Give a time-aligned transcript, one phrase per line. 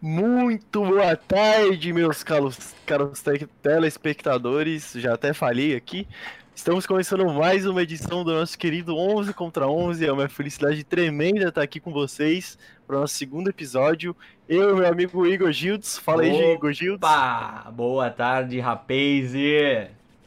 [0.00, 3.20] Muito boa tarde, meus caros, caros
[3.60, 4.92] telespectadores.
[4.94, 6.06] Já até falei aqui.
[6.54, 10.06] Estamos começando mais uma edição do nosso querido 11 contra 11.
[10.06, 12.56] É uma felicidade tremenda estar aqui com vocês
[12.86, 14.14] para o nosso segundo episódio.
[14.48, 15.98] Eu e meu amigo Igor Gildes.
[15.98, 17.02] Fala aí, Igor Gildes.
[17.02, 17.68] Opa!
[17.72, 19.32] Boa tarde, rapaz!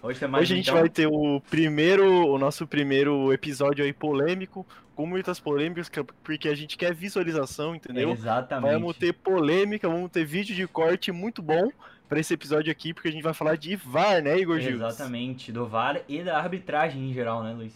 [0.04, 0.80] Hoje, mais Hoje a gente então...
[0.80, 4.66] vai ter o primeiro, o nosso primeiro episódio aí polêmico,
[4.96, 5.92] com muitas polêmicas,
[6.24, 8.10] porque a gente quer visualização, entendeu?
[8.12, 8.74] Exatamente.
[8.74, 11.72] Vamos ter polêmica, vamos ter vídeo de corte muito bom
[12.10, 14.76] para esse episódio aqui, porque a gente vai falar de VAR, né, Igor Gil?
[14.76, 17.74] Exatamente, do VAR e da arbitragem em geral, né, Luiz?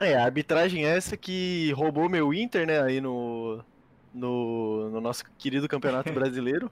[0.00, 3.64] É, a arbitragem é essa que roubou meu Inter, né, aí no,
[4.12, 6.70] no, no nosso querido Campeonato Brasileiro.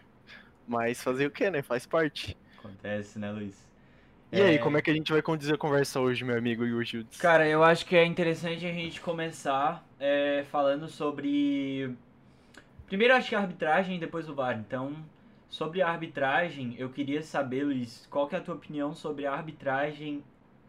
[0.67, 1.63] Mas fazer o que, né?
[1.63, 2.37] Faz parte.
[2.59, 3.66] Acontece, né, Luiz?
[4.37, 4.49] E é...
[4.49, 7.19] aí, como é que a gente vai conduzir a conversa hoje, meu amigo Igor Gildes?
[7.19, 11.91] Cara, eu acho que é interessante a gente começar é, falando sobre.
[12.87, 14.59] Primeiro, acho que a arbitragem e depois o VAR.
[14.59, 14.95] Então,
[15.49, 19.33] sobre a arbitragem, eu queria saber, Luiz, qual que é a tua opinião sobre a
[19.33, 20.23] arbitragem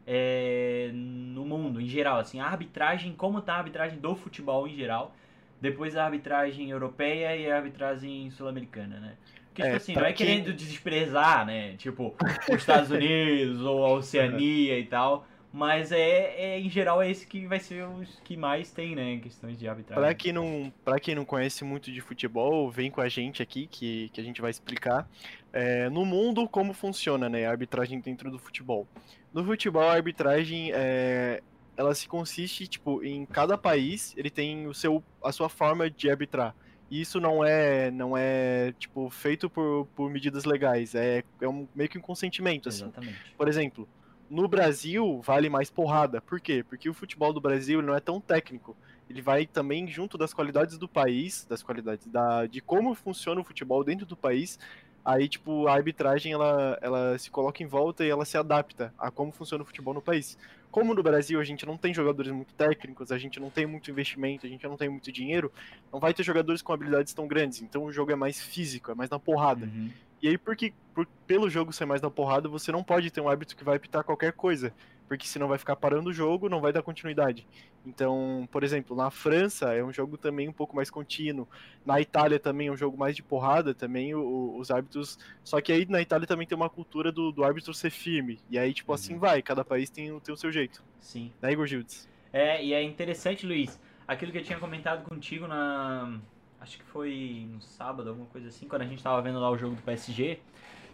[0.06, 2.20] é, no mundo, em geral?
[2.20, 5.14] Assim, a arbitragem, como tá a arbitragem do futebol em geral,
[5.59, 9.18] depois a arbitragem europeia e a arbitragem sul-americana, né?
[9.58, 10.27] Porque, tipo é, tipo assim, não é quem...
[10.27, 11.75] querendo desprezar, né?
[11.77, 12.16] Tipo,
[12.50, 15.25] os Estados Unidos ou a Oceania e tal.
[15.52, 19.13] Mas é, é, em geral, é esse que vai ser os que mais tem, né?
[19.13, 20.03] Em questões de arbitragem.
[20.03, 23.66] Pra quem, não, pra quem não conhece muito de futebol, vem com a gente aqui
[23.66, 25.09] que, que a gente vai explicar.
[25.52, 28.88] É, no mundo, como funciona né, a arbitragem dentro do futebol.
[29.33, 31.41] No futebol, a arbitragem é,
[31.75, 36.09] ela se consiste, tipo, em cada país, ele tem o seu, a sua forma de
[36.09, 36.53] arbitrar.
[36.90, 41.90] Isso não é, não é tipo, feito por, por medidas legais, é, é um, meio
[41.90, 42.84] que um consentimento, assim.
[42.84, 43.36] Exatamente.
[43.38, 43.88] Por exemplo,
[44.30, 46.22] no Brasil vale mais porrada.
[46.22, 46.64] Por quê?
[46.68, 48.76] Porque o futebol do Brasil não é tão técnico.
[49.10, 53.44] Ele vai também junto das qualidades do país, das qualidades da, de como funciona o
[53.44, 54.60] futebol dentro do país.
[55.04, 59.10] Aí, tipo, a arbitragem ela, ela se coloca em volta e ela se adapta a
[59.10, 60.38] como funciona o futebol no país
[60.72, 63.90] como no Brasil a gente não tem jogadores muito técnicos, a gente não tem muito
[63.90, 65.52] investimento, a gente não tem muito dinheiro,
[65.91, 67.62] não vai ter jogadores com habilidades tão grandes.
[67.62, 69.66] Então o jogo é mais físico, é mais na porrada.
[69.66, 69.90] Uhum.
[70.22, 73.30] E aí, porque por, pelo jogo ser mais na porrada, você não pode ter um
[73.30, 74.74] árbitro que vai apitar qualquer coisa
[75.08, 77.47] porque senão vai ficar parando o jogo, não vai dar continuidade.
[77.88, 81.48] Então, por exemplo, na França é um jogo também um pouco mais contínuo,
[81.86, 85.18] na Itália também é um jogo mais de porrada, também o, os árbitros.
[85.44, 88.59] Só que aí na Itália também tem uma cultura do, do árbitro ser firme, e
[88.59, 89.20] aí, tipo, assim uhum.
[89.20, 90.84] assim vai, cada país tem, tem o seu jeito.
[91.00, 91.31] Sim.
[91.42, 92.09] Né, Igor Gildes?
[92.34, 96.20] É, e é interessante, Luiz, aquilo que eu tinha comentado contigo na.
[96.59, 99.58] Acho que foi no sábado, alguma coisa assim, quando a gente tava vendo lá o
[99.58, 100.40] jogo do PSG,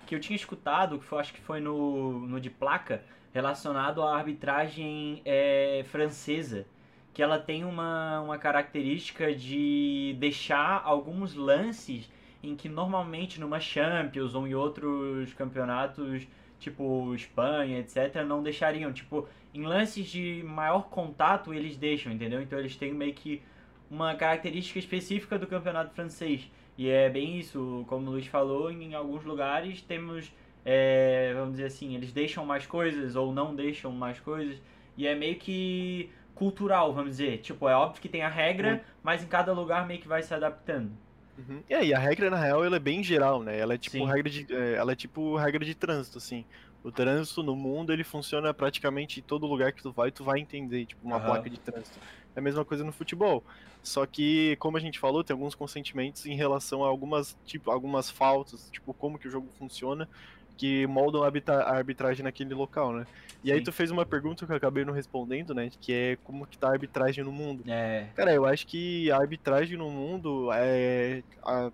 [0.06, 3.04] que eu tinha escutado, que foi, acho que foi no, no de placa
[3.34, 6.66] relacionado à arbitragem é, francesa,
[7.14, 12.10] que ela tem uma, uma característica de deixar alguns lances
[12.42, 16.28] em que normalmente numa Champions ou em outros campeonatos,
[16.60, 18.92] tipo Espanha, etc., não deixariam.
[18.92, 22.42] Tipo, em lances de maior contato eles deixam, entendeu?
[22.42, 23.42] Então eles têm meio que
[23.90, 26.52] uma característica específica do campeonato francês.
[26.78, 30.32] E é bem isso, como o Luiz falou, em alguns lugares temos
[30.66, 34.62] é, vamos dizer assim, eles deixam mais coisas ou não deixam mais coisas.
[34.98, 37.40] E é meio que cultural, vamos dizer.
[37.40, 38.80] Tipo, é óbvio que tem a regra, uhum.
[39.04, 40.92] mas em cada lugar meio que vai se adaptando.
[41.38, 41.64] Uhum.
[41.70, 43.58] E aí, a regra, na real, ela é bem geral, né?
[43.58, 44.46] Ela é tipo regra de.
[44.54, 46.46] É, ela é tipo regra de trânsito, assim.
[46.84, 50.40] O trânsito no mundo, ele funciona praticamente em todo lugar que tu vai, tu vai
[50.40, 51.24] entender, tipo, uma uhum.
[51.24, 51.98] placa de trânsito.
[52.36, 53.44] É a mesma coisa no futebol.
[53.82, 58.10] Só que, como a gente falou, tem alguns consentimentos em relação a algumas, tipo, algumas
[58.10, 60.10] faltas, tipo, como que o jogo funciona
[60.58, 63.06] que moldam a arbitragem naquele local, né?
[63.44, 63.54] E Sim.
[63.54, 65.70] aí tu fez uma pergunta que eu acabei não respondendo, né?
[65.82, 67.64] Que é como que tá a arbitragem no mundo.
[67.68, 68.08] É.
[68.16, 71.22] Cara, eu acho que a arbitragem no mundo é.
[71.44, 71.72] A,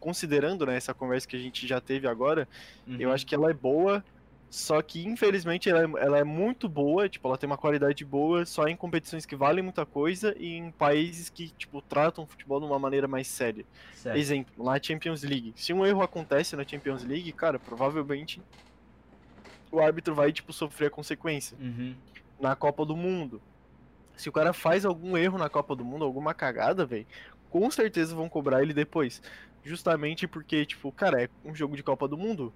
[0.00, 2.48] considerando né, essa conversa que a gente já teve agora,
[2.88, 2.96] uhum.
[2.98, 4.04] eu acho que ela é boa
[4.52, 8.44] só que, infelizmente, ela é, ela é, muito boa, tipo, ela tem uma qualidade boa
[8.44, 12.60] só em competições que valem muita coisa e em países que, tipo, tratam o futebol
[12.60, 13.64] de uma maneira mais séria.
[13.94, 14.14] Certo.
[14.14, 15.54] Exemplo, na Champions League.
[15.56, 18.42] Se um erro acontece na Champions League, cara, provavelmente
[19.70, 21.56] o árbitro vai, tipo, sofrer a consequência.
[21.58, 21.94] Uhum.
[22.38, 23.40] Na Copa do Mundo.
[24.18, 27.06] Se o cara faz algum erro na Copa do Mundo, alguma cagada, velho,
[27.48, 29.22] com certeza vão cobrar ele depois.
[29.64, 32.52] Justamente porque, tipo, cara, é um jogo de Copa do Mundo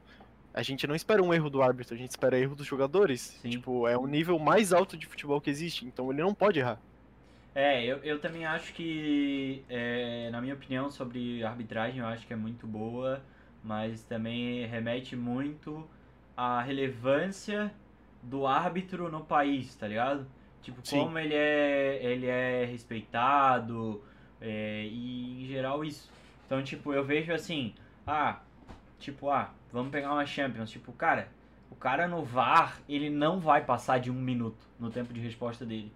[0.56, 3.38] a gente não espera um erro do árbitro, a gente espera erro dos jogadores.
[3.42, 3.50] Sim.
[3.50, 6.80] Tipo, é o nível mais alto de futebol que existe, então ele não pode errar.
[7.54, 12.32] É, eu, eu também acho que, é, na minha opinião sobre arbitragem, eu acho que
[12.32, 13.22] é muito boa,
[13.62, 15.86] mas também remete muito
[16.34, 17.70] à relevância
[18.22, 20.26] do árbitro no país, tá ligado?
[20.62, 21.00] Tipo, Sim.
[21.00, 24.02] como ele é, ele é respeitado,
[24.40, 26.10] é, e em geral isso.
[26.46, 27.74] Então, tipo, eu vejo assim,
[28.06, 28.40] ah,
[28.98, 30.70] tipo, ah, vamos pegar uma Champions.
[30.70, 31.28] Tipo, cara,
[31.70, 35.64] o cara no VAR, ele não vai passar de um minuto no tempo de resposta
[35.64, 35.92] dele.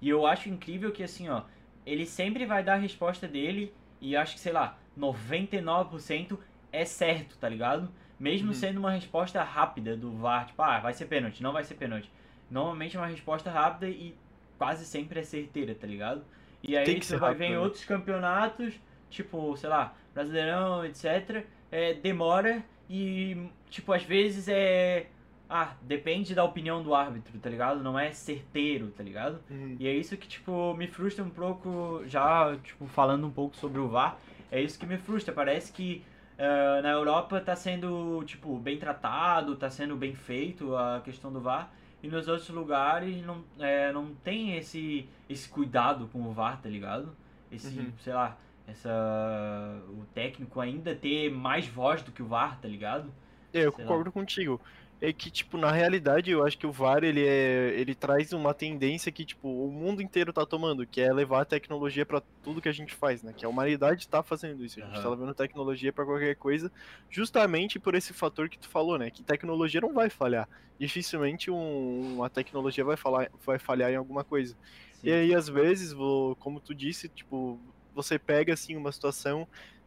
[0.00, 1.42] E eu acho incrível que, assim, ó,
[1.84, 6.38] ele sempre vai dar a resposta dele e acho que, sei lá, 99%
[6.72, 7.88] é certo, tá ligado?
[8.18, 8.54] Mesmo uhum.
[8.54, 12.10] sendo uma resposta rápida do VAR, tipo, ah, vai ser pênalti, não vai ser pênalti.
[12.50, 14.14] Normalmente é uma resposta rápida e
[14.56, 16.24] quase sempre é certeira, tá ligado?
[16.62, 17.58] E aí você vai ver em né?
[17.58, 18.74] outros campeonatos,
[19.10, 21.44] tipo, sei lá, Brasileirão, etc.
[21.70, 23.36] É, demora e,
[23.68, 25.06] tipo, às vezes é.
[25.50, 27.82] Ah, depende da opinião do árbitro, tá ligado?
[27.82, 29.40] Não é certeiro, tá ligado?
[29.48, 29.76] Uhum.
[29.80, 33.80] E é isso que, tipo, me frustra um pouco, já, tipo, falando um pouco sobre
[33.80, 34.18] o VAR,
[34.50, 35.32] é isso que me frustra.
[35.32, 36.04] Parece que
[36.38, 41.40] uh, na Europa tá sendo, tipo, bem tratado, tá sendo bem feito a questão do
[41.40, 41.72] VAR,
[42.02, 46.68] e nos outros lugares não, é, não tem esse, esse cuidado com o VAR, tá
[46.68, 47.16] ligado?
[47.50, 47.92] Esse, uhum.
[48.00, 48.36] sei lá,
[48.68, 53.10] essa o técnico ainda ter mais voz do que o VAR, tá ligado?
[53.52, 54.12] É, eu Sei concordo lá.
[54.12, 54.60] contigo.
[55.00, 58.52] É que, tipo, na realidade, eu acho que o VAR, ele, é, ele traz uma
[58.52, 62.60] tendência que, tipo, o mundo inteiro tá tomando, que é levar a tecnologia para tudo
[62.60, 63.32] que a gente faz, né?
[63.32, 64.80] Que a humanidade tá fazendo isso.
[64.80, 65.02] A gente uhum.
[65.02, 66.70] tá levando tecnologia para qualquer coisa,
[67.08, 69.08] justamente por esse fator que tu falou, né?
[69.08, 70.48] Que tecnologia não vai falhar.
[70.80, 74.56] Dificilmente um, uma tecnologia vai, falar, vai falhar em alguma coisa.
[74.94, 75.08] Sim.
[75.08, 75.94] E aí, às vezes,
[76.40, 77.60] como tu disse, tipo,
[78.02, 79.46] você pega assim uma situação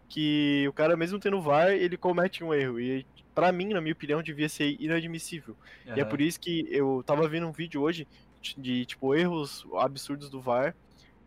[0.10, 3.94] que o cara mesmo tendo VAR, ele comete um erro e para mim, na minha
[3.94, 5.56] opinião, devia ser inadmissível.
[5.86, 5.96] Uhum.
[5.96, 8.06] E é por isso que eu tava vendo um vídeo hoje
[8.58, 10.76] de tipo erros absurdos do VAR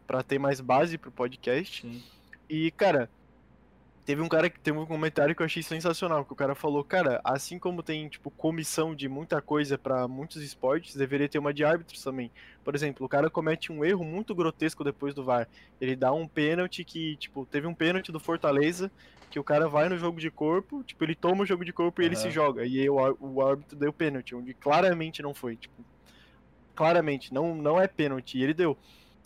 [0.06, 1.80] para ter mais base pro podcast.
[1.80, 2.02] Sim.
[2.48, 3.08] E cara,
[4.04, 6.84] Teve um cara que teve um comentário que eu achei sensacional, que o cara falou,
[6.84, 11.54] cara, assim como tem, tipo, comissão de muita coisa para muitos esportes, deveria ter uma
[11.54, 12.30] de árbitros também.
[12.62, 15.48] Por exemplo, o cara comete um erro muito grotesco depois do VAR.
[15.80, 18.92] Ele dá um pênalti que, tipo, teve um pênalti do Fortaleza,
[19.30, 22.02] que o cara vai no jogo de corpo, tipo, ele toma o jogo de corpo
[22.02, 22.66] e ele se joga.
[22.66, 25.82] E aí o, o árbitro deu pênalti, onde claramente não foi, tipo,
[26.74, 28.76] claramente, não, não é pênalti, e ele deu.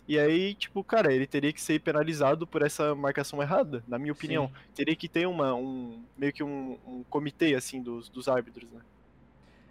[0.09, 4.11] E aí, tipo, cara, ele teria que ser penalizado por essa marcação errada, na minha
[4.11, 4.47] opinião.
[4.47, 4.53] Sim.
[4.73, 8.81] Teria que ter uma, um, meio que um, um comitê, assim, dos, dos árbitros, né?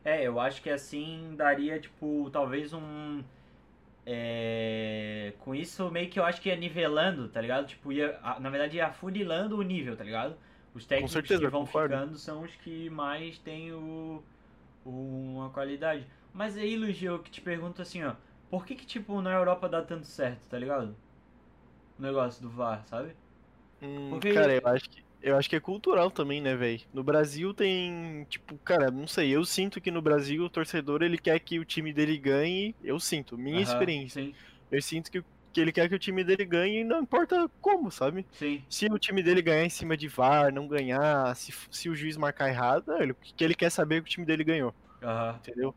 [0.04, 3.20] É, eu acho que assim daria, tipo, talvez um.
[4.06, 5.32] É...
[5.40, 7.66] Com isso, meio que eu acho que ia nivelando, tá ligado?
[7.66, 10.36] Tipo, ia, na verdade, ia afunilando o nível, tá ligado?
[10.72, 14.22] Os técnicos certeza, que vão ficando são os que mais têm o,
[14.84, 14.90] o,
[15.34, 16.06] uma qualidade.
[16.32, 18.14] Mas aí, Luiz, eu que te pergunto assim, ó.
[18.50, 20.94] Por que que, tipo, na Europa dá tanto certo, tá ligado?
[21.98, 23.14] O negócio do VAR, sabe?
[23.82, 24.32] Hum, Porque...
[24.32, 26.80] Cara, eu acho que eu acho que é cultural também, né, velho?
[26.92, 31.18] No Brasil tem, tipo, cara, não sei, eu sinto que no Brasil o torcedor ele
[31.18, 34.22] quer que o time dele ganhe, eu sinto, minha experiência.
[34.22, 34.34] Sim.
[34.70, 38.24] Eu sinto que, que ele quer que o time dele ganhe, não importa como, sabe?
[38.32, 38.62] Sim.
[38.68, 42.16] Se o time dele ganhar em cima de VAR, não ganhar, se, se o juiz
[42.16, 44.72] marcar errado, ele, que ele quer saber que o time dele ganhou.
[45.02, 45.36] Uhum.
[45.36, 45.74] Entendeu?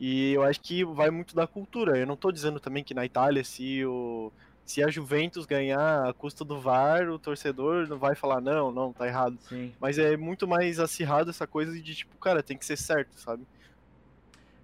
[0.00, 1.98] E eu acho que vai muito da cultura.
[1.98, 4.32] Eu não estou dizendo também que na Itália, se o
[4.64, 8.92] se a Juventus ganhar a custa do VAR, o torcedor não vai falar não, não,
[8.92, 9.36] tá errado.
[9.40, 9.74] Sim.
[9.80, 13.44] Mas é muito mais acirrado essa coisa de tipo, cara, tem que ser certo, sabe?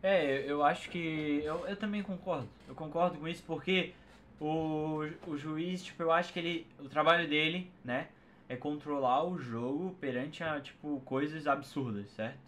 [0.00, 1.42] É, eu acho que.
[1.44, 2.48] Eu, eu também concordo.
[2.68, 3.92] Eu concordo com isso porque
[4.40, 6.66] o, o juiz, tipo, eu acho que ele.
[6.78, 8.06] O trabalho dele, né?
[8.48, 12.38] É controlar o jogo perante a, tipo, coisas absurdas, certo?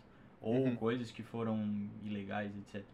[0.40, 0.76] Ou uhum.
[0.76, 2.85] coisas que foram ilegais, etc.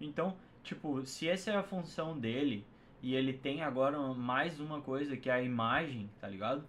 [0.00, 2.64] Então, tipo, se essa é a função dele
[3.02, 6.64] e ele tem agora mais uma coisa que é a imagem, tá ligado?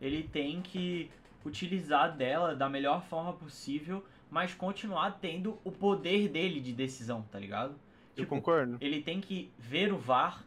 [0.00, 1.10] Ele tem que
[1.44, 7.38] utilizar dela da melhor forma possível, mas continuar tendo o poder dele de decisão, tá
[7.38, 7.72] ligado?
[8.16, 8.78] Eu tipo, concordo.
[8.80, 10.44] Ele tem que ver o VAR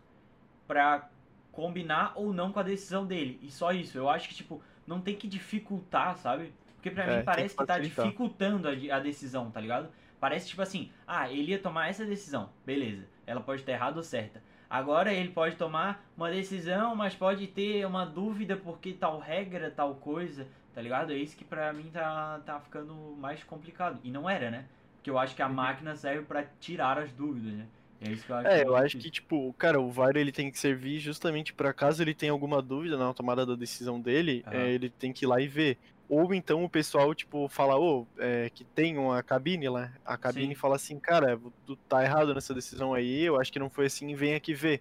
[0.68, 1.10] pra
[1.52, 3.40] combinar ou não com a decisão dele.
[3.42, 3.98] E só isso.
[3.98, 6.54] Eu acho que, tipo, não tem que dificultar, sabe?
[6.84, 9.88] Porque pra é, mim parece que, que tá dificultando a, a, decisão, tá ligado?
[10.20, 13.06] Parece tipo assim, ah, ele ia tomar essa decisão, beleza.
[13.26, 14.44] Ela pode estar errada ou certa.
[14.70, 19.96] Agora ele pode tomar uma decisão, mas pode ter uma dúvida porque tal regra, tal
[19.96, 21.14] coisa, tá ligado?
[21.14, 23.98] É isso que pra mim tá, tá ficando mais complicado.
[24.04, 24.66] E não era, né?
[24.98, 25.54] Porque eu acho que a uhum.
[25.54, 27.66] máquina serve para tirar as dúvidas, né?
[28.02, 28.48] É isso que eu acho.
[28.48, 32.04] É, eu acho que, tipo, cara, o VAR ele tem que servir justamente para caso
[32.04, 35.40] ele tenha alguma dúvida na tomada da decisão dele, é, ele tem que ir lá
[35.40, 35.78] e ver.
[36.14, 40.16] Ou então o pessoal, tipo, fala, ô, oh, é, que tem uma cabine lá, a
[40.16, 40.62] cabine Sim.
[40.62, 44.14] fala assim, cara, tu tá errado nessa decisão aí, eu acho que não foi assim,
[44.14, 44.80] vem aqui ver.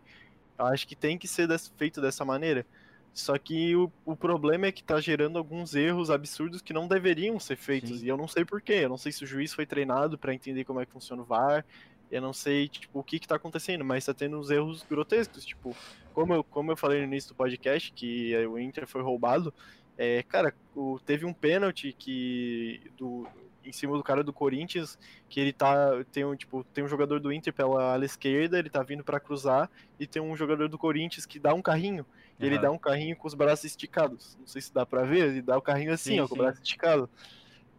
[0.58, 1.48] Eu acho que tem que ser
[1.78, 2.66] feito dessa maneira.
[3.14, 7.40] Só que o, o problema é que tá gerando alguns erros absurdos que não deveriam
[7.40, 8.00] ser feitos.
[8.00, 8.04] Sim.
[8.04, 8.74] E eu não sei porquê.
[8.74, 11.24] Eu não sei se o juiz foi treinado para entender como é que funciona o
[11.24, 11.64] VAR.
[12.10, 15.46] Eu não sei, tipo, o que que tá acontecendo, mas tá tendo uns erros grotescos.
[15.46, 15.74] Tipo,
[16.12, 19.52] como eu, como eu falei no início do podcast, que o Inter foi roubado,
[19.96, 23.26] É, cara, o, teve um pênalti que do,
[23.64, 27.20] em cima do cara do Corinthians, que ele tá tem um tipo, tem um jogador
[27.20, 30.78] do Inter pela ala esquerda, ele tá vindo para cruzar e tem um jogador do
[30.78, 32.06] Corinthians que dá um carrinho.
[32.40, 32.46] Uhum.
[32.46, 34.36] Ele dá um carrinho com os braços esticados.
[34.40, 36.40] Não sei se dá para ver, ele dá o carrinho assim, sim, ó, com sim.
[36.40, 37.08] o braço esticado.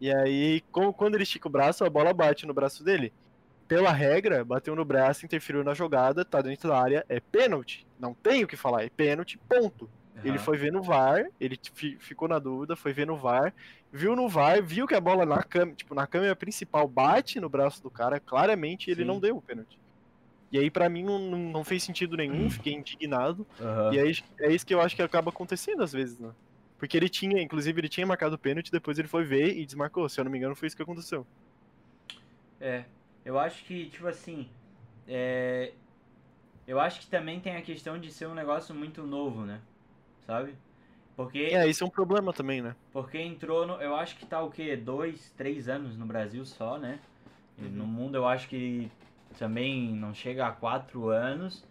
[0.00, 3.12] E aí, quando ele estica o braço, a bola bate no braço dele.
[3.66, 7.86] Pela regra, bateu no braço, interferiu na jogada, tá dentro da área, é pênalti.
[7.98, 9.88] Não tem o que falar, é pênalti, ponto.
[10.14, 10.20] Uhum.
[10.24, 11.58] Ele foi ver no VAR, ele
[11.98, 13.52] ficou na dúvida, foi ver no VAR,
[13.92, 17.48] viu no VAR, viu que a bola na câmera, tipo, na câmera principal bate no
[17.48, 19.08] braço do cara, claramente ele Sim.
[19.08, 19.78] não deu o pênalti.
[20.52, 23.44] E aí, para mim, não, não fez sentido nenhum, fiquei indignado.
[23.58, 23.92] Uhum.
[23.92, 26.30] E aí, é isso que eu acho que acaba acontecendo às vezes, né?
[26.78, 30.08] Porque ele tinha, inclusive, ele tinha marcado o pênalti, depois ele foi ver e desmarcou.
[30.08, 31.26] Se eu não me engano, foi isso que aconteceu.
[32.60, 32.84] É,
[33.24, 34.48] eu acho que, tipo assim,
[35.08, 35.72] é...
[36.68, 39.60] eu acho que também tem a questão de ser um negócio muito novo, né?
[40.26, 40.54] Sabe?
[41.16, 41.38] Porque.
[41.38, 42.74] É, isso é um problema também, né?
[42.92, 43.74] Porque entrou no.
[43.74, 44.76] Eu acho que tá o quê?
[44.76, 46.98] Dois, três anos no Brasil só, né?
[47.58, 47.68] Uhum.
[47.68, 48.90] No mundo eu acho que
[49.38, 51.64] também não chega a quatro anos.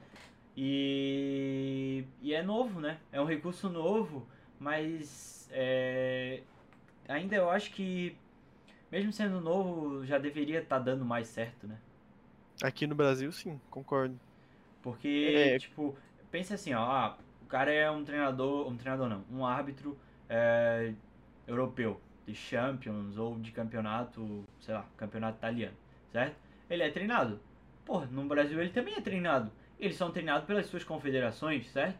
[0.55, 3.00] E, e é novo, né?
[3.12, 4.27] É um recurso novo,
[4.60, 6.41] mas é,
[7.07, 8.15] ainda eu acho que,
[8.91, 11.77] mesmo sendo novo, já deveria estar tá dando mais certo, né?
[12.62, 14.19] Aqui no Brasil, sim, concordo.
[14.83, 15.57] Porque, é...
[15.57, 15.98] tipo,
[16.29, 17.17] pensa assim, ó, ah,
[17.53, 19.95] cara é um treinador, um treinador não, um árbitro
[20.27, 20.91] é,
[21.45, 25.75] europeu, de Champions ou de campeonato, sei lá, campeonato italiano,
[26.12, 26.36] certo?
[26.67, 27.39] Ele é treinado.
[27.86, 29.51] Pô, no Brasil ele também é treinado.
[29.79, 32.00] Eles são treinados pelas suas confederações, certo?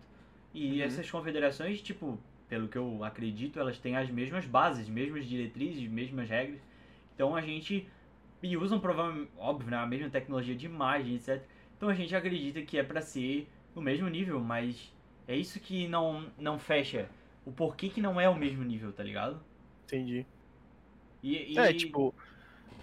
[0.56, 0.86] E uhum.
[0.88, 2.18] essas confederações, tipo,
[2.50, 6.62] pelo que eu acredito, elas têm as mesmas bases, mesmas diretrizes, mesmas regras.
[7.14, 7.88] Então a gente.
[8.42, 11.44] E usam provavelmente, óbvio, né, a mesma tecnologia de imagem, etc.
[11.78, 14.93] Então a gente acredita que é para ser no mesmo nível, mas
[15.28, 17.10] é isso que não, não fecha.
[17.46, 19.40] O porquê que não é o mesmo nível, tá ligado?
[19.86, 20.26] Entendi.
[21.22, 21.58] E, e...
[21.58, 22.14] É, tipo,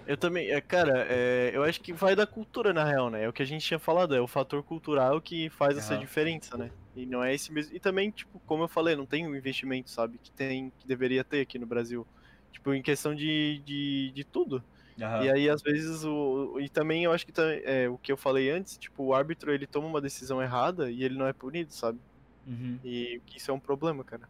[0.07, 3.25] eu também, é, cara, é, eu acho que vai da cultura na real, né?
[3.25, 5.81] É o que a gente tinha falado, é o fator cultural que faz uhum.
[5.81, 6.71] essa diferença, né?
[6.97, 7.75] E não é esse mesmo.
[7.75, 10.19] E também, tipo, como eu falei, não tem o um investimento, sabe?
[10.19, 12.07] Que tem, que deveria ter aqui no Brasil.
[12.51, 14.63] Tipo, em questão de, de, de tudo.
[14.99, 15.23] Uhum.
[15.23, 16.59] E aí, às vezes, o.
[16.61, 17.33] E também eu acho que
[17.65, 21.05] é, o que eu falei antes, tipo, o árbitro ele toma uma decisão errada e
[21.05, 22.01] ele não é punido, sabe?
[22.47, 22.79] Uhum.
[22.85, 24.29] E isso é um problema, cara.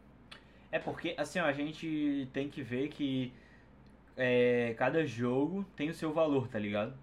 [0.72, 3.32] É porque, assim, ó, a gente tem que ver que
[4.16, 6.94] é, cada jogo tem o seu valor, tá ligado?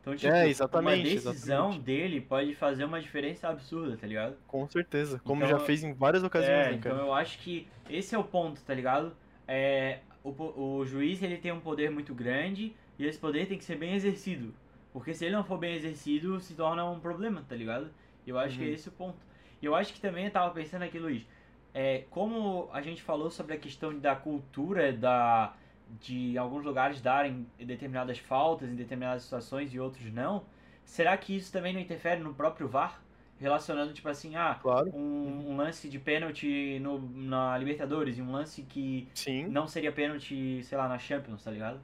[0.00, 1.80] Então, tipo, é, exatamente, uma decisão exatamente.
[1.84, 4.36] dele pode fazer uma diferença absurda, tá ligado?
[4.48, 7.68] Com certeza, como então, já fez em várias ocasiões, é, né, Então eu acho que
[7.88, 9.14] esse é o ponto, tá ligado?
[9.46, 13.64] É, o, o juiz ele tem um poder muito grande e esse poder tem que
[13.64, 14.52] ser bem exercido.
[14.92, 17.88] Porque se ele não for bem exercido, se torna um problema, tá ligado?
[18.26, 18.58] Eu acho uhum.
[18.58, 18.74] que é uhum.
[18.74, 19.18] esse o ponto.
[19.62, 21.24] E eu acho que também eu tava pensando aqui, Luiz,
[21.72, 25.54] é, como a gente falou sobre a questão da cultura, da
[26.00, 30.42] de alguns lugares darem determinadas faltas em determinadas situações e outros não,
[30.84, 33.02] será que isso também não interfere no próprio VAR?
[33.38, 34.90] Relacionando, tipo assim, ah, claro.
[34.94, 39.48] um, um, lance de pênalti no, na Libertadores e um lance que Sim.
[39.48, 41.80] não seria pênalti, sei lá, na Champions, tá ligado?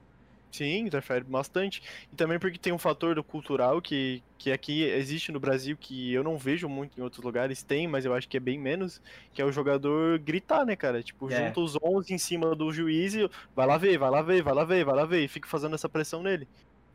[0.51, 1.83] Sim, interfere bastante.
[2.13, 6.13] E também porque tem um fator do cultural que, que aqui existe no Brasil, que
[6.13, 9.01] eu não vejo muito em outros lugares, tem, mas eu acho que é bem menos,
[9.33, 11.03] que é o jogador gritar, né, cara?
[11.03, 11.47] Tipo, é.
[11.47, 14.55] junta os 11 em cima do juiz e vai lá ver, vai lá ver, vai
[14.55, 16.49] lá ver, vai lá ver, e fica fazendo essa pressão nele.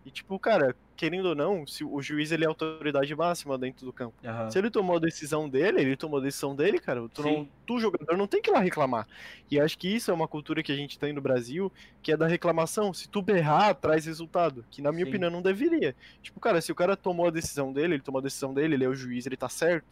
[0.05, 3.86] E tipo, cara, querendo ou não, se o juiz ele é a autoridade máxima dentro
[3.86, 4.13] do campo.
[4.24, 4.51] Uhum.
[4.51, 7.07] Se ele tomou a decisão dele, ele tomou a decisão dele, cara.
[7.10, 9.07] Tu, não, tu jogador não tem que ir lá reclamar.
[9.50, 12.17] E acho que isso é uma cultura que a gente tem no Brasil, que é
[12.17, 12.93] da reclamação.
[12.93, 14.65] Se tu berrar, traz resultado.
[14.69, 15.10] Que na minha Sim.
[15.10, 15.95] opinião não deveria.
[16.22, 18.86] Tipo, cara, se o cara tomou a decisão dele, ele tomou a decisão dele, ele
[18.86, 19.86] é o juiz, ele tá certo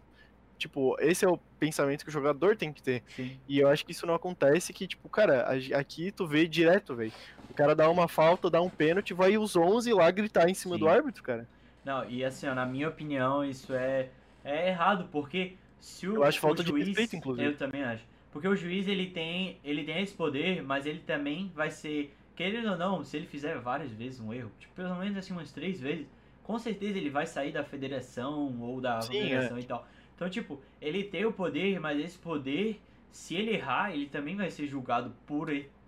[0.62, 3.04] Tipo, esse é o pensamento que o jogador tem que ter.
[3.16, 3.36] Sim.
[3.48, 7.12] E eu acho que isso não acontece, que, tipo, cara, aqui tu vê direto, velho.
[7.50, 10.76] O cara dá uma falta, dá um pênalti, vai os 11 lá gritar em cima
[10.76, 10.82] Sim.
[10.82, 11.48] do árbitro, cara.
[11.84, 14.10] Não, e assim, ó, na minha opinião, isso é,
[14.44, 17.48] é errado, porque se o, eu acho falta juiz, de respeito, inclusive.
[17.48, 18.04] Eu também acho.
[18.32, 22.70] Porque o juiz, ele tem, ele tem esse poder, mas ele também vai ser, querendo
[22.70, 25.82] ou não, se ele fizer várias vezes um erro, tipo, pelo menos assim umas três
[25.82, 26.08] vezes,
[26.44, 29.60] com certeza ele vai sair da federação ou da Sim, federação é.
[29.60, 29.88] e tal.
[30.22, 32.80] Então, tipo, ele tem o poder, mas esse poder,
[33.12, 35.48] se ele errar, ele também vai ser julgado por,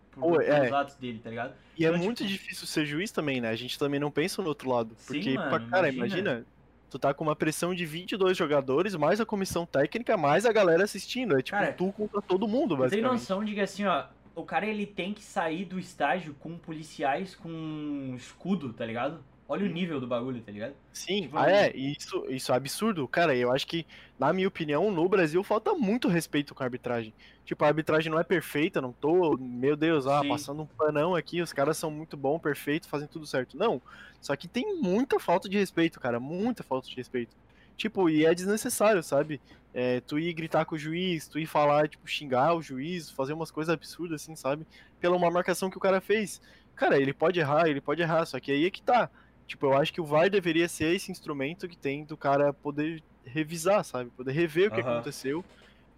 [0.10, 0.72] por, Pô, é.
[0.72, 1.54] atos dele, tá ligado?
[1.78, 2.30] E é então, é muito tipo...
[2.30, 3.50] difícil ser juiz também, né?
[3.50, 4.98] A gente também não pensa no outro lado.
[5.06, 6.32] Porque, Sim, mano, cara, imagina.
[6.32, 6.46] imagina
[6.90, 10.84] tu tá com uma pressão de 22 jogadores, mais a comissão técnica, mais a galera
[10.84, 11.38] assistindo.
[11.38, 13.04] É tipo cara, tu contra todo mundo, basicamente.
[13.04, 16.58] Tem noção de que assim, ó, o cara ele tem que sair do estágio com
[16.58, 19.24] policiais com escudo, tá ligado?
[19.48, 20.74] Olha o nível do bagulho, tá ligado?
[20.94, 23.08] Sim, Tipo, ah, é, isso, isso é absurdo.
[23.08, 23.86] Cara, eu acho que,
[24.18, 27.14] na minha opinião, no Brasil falta muito respeito com a arbitragem.
[27.46, 30.30] Tipo, a arbitragem não é perfeita, não tô, meu Deus, ah, Sim.
[30.30, 33.58] passando um panão aqui, os caras são muito bons, perfeitos, fazem tudo certo.
[33.58, 33.82] Não,
[34.22, 37.36] só que tem muita falta de respeito, cara, muita falta de respeito.
[37.76, 39.42] Tipo, e é desnecessário, sabe?
[39.74, 43.34] É, tu ir gritar com o juiz, tu ir falar, tipo, xingar o juiz, fazer
[43.34, 44.66] umas coisas absurdas assim, sabe?
[45.02, 46.42] Pela uma marcação que o cara fez.
[46.76, 49.10] Cara, ele pode errar, ele pode errar, só que aí é que tá.
[49.54, 53.04] Tipo, eu acho que o VAR deveria ser esse instrumento que tem do cara poder
[53.24, 54.10] revisar, sabe?
[54.10, 55.46] Poder rever o que aconteceu.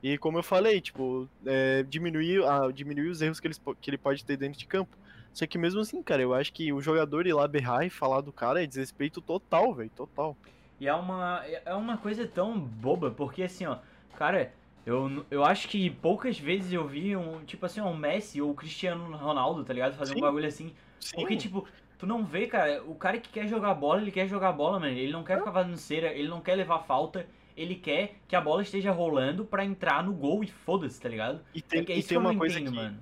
[0.03, 3.89] E como eu falei, tipo, é, diminuir, a, diminuir os erros que, eles, po- que
[3.89, 4.97] ele pode ter dentro de campo.
[5.33, 8.19] Só que mesmo assim, cara, eu acho que o jogador ir lá berrar e falar
[8.19, 10.35] do cara é desrespeito total, velho, total.
[10.77, 13.77] E é uma, é uma coisa tão boba, porque assim, ó,
[14.17, 14.51] cara,
[14.85, 18.53] eu, eu acho que poucas vezes eu vi um, tipo assim, um Messi ou o
[18.53, 19.95] Cristiano Ronaldo, tá ligado?
[19.95, 20.74] Fazer um bagulho assim.
[21.00, 21.65] Sim, Porque, tipo,
[21.98, 24.94] tu não vê, cara, o cara que quer jogar bola, ele quer jogar bola, mano.
[24.94, 28.42] Ele não quer ficar fazendo cera, ele não quer levar falta, ele quer que a
[28.42, 31.42] bola esteja rolando pra entrar no gol e foda-se, tá ligado?
[31.54, 32.78] e tem, é, que é e isso tem que eu não uma coisa entendo, que...
[32.78, 32.98] mano.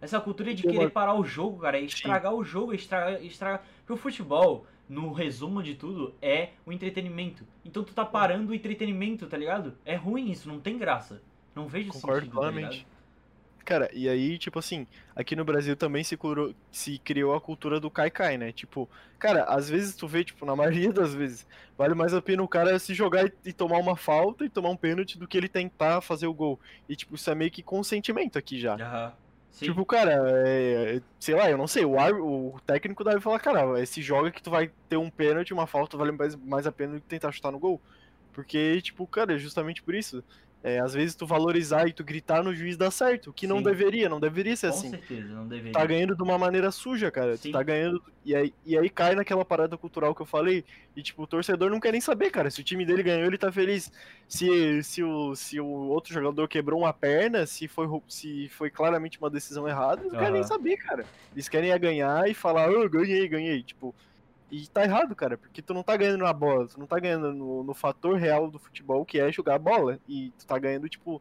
[0.00, 3.24] Essa cultura de Tem querer parar o jogo, cara, é estragar o jogo, é estragar,
[3.24, 3.64] estragar.
[3.78, 7.46] Porque o futebol, no resumo de tudo, é o entretenimento.
[7.64, 9.74] Então tu tá parando o entretenimento, tá ligado?
[9.82, 11.22] É ruim isso, não tem graça.
[11.54, 12.54] Não vejo Concordo sentido, tá ligado?
[12.54, 12.86] plenamente.
[13.64, 17.80] Cara, e aí, tipo assim, aqui no Brasil também se, curou, se criou a cultura
[17.80, 18.52] do cai-cai, né?
[18.52, 22.42] Tipo, cara, às vezes tu vê, tipo, na maioria das vezes, vale mais a pena
[22.42, 25.38] o cara se jogar e, e tomar uma falta e tomar um pênalti do que
[25.38, 26.60] ele tentar fazer o gol.
[26.88, 28.74] E, tipo, isso é meio que consentimento aqui já.
[28.74, 29.12] Aham.
[29.50, 29.66] Sim.
[29.66, 30.12] Tipo, cara,
[30.46, 34.30] é, sei lá, eu não sei, o, ar- o técnico deve falar, cara, esse jogo
[34.32, 37.06] que tu vai ter um pênalti, uma falta, vale mais, mais a pena do que
[37.06, 37.80] tentar chutar no gol.
[38.32, 40.24] Porque, tipo, cara, é justamente por isso.
[40.64, 43.58] É, às vezes tu valorizar e tu gritar no juiz dá certo, o que não
[43.58, 43.64] Sim.
[43.64, 44.88] deveria, não deveria ser Com assim.
[44.88, 45.72] certeza, não deveria.
[45.72, 47.36] Tá ganhando de uma maneira suja, cara.
[47.36, 47.50] Sim.
[47.50, 48.02] Tu tá ganhando.
[48.24, 50.64] E aí, e aí cai naquela parada cultural que eu falei.
[50.96, 52.50] E, tipo, o torcedor não quer nem saber, cara.
[52.50, 53.92] Se o time dele ganhou, ele tá feliz.
[54.26, 59.18] Se, se, o, se o outro jogador quebrou uma perna, se foi, se foi claramente
[59.18, 61.04] uma decisão errada, eles não querem nem saber, cara.
[61.34, 63.62] Eles querem é ganhar e falar, oh, ganhei, ganhei.
[63.62, 63.94] Tipo.
[64.54, 67.32] E tá errado, cara, porque tu não tá ganhando na bola, tu não tá ganhando
[67.32, 69.98] no, no fator real do futebol, que é jogar bola.
[70.08, 71.20] E tu tá ganhando, tipo,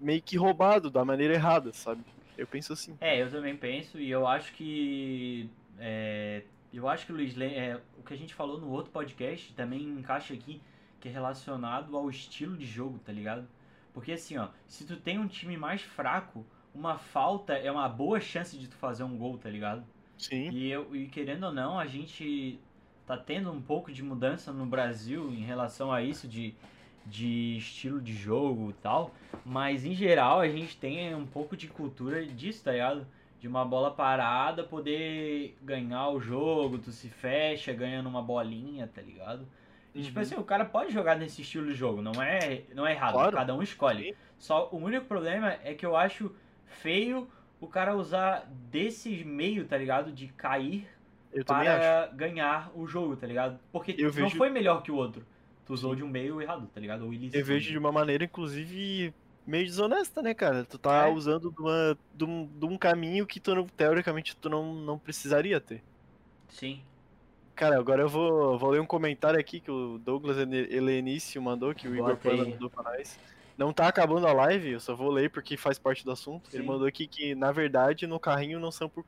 [0.00, 2.02] meio que roubado, da maneira errada, sabe?
[2.36, 2.98] Eu penso assim.
[3.00, 5.48] É, eu também penso e eu acho que.
[5.78, 6.42] é,
[6.74, 10.34] eu acho que, Luiz, é, o que a gente falou no outro podcast também encaixa
[10.34, 10.60] aqui,
[10.98, 13.46] que é relacionado ao estilo de jogo, tá ligado?
[13.94, 16.44] Porque assim, ó, se tu tem um time mais fraco,
[16.74, 19.84] uma falta é uma boa chance de tu fazer um gol, tá ligado?
[20.20, 20.52] Sim.
[20.52, 22.58] E, eu, e querendo ou não, a gente
[23.06, 26.54] tá tendo um pouco de mudança no Brasil em relação a isso de,
[27.06, 29.14] de estilo de jogo e tal.
[29.44, 33.06] Mas em geral a gente tem um pouco de cultura disso, tá ligado?
[33.40, 39.00] De uma bola parada poder ganhar o jogo, tu se fecha ganhando uma bolinha, tá
[39.00, 39.46] ligado?
[39.94, 40.22] E, tipo Uhum.
[40.22, 43.36] assim, o cara pode jogar nesse estilo de jogo, não é, não é errado, Claro.
[43.36, 44.14] cada um escolhe.
[44.38, 46.34] Só o único problema é que eu acho
[46.66, 47.28] feio
[47.60, 50.10] o cara usar desse meio, tá ligado?
[50.12, 50.86] De cair
[51.32, 53.58] Eu para ganhar o jogo, tá ligado?
[53.72, 55.24] Porque Eu não vejo- foi melhor que o outro.
[55.66, 57.04] Tu usou de um meio errado, tá ligado?
[57.04, 57.36] Ou ilícito.
[57.36, 59.14] Eu vejo de uma maneira, inclusive,
[59.46, 60.64] meio desonesta, né, cara?
[60.64, 61.12] Tu tá É.
[61.12, 64.98] usando de, uma- de um, de um caminho que tu não, teoricamente tu não, não
[64.98, 65.82] precisaria ter.
[66.48, 66.80] Sim.
[67.54, 71.86] Cara, agora eu vou, vou ler um comentário aqui que o Douglas Helenício mandou, que
[71.86, 72.36] o Igor Bota aí.
[72.38, 73.18] Panda mandou pra nós.
[73.60, 76.48] Não tá acabando a live, eu só vou ler porque faz parte do assunto.
[76.50, 76.66] Ele Sim.
[76.66, 79.04] mandou aqui que, na verdade, no carrinho não são por.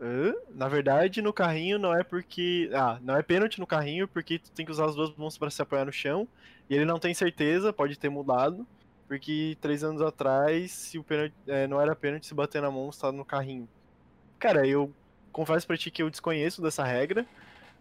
[0.00, 0.32] Hã?
[0.48, 2.70] Na verdade, no carrinho não é porque.
[2.72, 5.50] Ah, não é pênalti no carrinho porque tu tem que usar as duas mãos pra
[5.50, 6.26] se apoiar no chão.
[6.70, 8.66] E ele não tem certeza, pode ter mudado.
[9.06, 12.88] Porque três anos atrás, se o pênalti, é, não era pênalti se bater na mão,
[12.88, 13.68] está no carrinho.
[14.38, 14.90] Cara, eu
[15.32, 17.26] confesso pra ti que eu desconheço dessa regra.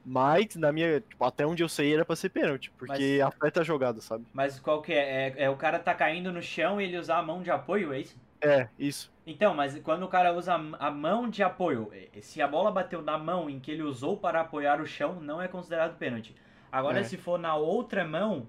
[0.10, 1.02] Mas, na minha.
[1.02, 2.72] tipo, até onde eu sei era pra ser pênalti.
[2.78, 4.26] Porque afeta a jogada, sabe?
[4.34, 5.28] Mas qual que é?
[5.28, 5.34] é?
[5.44, 8.00] É o cara tá caindo no chão e ele usar a mão de apoio, é
[8.00, 8.16] isso?
[8.40, 9.12] É, isso.
[9.26, 13.02] Então, mas quando o cara usa a mão de apoio, eh, se a bola bateu
[13.02, 16.34] na mão em que ele usou para apoiar o chão, não é considerado pênalti.
[16.72, 17.04] Agora, É.
[17.04, 18.48] se for na outra mão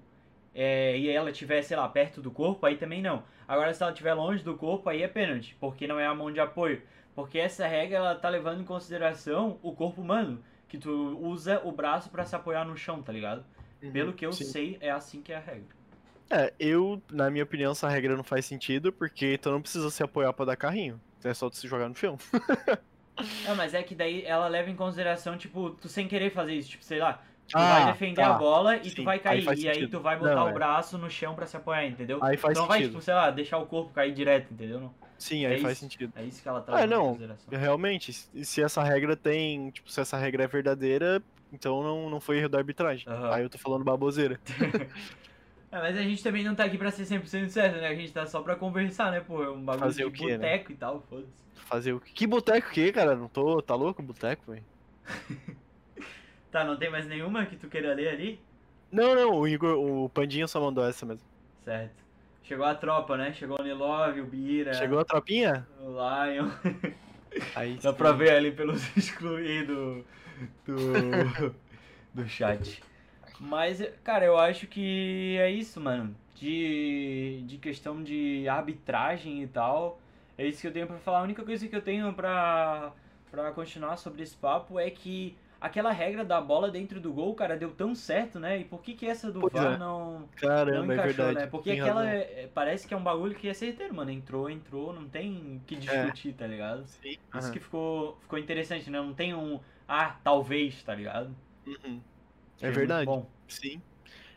[0.55, 3.23] eh, e ela estiver, sei lá, perto do corpo, aí também não.
[3.47, 6.31] Agora, se ela estiver longe do corpo, aí é pênalti, porque não é a mão
[6.31, 6.81] de apoio.
[7.15, 11.71] Porque essa regra ela tá levando em consideração o corpo humano, que tu usa o
[11.71, 13.43] braço para se apoiar no chão, tá ligado?
[13.91, 14.35] Pelo que eu Uhum.
[14.35, 14.43] Sim.
[14.45, 15.75] sei, é assim que é a regra.
[16.29, 20.03] É, eu, na minha opinião, essa regra não faz sentido, porque tu não precisa se
[20.03, 21.01] apoiar pra dar carrinho.
[21.23, 22.17] É só tu se jogar no chão.
[23.45, 26.69] Não, mas é que daí ela leva em consideração, tipo, tu sem querer fazer isso,
[26.69, 28.29] tipo, sei lá, tu Ah, vai defender tá.
[28.35, 29.43] a bola e tu Sim, vai aí cair.
[29.45, 29.97] faz E aí sentido.
[29.97, 30.53] tu vai botar Não, o é.
[30.53, 32.19] braço no chão pra se apoiar, entendeu?
[32.23, 32.91] Aí faz tu não vai, sentido.
[32.91, 34.79] tipo, sei lá, deixar o corpo cair direto, entendeu?
[34.79, 34.93] Não.
[35.17, 35.63] Sim, É aí isso.
[35.63, 36.13] faz sentido.
[36.15, 37.07] É isso que ela tá Ah, não.
[37.07, 37.59] consideração.
[37.59, 39.69] Realmente, se essa regra tem.
[39.71, 43.03] Tipo, se essa regra é verdadeira, então não, não foi erro da arbitragem.
[43.07, 43.33] Aham.
[43.33, 44.39] Aí eu tô falando baboseira.
[45.71, 47.87] É, mas a gente também não tá aqui pra ser 100% certo, né?
[47.89, 49.43] A gente tá só pra conversar, né, pô?
[49.43, 50.37] É um bagulho Fazer de o quê, né?
[50.37, 51.29] boteco e tal, foda-se.
[51.67, 52.11] Fazer o quê?
[52.15, 53.15] Que boteco que, cara?
[53.15, 53.61] Não tô.
[53.61, 54.65] Tá louco boteco, velho?
[56.51, 58.39] Tá, não tem mais nenhuma que tu queira ler ali?
[58.91, 61.27] Não, não, o Igor, o Pandinha só mandou essa mesmo.
[61.63, 62.03] Certo.
[62.43, 63.31] Chegou a tropa, né?
[63.33, 65.67] Chegou o Nilove, o Bira, Chegou a tropinha?
[65.79, 66.49] o Lion.
[67.55, 67.97] Aí Dá sim.
[67.97, 70.03] pra ver ali pelos excluídos
[70.65, 71.55] do,
[72.13, 72.81] do chat.
[73.39, 76.15] Mas, cara, eu acho que é isso, mano.
[76.35, 79.99] De, de questão de arbitragem e tal.
[80.37, 81.19] É isso que eu tenho pra falar.
[81.19, 82.91] A única coisa que eu tenho pra,
[83.29, 87.57] pra continuar sobre esse papo é que aquela regra da bola dentro do gol, cara,
[87.57, 88.59] deu tão certo, né?
[88.59, 89.77] E por que, que essa do Pois VAR é.
[89.77, 91.33] não, não Caramba, é encaixou, verdade.
[91.33, 91.47] né?
[91.47, 94.11] Porque aquela é- é- parece que é um bagulho que é certeiro, mano.
[94.11, 96.85] Entrou, entrou, não tem o que discutir, tá ligado?
[96.87, 97.15] Sim.
[97.33, 97.51] Isso aham.
[97.51, 98.99] que ficou, ficou interessante, né?
[98.99, 101.35] Não tem um, ah, talvez, tá ligado?
[101.65, 102.01] Uhum.
[102.61, 103.05] É verdade.
[103.05, 103.29] Bom.
[103.47, 103.81] Sim.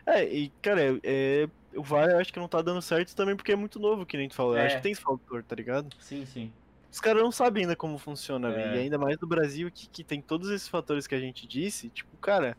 [0.06, 3.52] É, e, cara, é, o VAR eu acho que não tá dando certo também porque
[3.52, 4.56] é muito novo, que nem tu falou.
[4.56, 4.66] Eu É.
[4.66, 5.94] acho que tem esse fator, tá ligado?
[5.98, 6.61] Sim, sim.
[6.92, 8.76] Os caras não sabem ainda como funciona, É.
[8.76, 11.88] E ainda mais no Brasil, que, que tem todos esses fatores que a gente disse.
[11.88, 12.54] Tipo, cara,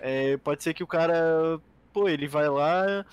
[0.00, 1.60] é, pode ser que o cara,
[1.92, 3.06] pô, ele vai lá,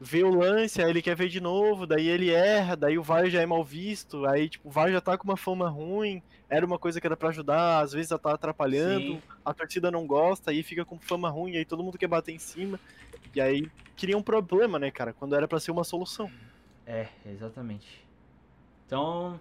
[0.00, 3.28] vê o lance, aí ele quer ver de novo, daí ele erra, daí o VAR
[3.28, 6.64] já é mal visto, aí, tipo, o VAR já tá com uma fama ruim, era
[6.64, 9.22] uma coisa que era pra ajudar, às vezes já tá atrapalhando, Sim.
[9.44, 12.38] a torcida não gosta, aí fica com fama ruim, aí todo mundo quer bater em
[12.38, 12.80] cima.
[13.34, 16.30] E aí cria um problema, né, cara, quando era pra ser uma solução.
[16.86, 18.02] É, exatamente.
[18.86, 19.38] Então,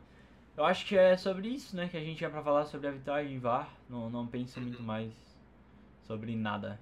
[0.58, 1.88] eu acho que é sobre isso, né?
[1.88, 3.70] Que a gente tinha pra falar sobre a vitória em VAR.
[3.90, 5.12] Não, não penso muito mais
[6.04, 6.80] sobre nada.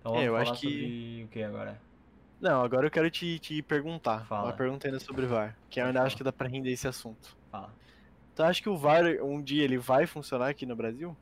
[0.00, 1.80] Então vamos É, eu falar acho que- sobre o que agora?
[2.40, 4.24] Não, agora eu quero te, te perguntar.
[4.26, 4.46] Fala.
[4.50, 5.56] Uma pergunta ainda sobre VAR.
[5.68, 7.36] Que eu ainda acho que dá pra render esse assunto.
[7.50, 7.72] Fala.
[8.36, 11.16] Tu acha que o VAR um dia ele vai funcionar aqui no Brasil?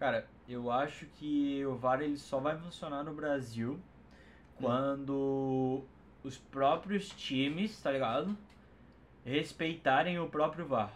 [0.00, 3.78] Cara, eu acho que o VAR ele só vai funcionar no Brasil
[4.56, 5.82] quando
[6.24, 8.36] os próprios times, tá ligado?
[9.24, 10.90] Respeitarem o próprio VAR,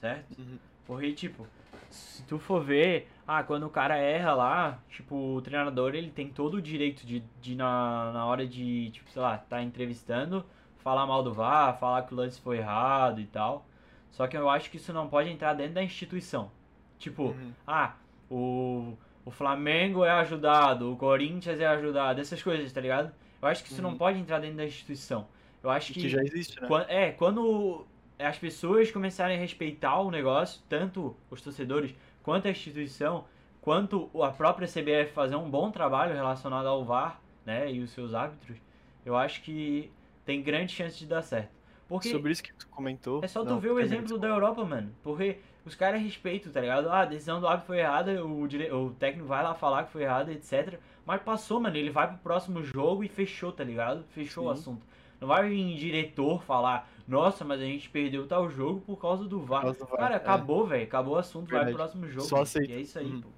[0.00, 0.38] certo?
[0.38, 0.58] Uhum.
[0.86, 1.46] Porque, tipo,
[1.90, 6.28] se tu for ver, ah, quando o cara erra lá, tipo, o treinador ele tem
[6.28, 10.44] todo o direito de, de na, na hora de, tipo, sei lá, tá entrevistando,
[10.78, 13.66] falar mal do VAR, falar que o lance foi errado e tal.
[14.10, 16.50] Só que eu acho que isso não pode entrar dentro da instituição.
[16.98, 17.52] Tipo, Uhum.
[17.66, 17.94] ah,
[18.30, 23.12] o, o Flamengo é ajudado, o Corinthians é ajudado, essas coisas, tá ligado?
[23.40, 23.98] Eu acho que isso não Uhum.
[23.98, 25.26] pode entrar dentro da instituição.
[25.62, 26.66] Eu acho Que, já existe, né?
[26.66, 27.86] Quan- É, quando
[28.18, 33.24] as pessoas começarem a respeitar o negócio, tanto os torcedores quanto a instituição,
[33.60, 38.14] quanto a própria CBF fazer um bom trabalho relacionado ao VAR, né, e os seus
[38.14, 38.58] árbitros,
[39.04, 39.90] eu acho que
[40.24, 41.50] tem grande chance de dar certo.
[41.88, 43.22] Porque Sobre isso que tu comentou.
[43.22, 44.90] é só tu Não, ver o exemplo da Europa, mano.
[45.02, 46.88] Porque os caras respeitam, tá ligado?
[46.88, 48.70] Ah, a decisão do árbitro foi errada, o, dire...
[48.72, 50.78] o técnico vai lá falar que foi errada, etc.
[51.04, 51.76] Mas passou, mano.
[51.76, 54.04] Ele vai pro próximo jogo e fechou, tá ligado?
[54.14, 54.60] Fechou o Sim.
[54.60, 54.86] assunto.
[55.22, 59.40] Não vai vir diretor falar, nossa, mas a gente perdeu tal jogo por causa do
[59.40, 59.62] VAR.
[59.62, 60.16] Causa do VAR, Cara, é.
[60.16, 60.82] acabou, velho.
[60.82, 61.76] Acabou o assunto, vai pro Verdade.
[61.76, 62.26] próximo jogo.
[62.26, 62.60] Só.
[62.60, 63.28] E é isso aí, pô.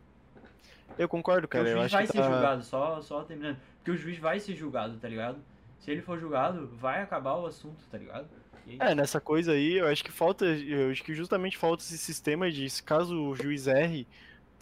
[0.97, 1.69] Eu concordo, Porque cara.
[1.69, 2.23] o Eu juiz vai ser tá...
[2.23, 3.59] julgado, só, só terminando.
[3.77, 5.39] Porque o juiz vai ser julgado, tá ligado?
[5.79, 8.27] Se ele for julgado, vai acabar o assunto, tá ligado?
[8.81, 8.93] É.
[8.93, 10.47] É, nessa coisa aí, eu acho que falta.
[10.47, 14.07] Eu acho que justamente falta esse sistema de se caso o juiz erre,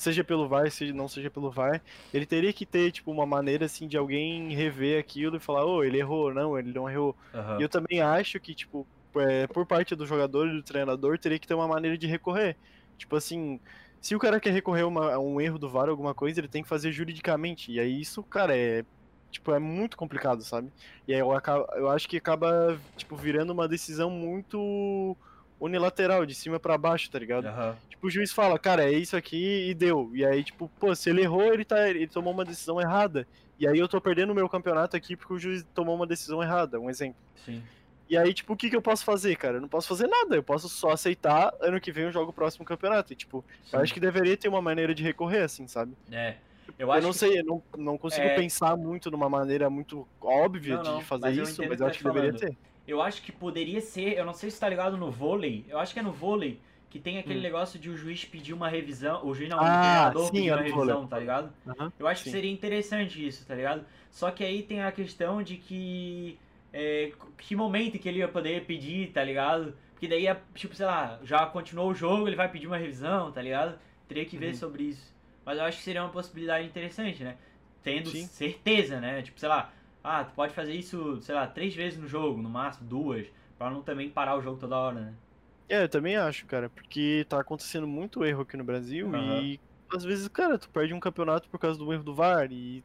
[0.02, 3.66] seja pelo VAR, seja não seja pelo VAR, ele teria que ter, tipo, uma maneira
[3.66, 7.16] assim de alguém rever aquilo e falar, ô, ele errou, não, ele não errou.
[7.32, 7.58] Aham.
[7.58, 11.38] E eu também acho que, tipo, é, por parte do jogador e do treinador, teria
[11.38, 12.58] que ter uma maneira de recorrer.
[12.96, 13.60] Tipo assim,
[14.00, 16.48] se o cara quer recorrer uma- a um erro do VAR ou alguma coisa, ele
[16.48, 17.72] tem que fazer juridicamente.
[17.72, 18.84] E aí isso, cara, é.
[19.30, 20.70] Tipo, é muito complicado, sabe?
[21.08, 25.16] E aí eu, acabo, eu acho que acaba, tipo, virando uma decisão muito
[25.64, 27.46] unilateral, de cima pra baixo, tá ligado?
[27.46, 27.76] Aham.
[27.88, 30.10] Tipo, o juiz fala, cara, é isso aqui e deu.
[30.12, 33.26] E aí, tipo, pô, se ele errou, ele, tá, ele tomou uma decisão errada.
[33.58, 36.42] E aí eu tô perdendo o meu campeonato aqui porque o juiz tomou uma decisão
[36.42, 37.20] errada, um exemplo.
[37.44, 37.62] Sim.
[38.10, 39.56] E aí, tipo, o que, que eu posso fazer, cara?
[39.58, 42.34] Eu não posso fazer nada, eu posso só aceitar, ano que vem eu jogo o
[42.34, 43.12] próximo campeonato.
[43.12, 43.76] E, tipo, sim.
[43.76, 45.92] eu acho que deveria ter uma maneira de recorrer, assim, sabe?
[46.10, 46.34] É.
[46.78, 48.34] Eu Eu, não que- sei, eu não, não consigo É.
[48.34, 51.90] pensar muito numa maneira muito óbvia Não, não, de fazer mas isso, mas eu que
[51.90, 52.50] acho que tá deveria falando.
[52.50, 52.58] ter.
[52.86, 55.92] Eu acho que poderia ser, eu não sei se tá ligado no vôlei, eu acho
[55.94, 57.42] que é no vôlei que tem aquele Hum.
[57.42, 60.50] negócio de o juiz pedir uma revisão, o juiz não, o Ah, treinador sim, pedir
[60.50, 60.96] é uma no vôlei.
[60.96, 61.54] revisão, tá ligado?
[61.66, 62.30] Aham, Eu acho que sim.
[62.30, 63.86] seria interessante isso, tá ligado?
[64.10, 66.38] Só que aí tem a questão de que.
[66.72, 69.76] é, que momento que ele ia poder pedir, tá ligado?
[69.92, 73.30] Porque daí é, tipo, sei lá, já continuou o jogo, ele vai pedir uma revisão,
[73.32, 73.78] tá ligado?
[74.08, 74.54] Teria que ver Uhum.
[74.54, 75.14] sobre isso.
[75.44, 77.36] Mas eu acho que seria uma possibilidade interessante, né?
[77.82, 78.30] Tendo Sim.
[78.30, 79.22] certeza, né?
[79.22, 82.48] Tipo, sei lá, ah, tu pode fazer isso, sei lá, três vezes no jogo, no
[82.50, 85.18] máximo duas, Pra não também parar o jogo toda hora, né?
[85.68, 89.52] É, eu também acho, cara, porque tá acontecendo muito erro aqui no Brasil Aham.
[89.56, 89.60] e
[89.94, 92.84] às vezes, cara, tu perde um campeonato por causa do erro do VAR e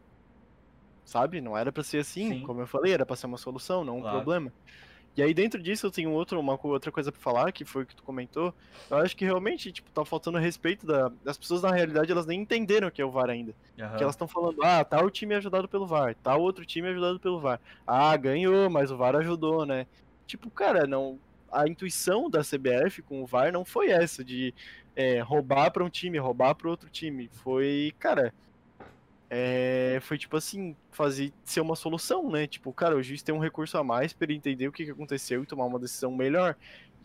[1.05, 2.41] sabe, não era pra ser assim, Sim.
[2.41, 4.03] como eu falei, era pra ser uma solução, não um Claro.
[4.05, 4.53] problema.
[5.17, 7.85] E aí dentro disso eu tenho outro, uma outra coisa pra falar, que foi o
[7.87, 8.53] que tu comentou.
[8.87, 12.41] Eu acho que realmente, tipo, tá faltando respeito da, das pessoas na realidade, elas nem
[12.41, 13.55] entenderam o que é o VAR ainda.
[13.79, 13.97] Aham.
[13.97, 17.19] Que elas estão falando, ah, tal time é ajudado pelo VAR, tal outro time ajudado
[17.19, 17.59] pelo VAR.
[17.85, 19.87] Ah, ganhou, mas o VAR ajudou, né?
[20.27, 21.17] Tipo, cara, não.
[21.51, 24.53] A intuição da CBF com o VAR não foi essa, de
[24.95, 27.27] é, roubar pra um time, roubar para outro time.
[27.31, 28.31] Foi, cara.
[29.29, 32.47] É, foi tipo assim, fazer ser uma solução, né?
[32.47, 34.91] Tipo, cara, o juiz tem um recurso a mais pra ele entender o que, que
[34.91, 36.55] aconteceu e tomar uma decisão melhor.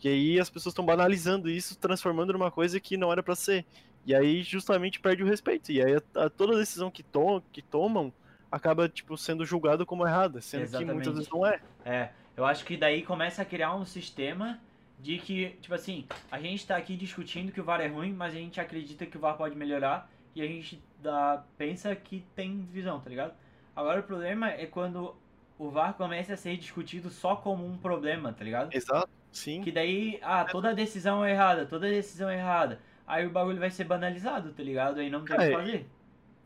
[0.03, 3.65] E aí as pessoas estão banalizando isso, transformando numa coisa que não era pra ser.
[4.05, 5.71] E aí justamente perde o respeito.
[5.71, 8.11] E aí a- a- toda decisão que, to que tomam
[8.51, 10.93] acaba, tipo, sendo julgada como errada, sendo que Exatamente.
[10.95, 11.59] muitas vezes não é.
[11.85, 14.59] É, eu acho que daí começa a criar um sistema
[14.99, 18.33] de que, tipo assim, a gente tá aqui discutindo que o VAR é ruim, mas
[18.33, 22.65] a gente acredita que o VAR pode melhorar e a gente dá, pensa que tem
[22.65, 23.35] visão, tá ligado?
[23.75, 25.15] Agora o problema é quando
[25.57, 28.73] o VAR começa a ser discutido só como um problema, tá ligado?
[28.73, 29.61] Exato, sim.
[29.61, 32.81] Que daí, ah, toda decisão é errada, toda decisão é errada.
[33.07, 34.99] Aí o bagulho vai ser banalizado, tá ligado?
[34.99, 35.89] Aí não tem o que É, fazer.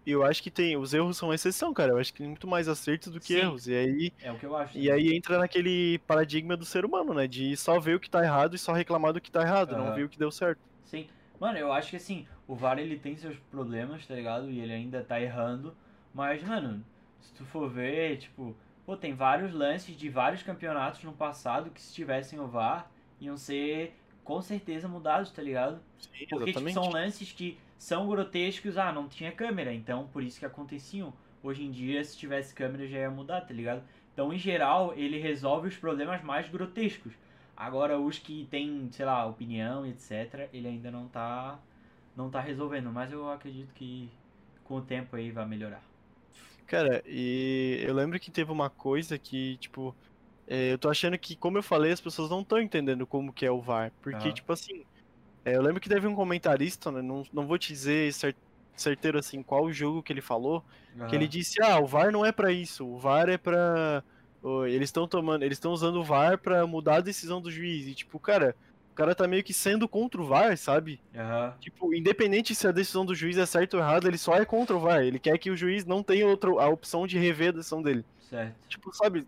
[0.05, 0.77] Eu acho que tem.
[0.77, 1.93] Os erros são exceção, cara.
[1.93, 3.35] Eu acho que tem muito mais acertos do que Sim.
[3.35, 3.67] erros.
[3.67, 4.75] E aí, É o que eu acho.
[4.75, 7.27] e aí entra naquele paradigma do ser humano, né?
[7.27, 9.91] De só ver o que tá errado e só reclamar do que tá errado, não
[9.91, 9.93] Aham.
[9.93, 10.61] ver o que deu certo.
[10.83, 11.09] Sim.
[11.39, 14.49] Mano, eu acho que assim, o VAR ele tem seus problemas, tá ligado?
[14.49, 15.75] E ele ainda tá errando.
[16.13, 16.83] Mas, mano,
[17.19, 18.55] se tu for ver, tipo,
[18.85, 23.37] pô, tem vários lances de vários campeonatos no passado que se tivessem o VAR iam
[23.37, 25.79] ser com certeza mudados, tá ligado?
[25.97, 30.39] Sim, Porque tipo, são lances que são grotescos, ah, não tinha câmera, então por isso
[30.39, 31.13] que aconteciam.
[31.43, 33.83] Hoje em dia, se tivesse câmera já ia mudar, tá ligado?
[34.13, 37.13] Então, em geral, ele resolve os problemas mais grotescos.
[37.55, 41.59] Agora, os que tem, sei lá, opinião, etc., ele ainda não tá,
[42.17, 42.91] não tá resolvendo.
[42.91, 44.11] Mas eu acredito que
[44.63, 45.83] com o tempo aí vai melhorar.
[46.65, 49.97] Cara, e eu lembro que teve uma coisa que, tipo,
[50.47, 53.45] é, eu tô achando que, como eu falei, as pessoas não estão entendendo como que
[53.45, 53.93] é o VAR.
[54.01, 54.33] Porque, Aham.
[54.33, 54.85] tipo assim,
[55.45, 58.37] é, eu lembro que teve um comentarista, né, não, não vou te dizer cer-
[58.77, 60.65] certeiro assim qual jogo que ele falou,
[61.07, 64.03] que ele disse, ah, o VAR não é pra isso, o VAR é pra.
[64.67, 65.43] Eles estão tomando.
[65.43, 67.87] Eles estão usando o VAR pra mudar a decisão do juiz.
[67.87, 68.57] E, tipo, cara,
[68.97, 70.99] cara tá meio que sendo contra o VAR, sabe?
[71.15, 71.53] Aham.
[71.59, 74.75] Tipo, independente se a decisão do juiz é certa ou errada, ele só é contra
[74.75, 75.03] o VAR.
[75.03, 78.03] Ele quer que o juiz não tenha outra, a opção de rever a decisão dele.
[78.29, 78.55] Certo.
[78.67, 79.27] Tipo, sabe,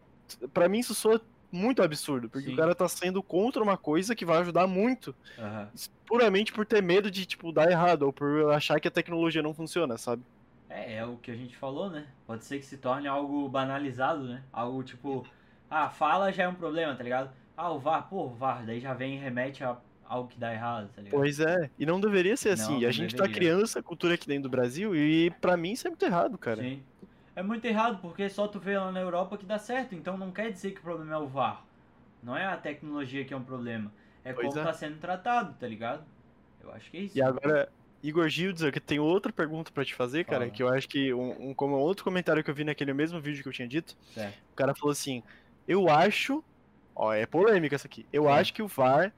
[0.53, 2.53] pra mim isso soa muito absurdo, porque Sim.
[2.53, 5.69] o cara tá sendo contra uma coisa que vai ajudar muito, Aham.
[6.05, 9.53] puramente por ter medo de, tipo, dar errado, ou por achar que a tecnologia não
[9.53, 10.23] funciona, sabe?
[10.69, 12.07] É, é o que a gente falou, né?
[12.27, 14.43] Pode ser que se torne algo banalizado, né?
[14.53, 15.25] Algo tipo,
[15.69, 17.31] ah, fala já é um problema, tá ligado?
[17.61, 19.75] Ah, o VAR, pô, o VAR, daí já vem e remete a
[20.07, 21.19] algo que dá errado, tá ligado?
[21.19, 22.79] Pois é, e não deveria ser assim.
[22.79, 23.49] Não, a gente tá deveria.
[23.49, 26.61] criando essa cultura aqui dentro do Brasil, e pra mim isso é muito errado, cara.
[26.61, 26.81] Sim.
[27.35, 30.31] É muito errado, porque só tu vê lá na Europa que dá certo, então não
[30.31, 31.63] quer dizer que o problema é o VAR.
[32.23, 33.91] Não é a tecnologia que é um problema.
[34.23, 34.63] É Pois como é.
[34.63, 36.03] tá sendo tratado, tá ligado?
[36.63, 37.17] Eu acho que é isso.
[37.17, 37.69] E agora,
[38.01, 40.51] Igor Gildes, eu tenho outra pergunta pra te fazer, cara, Fala.
[40.51, 43.43] que eu acho que um, um, como outro comentário que eu vi naquele mesmo vídeo
[43.43, 44.37] que eu tinha dito, Certo.
[44.51, 45.23] o cara falou assim,
[45.67, 46.43] eu acho,
[46.99, 48.29] ó, é polêmica essa aqui, eu Sim.
[48.29, 49.13] acho que o VAR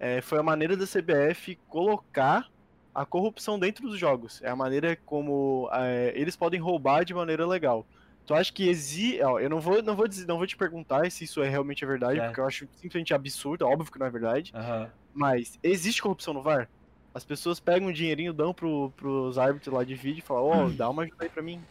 [0.00, 2.46] é, foi a maneira da CBF colocar
[2.94, 7.46] a corrupção dentro dos jogos, é a maneira como é, eles podem roubar de maneira
[7.46, 7.88] legal.
[8.26, 11.24] Tu acha que existe, eu não vou, não vou dizer, não vou te perguntar se
[11.24, 12.26] isso é realmente a verdade, Certo.
[12.26, 14.92] porque eu acho simplesmente absurdo, óbvio que não é verdade, Aham.
[15.12, 16.70] mas existe corrupção no VAR?
[17.14, 20.70] As pessoas pegam um dinheirinho, dão pro, pros árbitros lá de vídeo e falam, ó,
[20.72, 21.66] dá uma ajuda aí pra mim.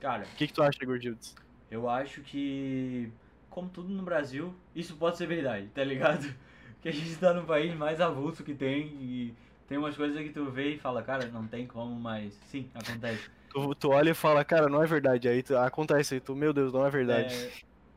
[0.00, 1.34] Cara, O que, que tu acha, Igor Gildes?
[1.70, 3.12] eu acho que,
[3.50, 6.26] como tudo no Brasil, isso pode ser verdade, tá ligado?
[6.80, 9.34] Que a gente tá no país mais avulso que tem e
[9.68, 13.28] tem umas coisas que tu vê e fala, cara, não tem como, mas sim, acontece.
[13.50, 15.28] Tu, tu olha e fala, cara, não é verdade.
[15.28, 17.34] Aí tu- acontece aí, tu, meu Deus, não é verdade.
[17.34, 17.50] É,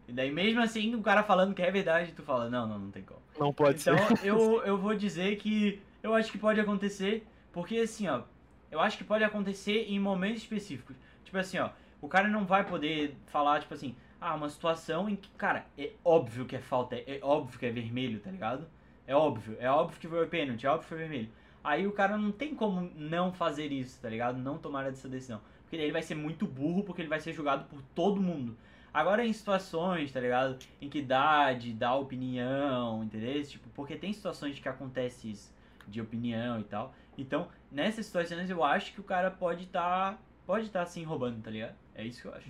[0.08, 2.92] e daí mesmo assim, o cara falando que é verdade, tu fala, não, não, não
[2.92, 3.22] tem como.
[3.40, 4.28] Não pode então, ser.
[4.28, 8.24] eu, eu vou dizer que eu acho que pode acontecer, porque assim, ó,
[8.72, 10.96] eu acho que pode acontecer em momentos específicos.
[11.24, 11.70] Tipo assim, ó,
[12.02, 15.92] o cara não vai poder falar, tipo assim, ah, uma situação em que, cara, é
[16.04, 18.66] óbvio que é falta, é, óbvio que é vermelho, tá ligado?
[19.06, 21.30] É óbvio, é óbvio que foi pênalti, é óbvio que foi vermelho.
[21.64, 24.38] Aí o cara não tem como não fazer isso, tá ligado?
[24.38, 25.42] Não tomar essa decisão.
[25.64, 28.58] Porque daí ele vai ser muito burro, porque ele vai ser julgado por todo mundo.
[28.94, 30.58] Agora em situações, tá ligado?
[30.82, 33.44] Em que dá de dar opinião, entendeu?
[33.44, 35.54] Tipo, porque tem situações que acontece isso,
[35.88, 36.94] de opinião e tal.
[37.18, 41.52] Então, nessas situações eu acho que o cara pode estar, pode estar assim roubando, tá
[41.52, 41.76] ligado?
[41.96, 42.50] É isso que eu acho.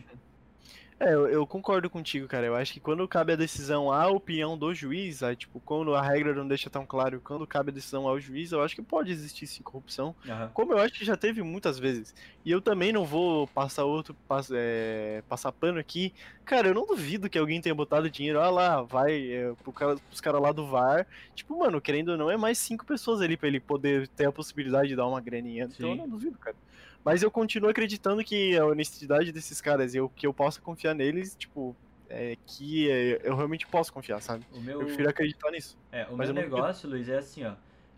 [1.04, 2.46] É, eu, eu concordo contigo, cara.
[2.46, 6.02] Eu acho que quando cabe a decisão à opinião do juiz, aí, tipo, quando a
[6.02, 9.12] regra não deixa tão claro, quando cabe a decisão ao juiz, eu acho que pode
[9.12, 10.16] existir sim corrupção.
[10.26, 10.50] Aham.
[10.54, 12.16] Como eu acho que já teve muitas vezes.
[12.46, 16.14] E eu também não vou passar outro, pass- é, passar pano aqui.
[16.46, 19.98] Cara, eu não duvido que alguém tenha botado dinheiro, ah lá, vai é, pro cara,
[19.98, 21.06] pros caras lá do VAR.
[21.36, 24.32] Tipo, mano, querendo ou não, é mais cinco pessoas ali pra ele poder ter a
[24.32, 25.66] possibilidade de dar uma graninha.
[25.66, 26.02] Então eu Sim.
[26.02, 26.56] não duvido, cara.
[27.04, 30.94] Mas eu continuo acreditando que a honestidade desses caras e eu, que eu possa confiar
[30.94, 31.76] neles, tipo,
[32.10, 32.86] é que
[33.24, 34.46] eu realmente posso confiar, sabe?
[34.54, 35.78] O meu, Eu prefiro acreditar nisso.
[35.92, 37.54] é, o mas meu negócio, Luiz, é assim, ó.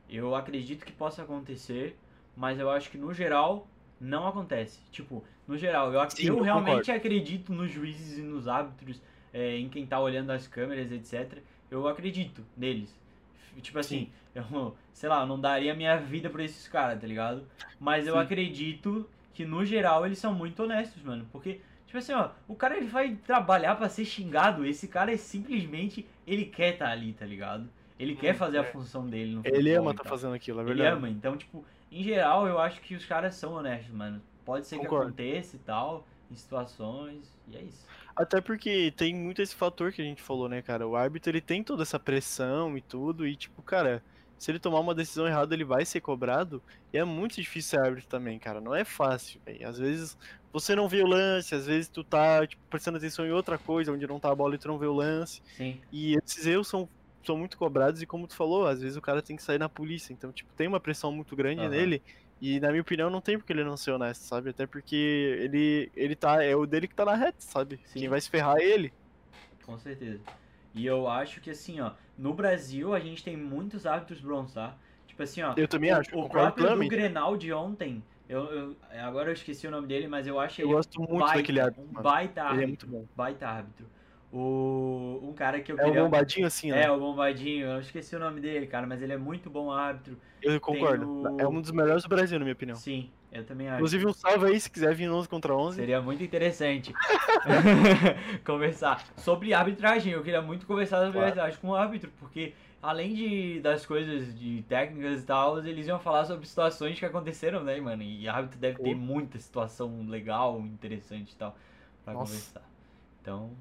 [0.09, 1.97] Eu acredito que possa acontecer,
[2.35, 3.67] mas eu acho que no geral
[3.99, 4.79] não acontece.
[4.91, 9.01] Tipo, no geral, eu, Sim, eu eu realmente acredito nos juízes e nos árbitros,
[9.33, 11.39] é, em quem tá olhando as câmeras, etc.
[11.69, 12.93] Eu acredito neles.
[13.55, 17.07] F- Tipo assim, eu, sei lá, eu não daria minha vida por esses caras, tá
[17.07, 17.43] ligado?
[17.79, 18.19] Mas eu Sim.
[18.19, 21.27] acredito que no geral eles são muito honestos, mano.
[21.31, 24.65] Porque, tipo assim, ó, o cara ele vai trabalhar pra ser xingado.
[24.65, 26.07] Esse cara é simplesmente.
[26.25, 27.69] Ele quer estar ali, tá ligado?
[27.99, 28.63] Ele quer fazer a é.
[28.63, 30.97] função dele no Ele ama tá fazendo aquilo, é Ele verdade.
[30.97, 31.09] ama.
[31.09, 34.21] Então, tipo, em geral, eu acho que os caras são honestos, mano.
[34.43, 35.07] Pode ser que Concordo.
[35.07, 37.85] aconteça e tal, em situações, e é isso.
[38.15, 40.87] Até porque tem muito esse fator que a gente falou, né, cara?
[40.87, 44.01] O árbitro ele tem toda essa pressão e tudo, e tipo, cara,
[44.37, 46.63] se ele tomar uma decisão errada, ele vai ser cobrado.
[46.93, 48.61] E é muito difícil ser árbitro também, cara.
[48.61, 49.67] Não é fácil, velho.
[49.67, 50.17] Às vezes
[50.51, 53.91] você não vê o lance, às vezes tu tá tipo, prestando atenção em outra coisa,
[53.91, 55.41] onde não tá a bola e tu não vê o lance.
[55.57, 55.81] Sim.
[55.91, 56.87] E esses erros são,
[57.25, 59.67] são muito cobrados, e como tu falou, às vezes o cara tem que sair na
[59.67, 60.13] polícia.
[60.13, 61.69] Então, tipo, tem uma pressão muito grande Aham.
[61.69, 62.01] nele.
[62.41, 64.49] E na minha opinião não tem porque ele não ser honesto, sabe?
[64.49, 64.95] Até porque
[65.41, 66.43] ele, ele tá.
[66.43, 67.79] É o dele que tá na reta, sabe?
[67.85, 68.01] Sim.
[68.01, 68.93] Quem vai se ferrar é ele.
[69.65, 70.19] Com certeza.
[70.73, 74.75] E eu acho que assim, ó, no Brasil a gente tem muitos árbitros bons, tá?
[75.07, 75.53] Tipo assim, ó.
[75.55, 76.87] Eu também o, acho, O próprio do.
[76.87, 80.67] Grenal de ontem, eu, eu- agora eu esqueci o nome dele, mas eu acho Eu
[80.67, 82.63] ele gosto muito baita, daquele árbitro, um baita Ele árbitro.
[82.63, 83.05] é muito bom.
[83.15, 83.85] Baita árbitro.
[84.31, 86.03] O, um cara que eu É o queria...
[86.03, 86.83] bombadinho assim, né?
[86.83, 90.17] É, o Bombadinho, eu esqueci o nome dele, cara, mas ele é muito bom árbitro.
[90.41, 91.05] Eu concordo.
[91.07, 92.77] o- É um dos melhores do Brasil, na minha opinião.
[92.77, 93.77] Sim, eu também acho.
[93.77, 95.77] Inclusive, um salve aí se quiser vir no 11 contra 11.
[95.77, 96.93] Seria muito interessante
[98.45, 100.13] conversar sobre arbitragem.
[100.13, 101.27] Eu queria muito conversar sobre Claro.
[101.27, 105.99] arbitragem com o árbitro, porque além de, das coisas de técnicas e tal, eles iam
[105.99, 108.03] falar sobre situações que aconteceram, né, mano?
[108.03, 111.55] E árbitro deve ter muita situação legal, interessante e tal,
[112.03, 112.25] pra Nossa.
[112.31, 112.69] conversar.
[113.21, 113.51] Então,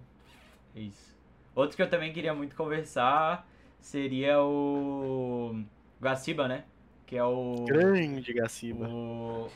[0.74, 1.14] isso.
[1.54, 3.46] Outro que eu também queria muito conversar
[3.80, 5.62] seria o
[6.00, 6.64] Gaciba, né?
[7.06, 8.88] Que é o Grande Gaciba.
[8.88, 9.50] o,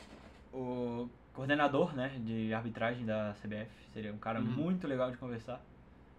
[0.53, 3.69] o coordenador né, de arbitragem da CBF.
[3.93, 4.45] Seria um cara Uhum.
[4.45, 5.61] muito legal de conversar.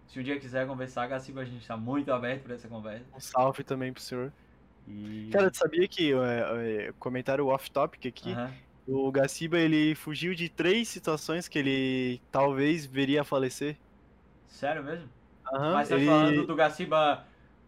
[0.07, 3.05] Se um dia quiser conversar, Gaciba, a gente está muito aberto para essa conversa.
[3.15, 4.31] Um salve também pro senhor.
[4.87, 5.29] E...
[5.31, 8.51] Cara, tu sabia que, é, é, comentário off-topic aqui, Aham.
[8.87, 13.77] o Gaciba, ele fugiu de três situações que ele talvez veria a falecer.
[14.51, 15.09] Sério mesmo?
[15.51, 16.05] Aham, Mas tá ele...
[16.05, 17.25] falando do Gaciba,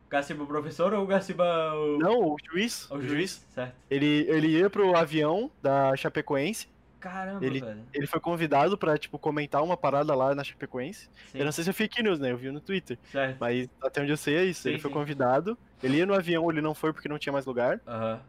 [0.10, 2.90] Gaciba professor ou o Gaciba o, Não, o juiz.
[2.92, 3.12] o O juiz?
[3.12, 3.46] juiz.
[3.50, 3.74] Certo.
[3.90, 6.68] Ele, ele ia pro avião da Chapecoense.
[7.00, 7.82] Caramba, Ele- velho.
[7.94, 11.10] Ele foi convidado pra, tipo, comentar uma parada lá na Chapecoense.
[11.32, 12.32] Sim, Eu não sei se é fake news, né?
[12.32, 12.98] Eu vi no Twitter.
[13.12, 13.38] certo.
[13.42, 14.62] Mas até onde eu sei é isso.
[14.64, 14.94] Sim, ele foi sim.
[14.96, 15.58] convidado.
[15.82, 17.82] Ele ia no avião, ele não foi porque não tinha mais lugar.
[17.88, 18.22] Aham.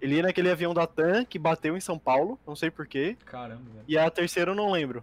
[0.00, 3.16] Ele ia naquele avião da TAM que bateu em São Paulo, não sei porquê.
[3.26, 3.84] Caramba, velho.
[3.88, 5.02] E a terceira eu não lembro.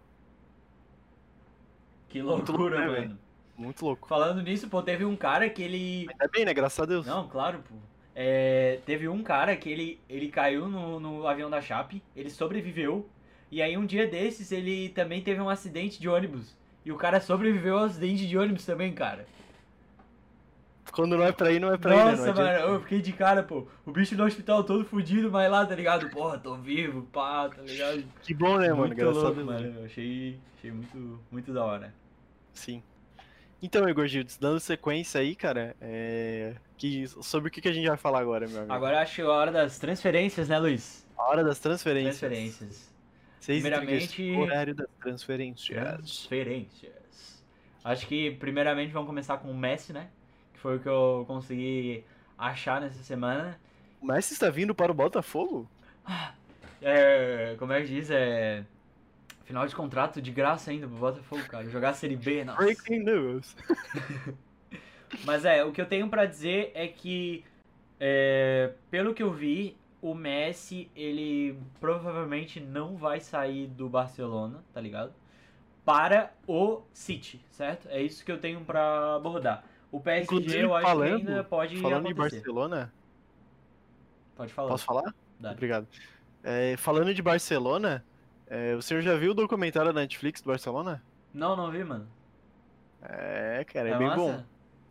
[2.18, 3.20] Que Muito loucura, louco, né, mano.
[3.58, 4.08] Muito louco.
[4.08, 6.54] Falando nisso, pô, teve um cara que ele Ainda bem, né?
[6.54, 7.06] Graças a Deus.
[7.06, 7.76] Não, claro, pô.
[8.16, 13.08] É, teve um cara que ele, ele caiu no, no avião da Chape, ele sobreviveu,
[13.52, 16.56] e aí um dia desses ele também teve um acidente de ônibus.
[16.84, 19.26] E o cara sobreviveu ao acidente de ônibus também, cara.
[20.92, 22.12] Quando não é pra ir, não é pra ir, né?
[22.12, 23.68] Nossa, mano, eu fiquei de cara, pô.
[23.86, 26.10] O bicho no hospital todo fudido, mas lá, tá ligado?
[26.10, 28.04] Porra, tô vivo, pá, tá ligado?
[28.24, 28.88] Que bom, né, mano?
[28.88, 29.48] muito Graças a louco, Deus.
[29.48, 29.80] mano.
[29.80, 31.94] Eu achei, achei muito, muito da hora.
[32.58, 32.82] Sim.
[33.62, 36.56] Então, Igor Gildes, dando sequência aí, cara, é...
[36.78, 37.08] que...
[37.08, 38.74] sobre o que que a gente vai falar agora, meu amigo?
[38.74, 41.08] Agora acho que é a hora das transferências, né, Luiz?
[41.18, 42.20] A hora das transferências.
[42.20, 42.94] Transferências.
[43.40, 45.68] 6 Primeiramente- horário das transferências.
[45.78, 47.44] Transferências.
[47.84, 50.10] Acho que primeiramente vamos começar com o Messi, né?
[50.54, 52.04] Que foi o que eu consegui
[52.38, 53.58] achar nessa semana.
[54.02, 55.68] O Messi está vindo para o Botafogo?
[56.82, 58.12] É, como é que diz?
[58.12, 58.64] É.
[59.48, 61.68] Final de contrato de graça ainda pro Botafogo, cara.
[61.70, 62.62] Jogar a Série B, nossa.
[62.62, 63.56] Breaking news.
[65.24, 67.46] Mas é, o que eu tenho pra dizer é que,
[67.98, 74.82] é, pelo que eu vi, o Messi, ele provavelmente não vai sair do Barcelona, tá
[74.82, 75.14] ligado?
[75.86, 77.88] Para o City, certo?
[77.90, 79.64] É isso que eu tenho pra abordar.
[79.90, 82.36] O PSG Inclusive, eu acho falando- que ainda pode Falando acontecer.
[82.36, 82.94] Barcelona,
[84.36, 84.68] Pode falar.
[84.70, 85.16] posso falar?
[85.40, 85.52] Dá.
[85.54, 85.88] Obrigado.
[86.44, 88.04] É, falando de Barcelona,
[88.50, 91.04] é, o senhor já viu o documentário da Netflix do Barcelona?
[91.34, 92.08] Não, não vi, mano.
[93.02, 94.22] É, cara, é, É bem massa?
[94.22, 94.44] bom.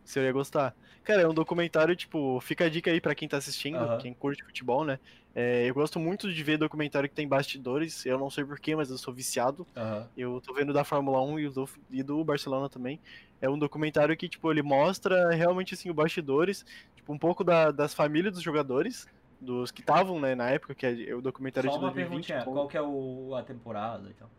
[0.03, 0.73] Você ia gostar.
[1.03, 3.97] Cara, é um documentário, tipo, fica a dica aí pra quem tá assistindo, Aham.
[3.99, 4.99] quem curte futebol, né?
[5.35, 8.89] É, eu gosto muito de ver documentário que tem bastidores, eu não sei porquê, mas
[8.89, 9.67] eu sou viciado.
[9.75, 10.09] Aham.
[10.15, 13.01] Eu tô vendo da Fórmula 1 e do, e do Barcelona também.
[13.39, 16.63] É um documentário que, tipo, ele mostra realmente, assim, os bastidores,
[16.95, 19.05] tipo, um pouco da- das famílias dos jogadores,
[19.39, 22.27] dos que estavam, né, na época, que é o documentário Só de uma 2020.
[22.27, 24.29] perguntinha, com- qual que é o, a temporada e tal?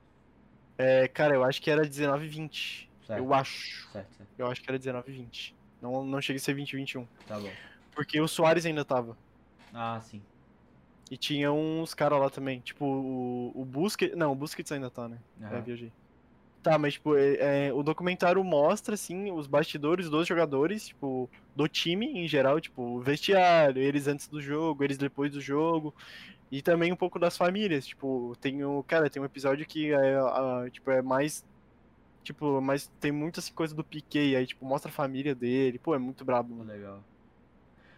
[0.76, 2.88] É, cara, eu acho que era 19 e 20.
[3.06, 3.18] Certo.
[3.18, 3.88] Eu acho.
[3.90, 4.30] Certo, certo.
[4.38, 5.54] Eu acho que era 19 e 20.
[5.80, 7.06] Não, não chega a ser 20 e 21.
[7.26, 7.50] Tá bom.
[7.94, 9.16] Porque o Soares ainda tava.
[9.72, 10.22] Ah, sim.
[11.10, 12.60] E tinha uns caras lá também.
[12.60, 14.16] Tipo, o, o Busquets.
[14.16, 15.18] Não, o Busquets ainda tá, né?
[15.40, 15.60] É, Aham.
[15.62, 15.92] viajei.
[16.62, 21.68] Tá, mas tipo, é, é, o documentário mostra, assim, os bastidores dos jogadores, tipo, do
[21.68, 25.94] time em geral, tipo, o vestiário, eles antes do jogo, eles depois do jogo.
[26.50, 28.84] E também um pouco das famílias, tipo, tem o.
[28.84, 31.44] Cara, tem um episódio que é, a- tipo, é mais.
[32.24, 35.78] Tipo, mas tem muita assim, coisa do Piquet, aí, tipo, mostra a família dele.
[35.78, 36.72] Pô, é muito brabo, mano.
[36.72, 37.04] legal.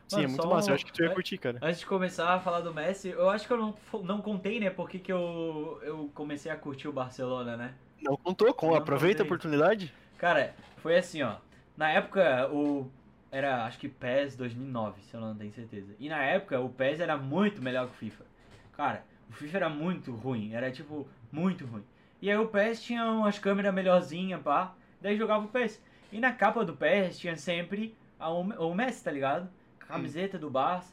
[0.09, 0.71] Sim, Mano, é muito massa.
[0.71, 1.63] Eu um- acho que tu ia é- curtir, cara.
[1.63, 4.71] Antes de começar a falar do Messi, eu acho que eu não, não contei, né?
[4.71, 7.79] Por que que eu, eu comecei a curtir o Barcelona, né?
[8.03, 9.27] Não contou com, Não aproveita a contei.
[9.27, 9.95] oportunidade.
[10.19, 11.37] Cara, foi assim, ó.
[11.77, 12.91] Na época, o.
[13.33, 15.95] Era, acho que PES 2009, se eu não tenho certeza.
[16.01, 18.25] E na época, o PES era muito melhor que o FIFA.
[18.73, 20.53] Cara, o FIFA era muito ruim.
[20.53, 21.85] Era, tipo, muito ruim.
[22.21, 24.75] E aí o PES tinha umas câmeras melhorzinhas, pá.
[25.01, 25.81] Daí jogava o PES.
[26.11, 29.49] E na capa do PES tinha sempre a, o o Messi, tá ligado?
[29.79, 30.93] Camiseta do Barça.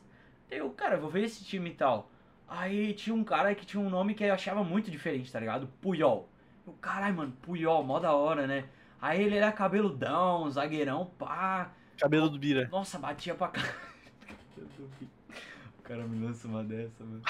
[0.49, 2.10] Daí eu, cara, vou ver esse time e tal.
[2.47, 5.68] Aí tinha um cara que tinha um nome que eu achava muito diferente, tá ligado?
[5.82, 6.30] Puyol.
[6.68, 8.65] Eu, caralho, mano, Puyol, mó da hora, né?
[9.01, 11.72] Aí ele era cabeludão, zagueirão, pá.
[11.97, 12.68] Cabelo do Bira.
[12.70, 13.61] Nossa, batia pra cá.
[15.80, 17.22] O cara me lança uma dessa, mano.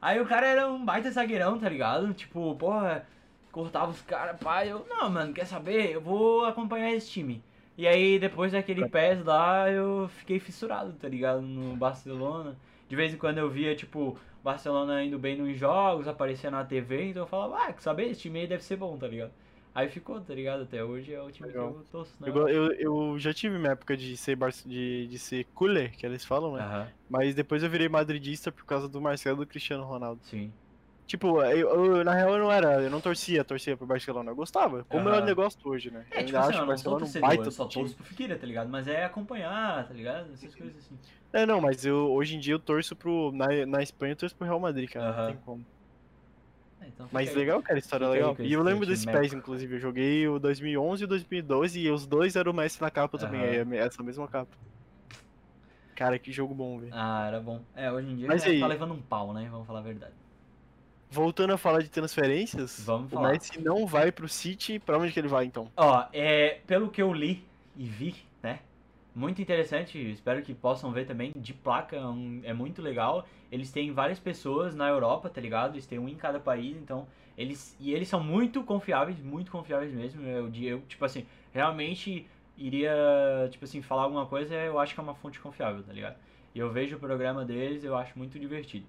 [0.00, 2.14] Aí o cara era um baita zagueirão, tá ligado?
[2.14, 3.04] Tipo, porra,
[3.50, 4.64] cortava os caras, pá.
[4.64, 5.90] Eu, não, mano, quer saber?
[5.90, 7.42] Eu vou acompanhar esse time.
[7.76, 11.42] E aí, depois daquele PES lá, eu fiquei fissurado, tá ligado?
[11.42, 12.56] No Barcelona.
[12.88, 17.10] De vez em quando eu via, tipo, Barcelona indo bem nos jogos, aparecia na TV,
[17.10, 18.10] então eu falava, ah, saber?
[18.10, 19.32] Esse time aí deve ser bom, tá ligado?
[19.74, 20.64] Aí ficou, tá ligado?
[20.64, 21.72] Até hoje é o time Legal.
[21.72, 22.28] que eu torço, né?
[22.28, 24.52] Eu, eu, eu já tive minha época de ser, bar...
[24.66, 26.62] de, de ser cooler, que eles falam, né?
[26.62, 30.20] Aham, Mas depois eu virei madridista por causa do Marcelo e do Cristiano Ronaldo.
[30.22, 30.52] sim.
[31.06, 34.30] Tipo, eu, eu- na real eu não era, eu não torcia, torcia pro Barcelona.
[34.30, 35.22] Eu gostava, como é Aham.
[35.22, 36.06] o negócio hoje, né?
[36.10, 38.04] É, eu tipo ainda assim, acho o não Barcelona um baita eu só torço pro
[38.04, 38.68] Figueira, tá ligado?
[38.70, 40.32] Mas é acompanhar, tá ligado?
[40.32, 40.98] Essas coisas assim.
[41.34, 43.30] É, não, mas eu hoje em dia eu torço pro.
[43.32, 45.06] Na, na Espanha eu torço pro Real Madrid, cara.
[45.06, 45.26] Não Aham.
[45.26, 45.66] tem como.
[46.80, 47.46] É, então Mas fica aí.
[47.46, 48.46] legal, cara, história fica aí legal.
[48.46, 49.74] E eu lembro desse PES, inclusive.
[49.76, 53.18] Eu joguei o 2011 e o 2012 e os dois eram o Messi na capa
[53.18, 53.40] também.
[53.42, 53.74] Aham.
[53.74, 54.56] É essa mesma capa.
[55.94, 56.92] Cara, que jogo bom, velho.
[56.94, 57.64] Ah, era bom.
[57.74, 59.48] É, hoje em dia Mas tá levando um pau, né?
[59.50, 60.14] Vamos falar a verdade.
[61.12, 63.32] Voltando a falar de transferências, Vamos o falar.
[63.32, 64.78] Messi não vai pro City.
[64.78, 65.68] Pra onde que ele vai, então?
[65.76, 67.44] Ó, é, pelo que eu li
[67.76, 68.60] e vi, né?
[69.14, 71.32] Muito interessante, espero que possam ver também.
[71.36, 73.26] De placa é um- é muito legal.
[73.50, 75.74] Eles têm várias pessoas na Europa, tá ligado?
[75.74, 77.06] Eles têm um em cada país, então
[77.36, 80.22] eles e eles são muito confiáveis, muito confiáveis mesmo.
[80.26, 82.90] Eu, eu tipo assim, realmente iria,
[83.50, 86.16] tipo assim, falar alguma coisa, eu acho que é uma fonte confiável, tá ligado?
[86.54, 88.86] E eu vejo o programa deles, eu acho muito divertido.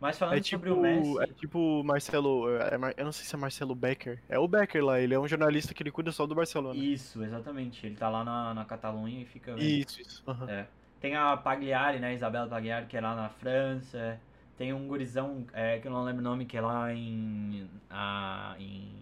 [0.00, 2.48] Mas falando É tipo, sobre o Messi, é tipo Marcelo.
[2.58, 4.22] é Mar- eu não sei se é Marcelo Becker.
[4.28, 6.78] É o Becker lá, ele é um jornalista que ele cuida só do Barcelona.
[6.78, 7.86] isso, exatamente.
[7.86, 9.62] Ele tá lá na, na Catalunha e fica vendo.
[9.62, 10.22] Isso, isso.
[10.26, 10.50] aham.
[10.50, 10.66] É.
[11.00, 12.14] Tem a Pagliari, né?
[12.14, 14.18] Isabela Pagliari, que é lá na França.
[14.56, 18.54] Tem um gurizão, é, que eu não lembro o nome, que é lá em, a,
[18.58, 18.92] em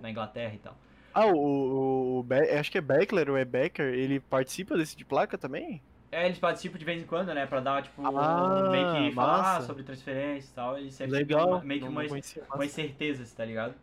[0.00, 0.76] na Inglaterra e tal.
[1.14, 4.96] Ah, o, o, o Be- acho que é Beckler ou é Becker, ele participa desse
[4.96, 5.82] de placa também?
[6.12, 7.46] É, eles participam de vez em quando, né?
[7.46, 9.66] Pra dar, tipo, Ah, meio que falar massa.
[9.66, 10.78] sobre transferência e tal.
[10.78, 11.60] Eles sempre Legal.
[11.62, 13.74] meio que umas, umas certezas, tá ligado?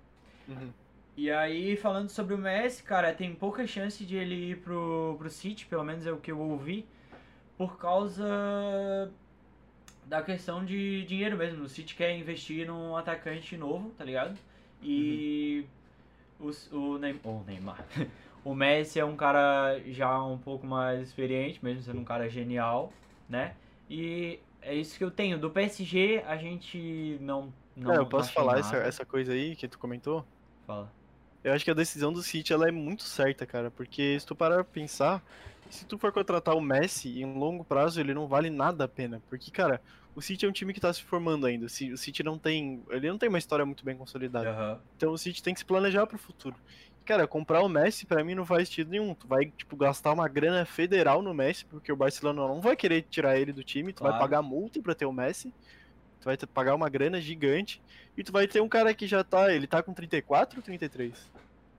[0.47, 0.69] Uhum.
[1.15, 5.29] E aí, falando sobre o Messi, cara, tem pouca chance de ele ir pro, pro
[5.29, 6.85] City, pelo menos é o que eu ouvi,
[7.57, 9.11] por causa
[10.05, 11.63] da questão de dinheiro mesmo.
[11.63, 14.37] O City quer investir num atacante novo, tá ligado?
[14.81, 15.65] E
[16.39, 17.85] os- o, Neym- o Neymar.
[18.43, 22.91] O Messi é um cara já um pouco mais experiente, mesmo sendo um cara genial,
[23.29, 23.55] né?
[23.89, 25.39] E é isso que eu tenho.
[25.39, 27.53] Do PSG, a gente não.
[27.75, 28.87] não Cara, eu posso falar essa, nada.
[28.87, 30.25] essa coisa aí que tu comentou?
[30.65, 30.91] Fala.
[31.43, 34.35] Eu acho que a decisão do City ela é muito certa, cara, porque se tu
[34.35, 35.21] parar pra pensar,
[35.69, 39.21] se tu for contratar o Messi em longo prazo, ele não vale nada a pena,
[39.29, 39.81] porque, cara,
[40.15, 42.39] o City é um time que tá se formando ainda, o Ci- o City não
[42.39, 44.81] tem, ele não tem uma história muito bem consolidada, Aham.
[44.95, 46.55] então o City tem que se planejar pro futuro.
[47.05, 50.27] Cara, comprar o Messi pra mim não faz sentido nenhum, tu vai, tipo, gastar uma
[50.27, 54.03] grana federal no Messi, porque o Barcelona não vai querer tirar ele do time, tu
[54.03, 54.23] vai Claro.
[54.23, 55.53] pagar multa pra ter o Messi,
[56.21, 57.81] Tu vai pagar uma grana gigante
[58.17, 59.53] e tu vai ter um cara que já tá.
[59.53, 61.29] Ele tá com 34 ou 33?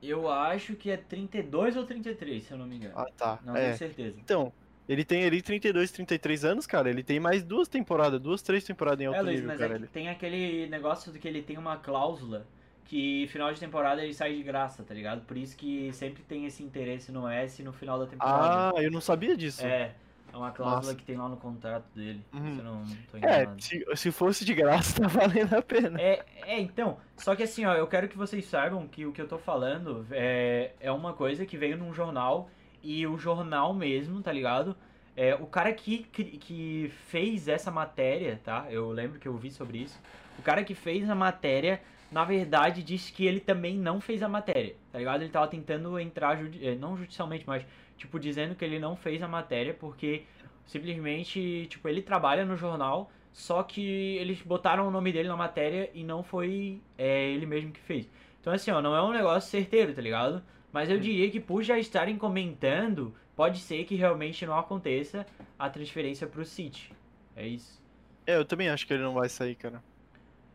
[0.02, 2.92] Eu acho que é 32 ou 33, se eu não me engano.
[2.94, 3.38] Ah, tá.
[3.42, 3.64] não é.
[3.64, 4.18] tenho certeza.
[4.20, 4.52] Então,
[4.86, 6.90] ele tem ali 32, 33 anos, cara.
[6.90, 9.76] Ele tem mais duas temporadas, duas, três temporadas em alto É, Luiz, nível, mas cara.
[9.82, 12.46] é tem aquele negócio do que ele tem uma cláusula
[12.84, 15.22] que final de temporada ele sai de graça, tá ligado?
[15.26, 18.68] Por isso que sempre tem esse interesse no S no final da temporada.
[18.76, 19.66] Ah, eu não sabia disso.
[19.66, 19.94] é,
[20.32, 20.94] é uma cláusula Massa.
[20.94, 22.24] que tem lá no contrato dele.
[22.32, 22.52] Uhum.
[22.52, 23.62] Se eu não tô É, enganado.
[23.62, 26.00] se, se fosse de graça, tá valendo a pena.
[26.00, 29.20] É, é, então, só que assim, ó, eu quero que vocês saibam que o que
[29.20, 32.50] eu tô falando é, é uma coisa que veio num jornal
[32.82, 34.76] e o jornal mesmo, tá ligado?
[35.16, 38.66] É, o cara que, que, que fez essa matéria, tá?
[38.70, 40.00] Eu lembro que eu vi sobre isso.
[40.38, 41.80] O cara que fez a matéria,
[42.14, 45.22] na verdade, disse que ele também não fez a matéria, tá ligado?
[45.22, 49.20] Ele tava tentando entrar, judi- eh, não judicialmente, mas, tipo, dizendo que ele não fez
[49.20, 50.22] a matéria porque
[50.64, 55.90] simplesmente, tipo, ele trabalha no jornal, só que eles botaram o nome dele na matéria
[55.92, 58.08] e não foi é, ele mesmo que fez.
[58.40, 60.40] Então, assim, ó, não é um negócio certeiro, tá ligado?
[60.72, 65.26] Mas eu diria que por já estarem comentando, pode ser que realmente não aconteça
[65.58, 66.92] a transferência pro City.
[67.34, 67.82] É isso.
[68.24, 69.82] É, eu também acho que ele não vai sair, cara.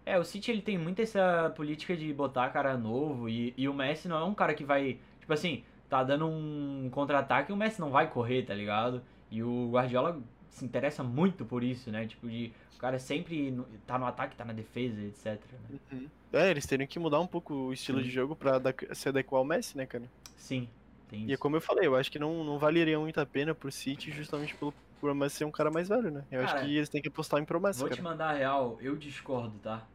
[0.09, 3.73] É, o City ele tem muito essa política de botar cara novo e, e o
[3.73, 7.57] Messi não é um cara que vai, tipo assim, tá dando um contra-ataque e o
[7.57, 9.03] Messi não vai correr, tá ligado?
[9.29, 12.07] E o Guardiola se interessa muito por isso, né?
[12.07, 15.39] Tipo, de o cara sempre no- tá no ataque, tá na defesa, etc.
[15.69, 15.79] né?
[15.91, 16.09] Uhum.
[16.33, 18.05] É, eles teriam que mudar um pouco o estilo Sim.
[18.05, 20.05] de jogo pra da- se adequar ao Messi, né, cara?
[20.35, 20.67] Sim,
[21.07, 21.41] tem E é isso.
[21.41, 24.55] como eu falei, eu acho que não, não valeria muito a pena pro City justamente
[24.55, 26.25] pelo por Messi ser um cara mais velho, né?
[26.31, 28.09] Eu Cara, acho que eles têm que apostar em promessa, Vou te cara.
[28.09, 29.87] mandar a real, eu discordo, tá?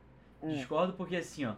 [0.44, 0.66] Hum.
[0.66, 1.56] Discordo porque assim, ó,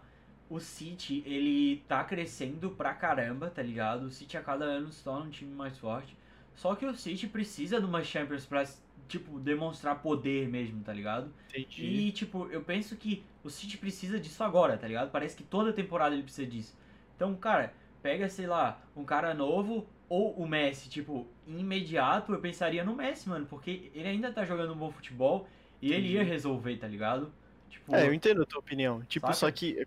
[0.48, 4.04] o City, ele tá crescendo pra caramba, tá ligado?
[4.04, 6.16] O City a cada ano se torna um time mais forte.
[6.54, 8.64] Só que o City precisa de uma Champions pra,
[9.08, 11.34] tipo, demonstrar poder mesmo, tá ligado?
[11.48, 12.06] Entendi.
[12.06, 15.10] E, tipo, eu penso que o City precisa disso agora, tá ligado?
[15.10, 16.78] Parece que toda temporada ele precisa disso.
[17.14, 22.84] Então, cara, pega, sei lá, um cara novo ou o Messi, tipo, imediato, eu pensaria
[22.84, 25.48] no Messi, mano, porque ele ainda tá jogando um bom futebol
[25.82, 26.12] e ele Entendi.
[26.12, 27.34] ia resolver, tá ligado?
[27.70, 29.04] Tipo, É, eu entendo a tua opinião.
[29.04, 29.34] Tipo, Saca?
[29.34, 29.86] só que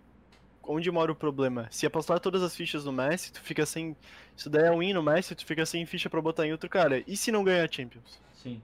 [0.62, 1.68] onde mora o problema?
[1.70, 3.96] Se apostar todas as fichas no Messi, tu fica sem.
[4.36, 7.02] Se der um win no Messi, tu fica sem ficha pra botar em outro cara.
[7.06, 8.22] E se não ganhar a Champions?
[8.32, 8.62] sim.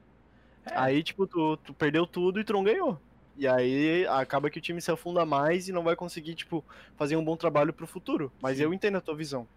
[0.65, 3.01] É, Aí, tipo, tu, tu perdeu tudo e tu não ganhou.
[3.37, 6.65] E aí acaba que o time se afunda mais e não vai conseguir, tipo,
[6.97, 8.33] fazer um bom trabalho pro futuro.
[8.41, 8.65] Mas Sim.
[8.65, 9.49] eu entendo a tua visão.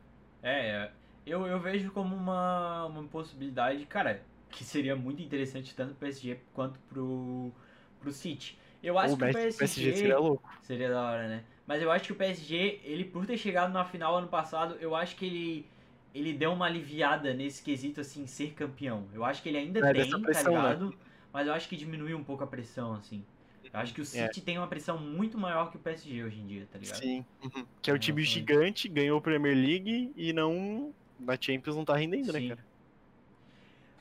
[0.42, 0.92] É,
[1.26, 6.40] eu, eu vejo como uma, uma possibilidade, cara, que seria muito interessante tanto pro PSG
[6.54, 7.52] quanto pro,
[8.00, 8.58] pro City.
[8.82, 10.50] Eu acho o que o PSG, PSG seria louco.
[10.62, 11.44] seria da hora, né?
[11.68, 14.96] Mas eu acho que o PSG, ele por ter chegado na final ano passado, eu
[14.96, 15.66] acho que ele
[16.14, 19.08] ele deu uma aliviada nesse quesito assim ser campeão.
[19.14, 20.80] Eu acho que ele ainda É, tem, tá pressão, né?
[20.80, 20.96] ligado?
[21.32, 23.24] Mas eu acho que diminuiu um pouco a pressão assim.
[23.72, 24.34] Eu acho que o É.
[24.34, 27.04] City tem uma pressão muito maior que o PSG hoje em dia, tá ligado?
[27.04, 27.26] Sim.
[27.44, 27.68] Uhum.
[27.82, 30.94] Que é o Em time gigante, ganhou a Premier League e não.
[31.20, 32.48] Na Champions não tá rendendo, né, Sim.
[32.48, 32.66] cara?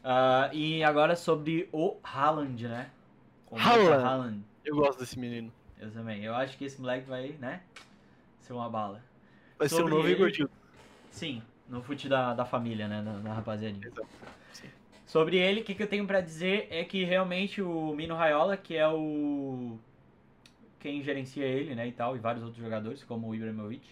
[0.03, 2.91] Ah, e agora sobre o Haaland, né?
[3.51, 3.79] O Haaland.
[3.79, 4.48] Mika Haaland.
[4.69, 5.51] Eu gosto desse menino.
[5.81, 6.23] Eu também.
[6.23, 7.63] Eu acho que esse moleque vai, né?
[8.41, 9.03] Ser uma bala.
[9.59, 10.49] Vai ser o Sobre novo ele- Igor Gil.
[11.11, 13.03] Sim, no fute da, da família, né?
[13.03, 13.87] Da, da rapaziadinha.
[13.87, 14.07] Exato.
[14.53, 14.69] Sim.
[15.07, 18.57] Sobre ele, o que, que eu tenho pra dizer é que realmente o Mino Raiola,
[18.57, 19.79] que é o.
[20.79, 21.87] quem gerencia ele, né?
[21.89, 23.89] E tal, e vários outros jogadores, como o Ibrahimovic,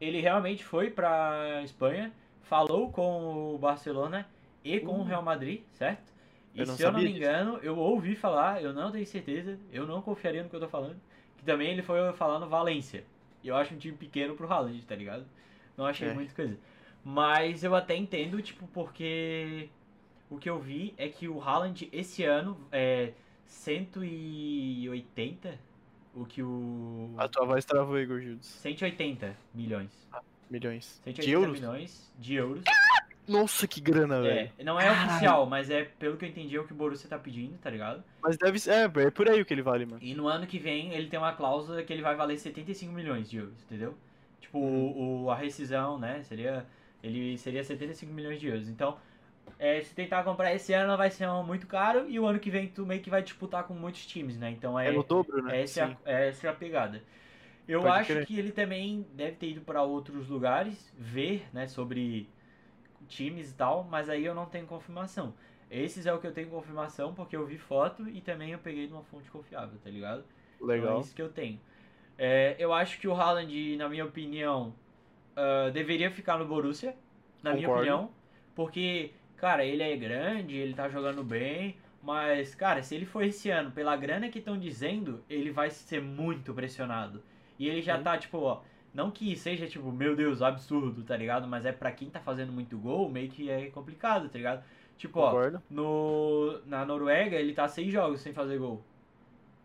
[0.00, 2.10] ele realmente foi pra Espanha,
[2.42, 4.26] falou com o Barcelona
[4.64, 5.04] e com o Uh.
[5.04, 6.13] Real Madrid, certo?
[6.54, 7.18] E se eu não me disso.
[7.18, 10.68] engano, eu ouvi falar, eu não tenho certeza, eu não confiaria no que eu tô
[10.68, 10.96] falando,
[11.36, 13.04] que também ele foi falar no Valência.
[13.42, 15.26] E eu acho um time pequeno pro Haaland, tá ligado?
[15.76, 16.14] Não achei É.
[16.14, 16.56] muita coisa.
[17.04, 19.68] Mas eu até entendo, tipo, porque
[20.30, 23.12] o que eu vi é que o Haaland esse ano é
[23.46, 25.58] 180,
[26.14, 28.46] o que o A tua voz travou, Igor Gildes.
[28.46, 29.90] 180 milhões.
[30.50, 31.00] Milhões.
[31.04, 31.60] 180 De euros?
[31.60, 32.64] milhões de euros.
[33.26, 34.52] Nossa, que grana, velho.
[34.58, 35.08] É, não é Caralho.
[35.10, 37.70] oficial, mas é pelo que eu entendi é o que o Borussia tá pedindo, tá
[37.70, 38.04] ligado?
[38.22, 38.70] Mas deve ser.
[38.72, 39.98] É, é por aí o que ele vale, mano.
[40.02, 43.30] E no ano que vem ele tem uma cláusula que ele vai valer 75 milhões
[43.30, 43.94] de euros, entendeu?
[44.40, 45.22] Tipo, Uhum.
[45.22, 46.22] o, o- a rescisão, né?
[46.22, 46.66] Seria.
[47.02, 48.68] Ele seria 75 milhões de euros.
[48.68, 48.96] Então,
[49.58, 52.66] é, se tentar comprar esse ano vai ser muito caro e o ano que vem
[52.68, 54.50] tu meio que vai disputar com muitos times, né?
[54.50, 54.88] Então é.
[54.88, 55.62] É no dobro, né?
[55.62, 55.96] Essa é, Sim.
[56.06, 57.02] a, essa é a pegada.
[57.66, 58.26] Eu Pode acho crer.
[58.26, 62.28] que ele também deve ter ido para outros lugares, ver, né, sobre
[63.06, 65.34] times e tal, mas aí eu não tenho confirmação.
[65.70, 68.86] Esses é o que eu tenho confirmação, porque eu vi foto e também eu peguei
[68.86, 70.24] de uma fonte confiável, tá ligado?
[70.72, 71.00] Então é Legal.
[71.00, 71.60] isso que eu tenho.
[72.18, 74.74] É, eu acho que o Haaland, na minha opinião,
[75.36, 76.96] ah, deveria ficar no Borussia,
[77.42, 77.70] na minha Concordo.
[77.70, 78.10] opinião,
[78.54, 83.48] porque, cara, ele é grande, ele tá jogando bem, Mas, cara, se ele for esse
[83.50, 87.22] ano, pela grana que estão dizendo, ele vai ser muito pressionado.
[87.58, 88.02] E ele já Sim.
[88.02, 88.62] tá, tipo, ó.
[88.94, 91.48] Não que seja, tipo, meu Deus, absurdo, tá ligado?
[91.48, 94.64] Mas é pra quem tá fazendo muito gol, meio que é complicado, tá ligado?
[94.96, 95.32] Tipo, ó,
[95.68, 98.84] no, na Noruega ele tá seis jogos sem fazer gol.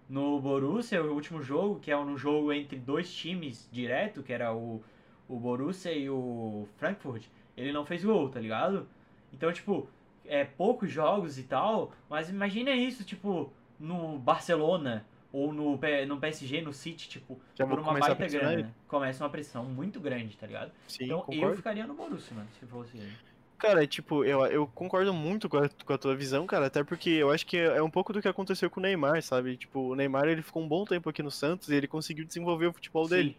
[0.09, 4.51] No Borussia, o último jogo, que é um jogo entre dois times direto, que era
[4.51, 4.83] o,
[5.27, 7.25] o Borussia e o Frankfurt,
[7.55, 8.87] ele não fez gol, tá ligado?
[9.31, 9.87] Então, tipo,
[10.25, 16.61] é poucos jogos e tal, mas imagina isso, tipo, no Barcelona ou no, no PSG,
[16.61, 18.53] no City, tipo, Já por uma baita grana.
[18.53, 18.65] ele.
[18.87, 20.71] Começa uma pressão muito grande, tá ligado?
[20.87, 21.55] Sim, então eu concordo.
[21.57, 23.11] ficaria no Borussia, mano, se fosse ele.
[23.59, 27.09] Cara, tipo, eu, eu concordo muito com a, com a tua visão, cara, até porque
[27.09, 29.57] eu acho que é é um pouco do que aconteceu com o Neymar, sabe?
[29.57, 32.67] Tipo, o Neymar, ele ficou um bom tempo aqui no Santos e ele conseguiu desenvolver
[32.67, 33.35] o futebol dele.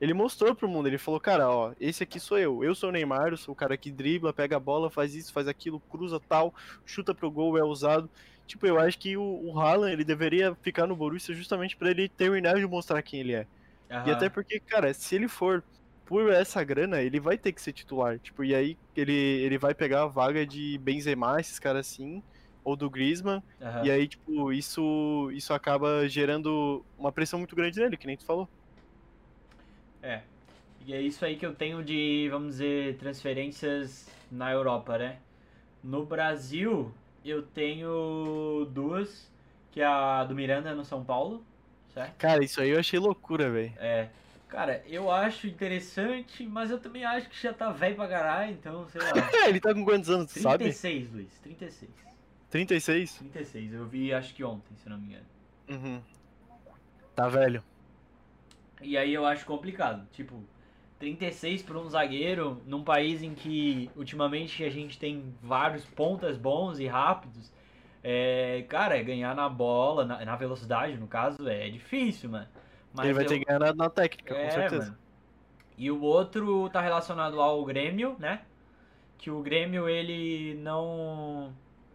[0.00, 2.92] Ele mostrou pro mundo, ele falou, cara, ó, esse aqui sou eu, eu sou o
[2.92, 6.20] Neymar, eu sou o cara que dribla, pega a bola, faz isso, faz aquilo, cruza
[6.20, 8.08] tal, chuta pro gol, é usado.
[8.46, 12.08] Tipo, eu acho que o, o Haaland, ele deveria ficar no Borussia justamente pra ele
[12.08, 13.46] terminar de mostrar quem ele é.
[14.06, 15.62] E até porque, cara, se ele for
[16.04, 18.18] por essa grana, ele vai ter que ser titular.
[18.18, 22.22] Tipo, e aí ele, ele vai pegar a vaga de Benzema, esses caras assim,
[22.64, 23.42] ou do Griezmann.
[23.84, 28.24] E aí, tipo, isso, isso acaba gerando uma pressão muito grande nele, que nem tu
[28.24, 28.48] falou.
[30.02, 30.22] É.
[30.86, 35.18] E é isso aí que eu tenho de, vamos dizer, transferências na Europa, né?
[35.82, 36.92] No Brasil,
[37.30, 39.30] eu tenho duas,
[39.70, 41.44] que é a do Miranda no São Paulo,
[41.92, 42.16] certo?
[42.18, 43.72] Cara, isso aí eu achei loucura, velho.
[43.78, 44.08] É.
[44.48, 48.86] Cara, eu acho interessante, mas eu também acho que já tá velho pra caralho, então,
[48.88, 49.10] sei lá.
[49.44, 50.64] É, ele tá com quantos anos, tu sabe?
[50.64, 51.90] 36, Luiz, 36.
[52.50, 53.14] 36?
[53.16, 55.26] 36, eu vi acho que ontem, se não me engano.
[55.68, 56.00] Uhum.
[57.16, 57.64] Tá velho.
[58.80, 60.06] E aí eu acho complicado.
[60.12, 60.40] Tipo,
[60.98, 66.78] 36 para um zagueiro num país em que ultimamente a gente tem vários pontas bons
[66.78, 67.52] e rápidos.
[68.02, 72.48] É, cara, ganhar na bola, na, na velocidade, no caso, é difícil, mano.
[72.92, 74.92] Mas ele vai eu- ter que ganhar na, na técnica, é, com certeza.
[74.92, 74.98] mano.
[75.76, 78.42] E o outro tá relacionado ao Grêmio, né?
[79.18, 81.52] Que o Grêmio ele não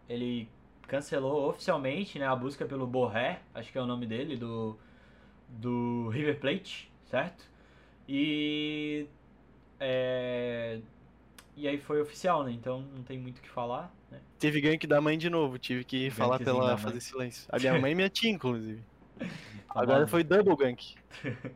[0.10, 0.50] ele
[0.88, 4.78] cancelou oficialmente, né, a busca pelo Borré, acho que é o nome dele do
[5.50, 7.46] do River Plate, certo?
[8.12, 9.06] E
[9.80, 10.80] é,
[11.56, 12.52] e aí foi oficial, né?
[12.52, 14.20] Então não tem muito o que falar, né?
[14.40, 17.46] Teve gank da mãe de novo, tive que falar pra ela fazer silêncio.
[17.50, 18.82] A minha mãe e minha tia, inclusive.
[19.70, 20.96] Agora foi double gank.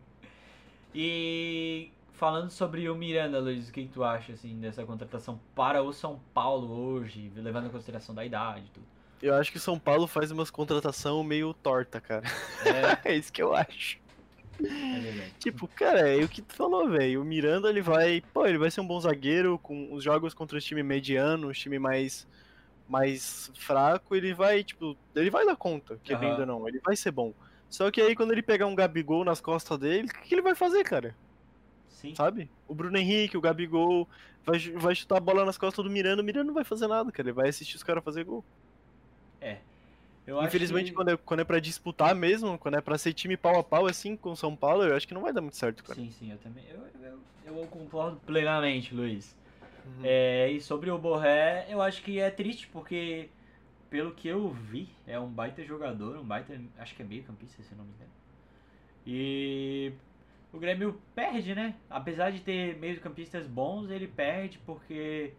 [0.95, 5.81] E falando sobre o Miranda, Luiz, o que, que tu acha assim dessa contratação para
[5.81, 8.85] o São Paulo hoje, levando em consideração da idade e tudo?
[9.19, 12.27] Eu acho que o São Paulo faz umas contratação meio torta, cara.
[12.63, 13.97] É, É isso que eu acho.
[14.63, 15.29] É.
[15.39, 17.21] Tipo, cara, é o que tu falou, velho.
[17.21, 18.21] O Miranda, ele vai.
[18.33, 21.59] Pô, ele vai ser um bom zagueiro com os jogos contra os time mediano, os
[21.59, 22.27] time mais.
[22.87, 26.39] mais fraco, ele vai, tipo, ele vai dar conta, querendo Aham.
[26.41, 26.67] ou não.
[26.67, 27.33] Ele vai ser bom.
[27.69, 30.43] Só que aí quando ele pegar um Gabigol nas costas dele, o que, que ele
[30.43, 31.15] vai fazer, cara?
[31.89, 32.13] Sim.
[32.13, 32.49] Sabe?
[32.67, 34.07] O Bruno Henrique, o Gabigol,
[34.45, 37.11] vai, vai chutar a bola nas costas do Miranda, o Miranda não vai fazer nada,
[37.11, 37.29] cara.
[37.29, 38.43] Ele vai assistir os caras fazer gol.
[40.25, 40.95] Eu Infelizmente, que...
[40.95, 43.85] quando, é, quando é pra disputar mesmo, quando é pra ser time pau a pau
[43.85, 45.99] assim com o São Paulo, eu acho que não vai dar muito certo, cara.
[45.99, 46.63] Sim, sim, eu também.
[46.69, 49.35] Eu, eu, eu concordo plenamente, Luiz.
[49.85, 50.01] Uhum.
[50.03, 53.29] É, e sobre o Borré, eu acho que é triste porque,
[53.89, 56.59] pelo que eu vi, é um baita jogador, um baita.
[56.77, 58.11] Acho que é meio campista, se eu não me engano.
[59.05, 59.91] E
[60.53, 61.75] o Grêmio perde, né?
[61.89, 65.33] Apesar de ter meio campistas bons, ele perde porque.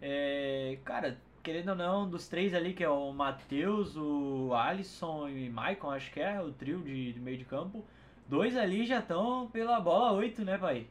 [0.00, 5.48] É, cara, querendo ou não, dos três ali, que é o Matheus, o Alisson e
[5.48, 7.84] o Maicon, acho que é o trio de, de meio de campo.
[8.28, 10.86] Dois ali já estão pela bola 8, né, pai?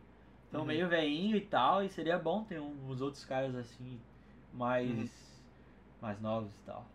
[0.45, 0.67] Estão Uhum.
[0.67, 3.97] meio veinho e tal, e seria bom ter uns outros caras assim,
[4.53, 5.09] mais, Uhum.
[6.01, 6.85] mais novos e tal.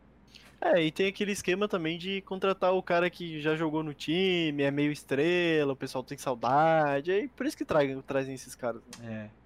[0.60, 4.62] É, e tem aquele esquema também de contratar o cara que já jogou no time,
[4.62, 8.82] é meio estrela, o pessoal tem saudade, aí por isso que trazem, trazem esses caras.
[8.98, 9.30] né?
[9.32, 9.45] É.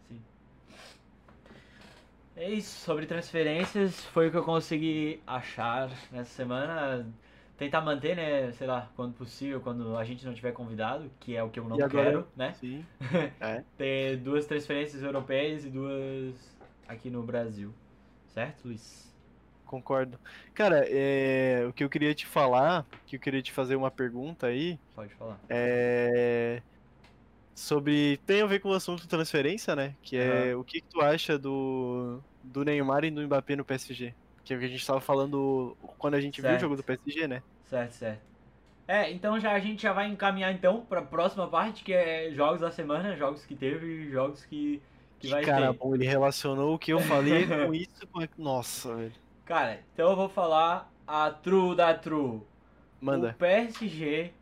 [2.41, 7.07] É isso, sobre transferências, foi o que eu consegui achar nessa semana.
[7.59, 11.43] Tentar manter, né, sei lá, quando possível, quando a gente não tiver convidado, que é
[11.43, 12.55] o que eu não E agora- quero, né?
[12.55, 12.83] Sim.
[13.77, 16.35] Ter duas transferências europeias e duas
[16.89, 17.75] aqui no Brasil.
[18.33, 19.13] Certo, Luiz?
[19.67, 20.19] Concordo.
[20.55, 24.47] Cara, é, o que eu queria te falar, que eu queria te fazer uma pergunta
[24.47, 25.39] aí, Pode falar.
[25.51, 26.63] é
[27.55, 29.95] sobre tem a ver com o assunto transferência, né?
[30.03, 34.15] Que é o que, que tu acha do do Neymar e do Mbappé no PSG?
[34.45, 36.61] Que é o que a gente tava falando quando a gente viu o Certo.
[36.61, 37.43] jogo do PSG, né?
[37.65, 38.23] Certo, certo.
[38.89, 42.31] É, então já a gente já vai encaminhar então para a próxima parte, que é
[42.33, 44.83] jogos da semana, jogos que teve e jogos que,
[45.19, 45.73] que vai Cara, ter.
[45.73, 48.27] bom, ele relacionou o que eu falei com isso, com...
[48.37, 49.15] nossa, velho.
[49.45, 52.43] Cara, então eu vou falar a true da true.
[53.01, 53.31] Manda.
[53.31, 54.33] O PSG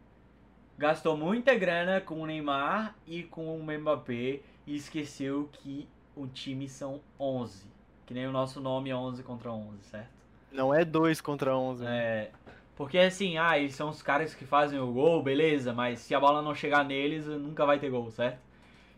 [0.78, 6.68] gastou muita grana com o Neymar e com o Mbappé e esqueceu que o time
[6.68, 7.66] são 11.
[8.08, 10.08] Que nem o nosso nome é 11 contra 11, certo?
[10.50, 11.84] Não é 2 contra 11.
[11.84, 11.98] né?
[11.98, 12.30] É.
[12.74, 16.18] Porque assim, ah, eles são os caras que fazem o gol, beleza, mas se a
[16.20, 18.38] bola não chegar neles, nunca vai ter gol, certo?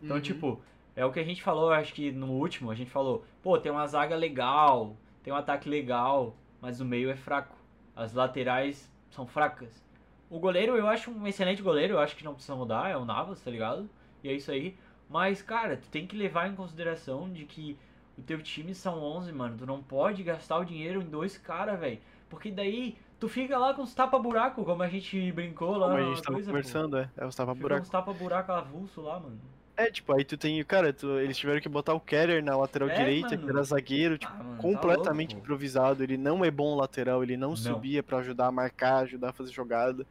[0.00, 0.22] Então, Uhum.
[0.22, 0.62] tipo,
[0.94, 3.72] é o que a gente falou, acho que no último, a gente falou, pô, tem
[3.72, 7.56] uma zaga legal, tem um ataque legal, mas o meio é fraco.
[7.96, 9.82] As laterais são fracas.
[10.30, 13.04] O goleiro, eu acho um excelente goleiro, eu acho que não precisa mudar, é o
[13.04, 13.90] Navas, tá ligado?
[14.22, 14.76] E é isso aí.
[15.08, 17.76] Mas, cara, tu tem que levar em consideração de que
[18.20, 19.56] o teu time são 11, mano.
[19.58, 21.98] Tu não pode gastar o dinheiro em dois caras, velho.
[22.28, 26.02] Porque daí tu fica lá com os tapa-buraco, como a gente brincou lá Como a
[26.14, 26.56] gente tava coisa, pô.
[26.56, 27.10] conversando, é.
[27.16, 27.82] É os tapa-buraco.
[27.82, 29.38] uns tapa-buraco avulso lá, mano.
[29.76, 30.62] É, tipo, aí tu tem.
[30.64, 33.42] Cara, tu- eles tiveram que botar o Keller na lateral É, direita, mano.
[33.44, 35.52] que era zagueiro, tipo, Ah, mano, tá completamente louco, pô.
[35.54, 36.02] improvisado.
[36.02, 37.56] Ele não é bom lateral, ele não, Não.
[37.56, 40.06] subia pra ajudar a marcar, ajudar a fazer jogada.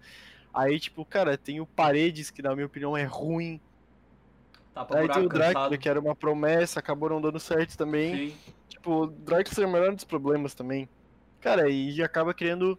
[0.51, 3.61] Aí, tipo, cara, tem o Paredes, que na minha opinião é ruim.
[4.91, 5.29] Aí tem o.
[5.29, 8.29] Draxler, que era uma promessa, acabou não dando certo também.
[8.29, 8.37] Sim.
[8.67, 10.89] Tipo, o Draxler é o menor dos problemas também.
[11.41, 12.77] Cara, e acaba criando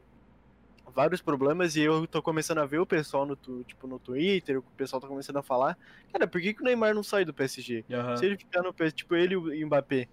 [0.95, 4.59] vários problemas e eu tô começando a ver o pessoal no, tu- tipo, no Twitter,
[4.59, 5.79] o pessoal tá começando a falar,
[6.13, 7.85] cara, por que, que o Neymar não sai do PSG?
[7.93, 8.17] Aham.
[8.17, 10.09] Se ele ficar no PSG, tipo, ele e o Mbappé.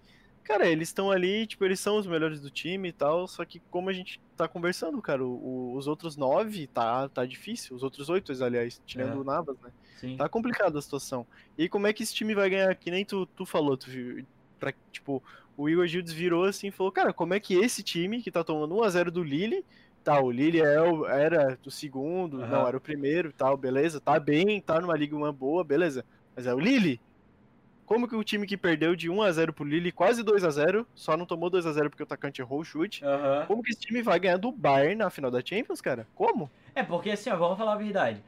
[0.48, 3.60] Cara, eles estão ali, tipo, eles são os melhores do time e tal, só que
[3.70, 7.82] como a gente tá conversando, cara, o- o- os outros nove tá, tá difícil, os
[7.82, 9.16] outros oito, aliás, tirando É.
[9.16, 9.70] o Navas, né?
[9.98, 10.16] Sim.
[10.16, 11.26] Tá complicada a situação.
[11.58, 12.74] E como é que esse time vai ganhar?
[12.76, 14.24] Que nem tu, tu falou, tu viu?
[14.58, 15.22] Pra, tipo,
[15.54, 18.42] o Igor Gildes virou assim e falou, cara, como é que esse time que tá
[18.42, 19.62] tomando 1x0 do Lille,
[20.02, 22.48] tá, o Lille é o- era do segundo, Aham.
[22.50, 26.06] não, era o primeiro, tal, beleza, tá bem, tá numa Liga 1 boa, beleza.
[26.34, 26.98] Mas é o Lille.
[27.88, 31.50] Como que o time que perdeu de 1x0 pro Lille, quase 2x0, só não tomou
[31.50, 33.46] 2x0 porque o atacante errou o chute, Aham.
[33.46, 36.06] como que esse time vai ganhar do Bayern na final da Champions, cara?
[36.14, 36.50] Como?
[36.74, 38.22] É, porque assim, ó, vamos falar a verdade.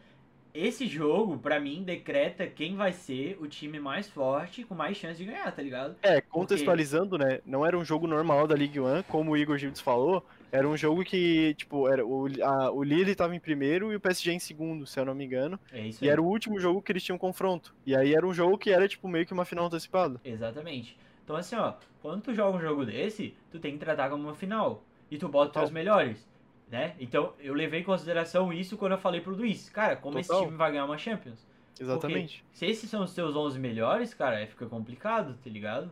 [0.55, 5.19] Esse jogo, pra mim, decreta quem vai ser o time mais forte com mais chance
[5.19, 5.95] de ganhar, tá ligado?
[6.03, 7.41] É, contextualizando, né?
[7.45, 10.25] Não era um jogo normal da Ligue 1, como o Igor Gildes falou.
[10.53, 14.01] Era um jogo que, tipo, era o, a, o Lille tava em primeiro e o
[14.01, 15.59] PSG em segundo, se eu não me engano.
[15.71, 16.13] É isso E aí.
[16.13, 17.75] era o último jogo que eles tinham confronto.
[17.87, 20.21] E aí era um jogo que era, tipo, meio que uma final antecipada.
[20.25, 20.99] Exatamente.
[21.25, 24.35] Então assim, ó, quando tu joga um jogo desse, tu tem que tratar como uma
[24.35, 24.83] final.
[25.11, 25.71] E tu bota os Total.
[25.71, 26.29] melhores,
[26.69, 26.95] né?
[26.99, 29.69] Então eu levei em consideração isso quando eu falei pro Luiz.
[29.69, 30.47] Cara, como esse Total.
[30.47, 31.47] time vai ganhar uma Champions?
[31.81, 32.45] Exatamente.
[32.53, 35.91] Se esses são os teus 11 melhores, cara, aí fica complicado, tá ligado?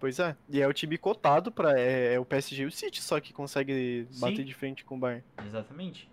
[0.00, 0.34] Pois é.
[0.48, 1.78] E é o time cotado pra.
[1.78, 4.20] É, é o PSG e o City só que consegue Sim.
[4.20, 5.22] bater de frente com o Bayern.
[5.46, 6.08] Exatamente.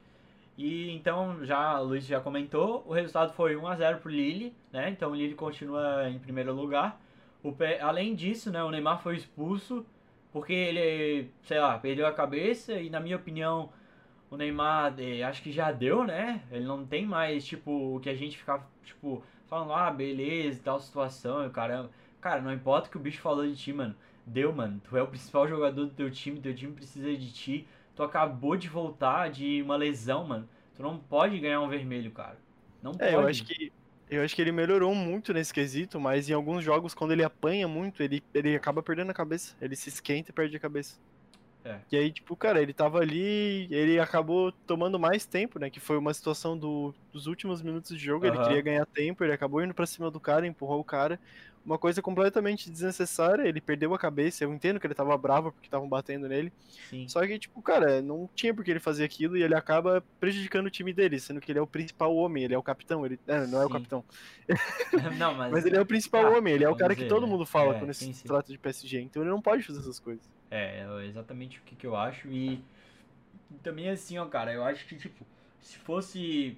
[0.58, 4.54] E então, já o Luiz já comentou, o resultado foi 1 a 0 pro Lille,
[4.74, 4.90] né?
[4.90, 7.00] Então o Lille continua em primeiro lugar.
[7.42, 9.86] O P- além disso, né, o Neymar foi expulso
[10.34, 13.70] porque ele, sei lá, perdeu a cabeça e na minha opinião,
[14.30, 16.42] o Neymar eh, acho que já deu, né?
[16.52, 20.80] Ele não tem mais tipo o que a gente ficava tipo falando, ah, beleza, tal
[20.80, 21.90] situação, e caramba.
[22.22, 23.96] Cara, não importa o que o bicho falou de ti, mano.
[24.26, 24.82] Deu, mano.
[24.84, 27.68] Tu é o principal jogador do teu time, teu time precisa de ti.
[27.96, 30.48] Tu acabou de voltar de uma lesão, mano.
[30.76, 32.38] Tu não pode ganhar um vermelho, cara.
[32.82, 33.10] Não pode.
[33.10, 33.72] É, eu acho que.
[34.10, 37.68] Eu acho que ele melhorou muito nesse quesito, mas em alguns jogos, quando ele apanha
[37.68, 39.56] muito, ele, ele acaba perdendo a cabeça.
[39.60, 40.98] Ele se esquenta e perde a cabeça.
[41.68, 41.86] É.
[41.92, 45.70] E aí, tipo, cara, ele tava ali, ele acabou tomando mais tempo, né?
[45.70, 48.26] Que foi uma situação do- dos últimos minutos de jogo.
[48.26, 48.44] Ele Aham.
[48.44, 51.20] queria ganhar tempo, ele acabou indo pra cima do cara, empurrou o cara.
[51.64, 54.44] Uma coisa completamente desnecessária, ele perdeu a cabeça.
[54.44, 56.54] Eu entendo que ele tava bravo porque estavam batendo nele.
[56.90, 57.08] Sim.
[57.08, 60.68] Só que, tipo, cara, não tinha por que ele fazer aquilo e ele acaba prejudicando
[60.68, 63.06] o time dele, sendo que ele é o principal homem, ele é o capitão.
[63.06, 64.06] Ele, é, não é o capitão,
[65.18, 67.10] não, mas, mas ele é o principal Ah, homem, ele é o cara que dizer,
[67.10, 67.28] todo né?
[67.28, 68.28] mundo fala É, quando sim, se sim.
[68.28, 69.02] trata de PSG.
[69.02, 70.28] Então ele não pode fazer essas coisas.
[70.50, 72.28] É, é exatamente o que, que eu acho.
[72.30, 72.64] E
[73.64, 75.26] também assim, ó, cara, eu acho que, tipo,
[75.60, 76.58] se fosse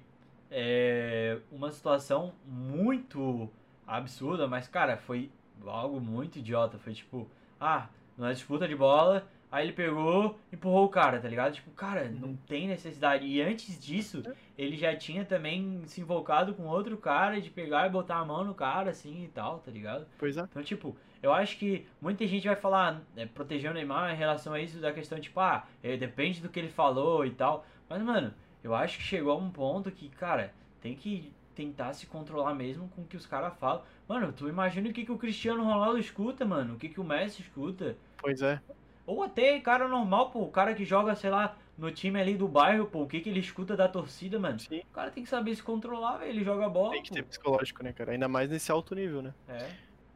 [0.50, 3.48] é, uma situação muito
[3.86, 5.30] absurda, mas, cara, foi
[5.66, 6.78] algo muito idiota.
[6.78, 7.28] Foi tipo,
[7.60, 11.54] ah, numa disputa de bola, aí ele pegou, empurrou o cara, tá ligado?
[11.54, 13.26] Tipo, cara, não tem necessidade.
[13.26, 14.22] E antes disso,
[14.56, 18.44] ele já tinha também se invocado com outro cara de pegar e botar a mão
[18.44, 20.06] no cara, assim e tal, tá ligado?
[20.18, 20.42] Pois é.
[20.42, 24.52] Então, tipo, eu acho que muita gente vai falar, é, proteger o Neymar em relação
[24.52, 27.66] a isso, da questão, tipo, ah, é, depende do que ele falou e tal.
[27.88, 32.06] Mas, mano, eu acho que chegou a um ponto que, cara, tem que tentar se
[32.06, 33.82] controlar mesmo com o que os caras falam.
[34.08, 37.04] Mano, tu imagina o que, que o Cristiano Ronaldo escuta, mano, o que, que o
[37.04, 37.96] Messi escuta.
[38.18, 38.60] Pois é.
[39.06, 42.46] Ou até cara normal, pô, o cara que joga, sei lá, no time ali do
[42.46, 44.58] bairro, pô, o que, que ele escuta da torcida, mano.
[44.58, 44.80] Sim.
[44.80, 47.14] O cara tem que saber se controlar, velho, ele joga bola, Tem que pô.
[47.14, 48.12] ter psicológico, né, cara?
[48.12, 49.34] Ainda mais nesse alto nível, né?
[49.48, 49.68] É.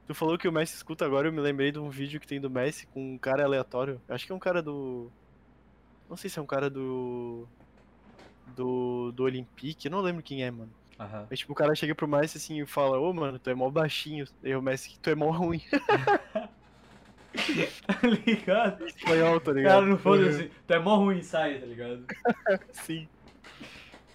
[0.07, 2.40] Tu falou que o Messi escuta agora, eu me lembrei de um vídeo que tem
[2.40, 4.00] do Messi com um cara aleatório.
[4.09, 5.11] Acho que é um cara do.
[6.09, 7.46] Não sei se é um cara do.
[8.55, 9.12] Do.
[9.12, 10.70] Do Olympique, eu não lembro quem é, mano.
[10.98, 11.26] Aham.
[11.28, 13.70] Mas tipo, o cara chega pro Messi assim e fala, ô mano, tu é mó
[13.70, 14.26] baixinho.
[14.42, 15.62] E o Messi, tu é mó ruim.
[17.86, 18.86] Tá ligado?
[18.86, 19.72] Espanhol, tá ligado?
[19.72, 22.05] cara não foda assim, tu é mó ruim, sai, tá ligado?
[22.72, 23.09] Sim.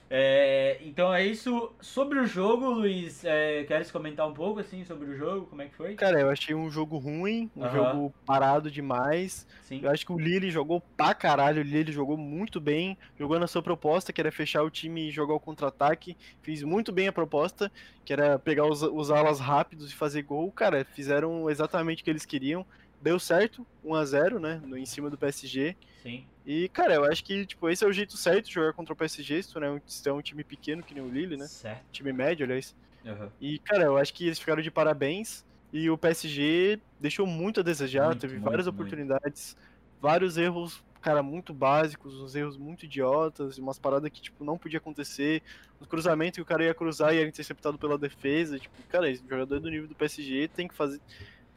[0.09, 1.71] É, então é isso.
[1.79, 5.45] Sobre o jogo, Luiz, é, queres comentar um pouco assim sobre o jogo?
[5.45, 5.93] Como é que foi?
[5.95, 9.47] Cara, eu achei um jogo ruim, um jogo parado demais.
[9.61, 9.81] Sim.
[9.83, 13.45] Eu acho que o Lille jogou pra caralho, o Lille jogou muito bem, jogou na
[13.45, 16.17] sua proposta, que era fechar o time e jogar o contra-ataque.
[16.41, 17.71] Fiz muito bem a proposta,
[18.03, 20.51] que era pegar os, os alas rápidos e fazer gol.
[20.51, 22.65] Cara, fizeram exatamente o que eles queriam.
[23.01, 25.75] Deu certo, 1 a 0 né, no, em cima do PSG.
[26.03, 26.25] Sim.
[26.45, 28.95] E, cara, eu acho que, tipo, esse é o jeito certo de jogar contra o
[28.95, 31.47] PSG, se tu, né, se tu é um time pequeno que nem o Lille, né?
[31.47, 31.83] Certo.
[31.91, 32.75] Time médio, aliás.
[33.05, 33.31] Aham.
[33.39, 35.45] E, cara, eu acho que eles ficaram de parabéns.
[35.71, 38.75] E o PSG deixou muito a desejar, Muito, teve muito, várias muito.
[38.75, 39.55] oportunidades,
[40.01, 44.79] vários erros, cara, muito básicos, uns erros muito idiotas, umas paradas que, tipo, não podia
[44.79, 45.43] acontecer.
[45.79, 48.57] Os cruzamentos que o cara ia cruzar e era interceptado pela defesa.
[48.57, 50.99] Tipo, cara, esse jogador do nível do PSG tem que fazer.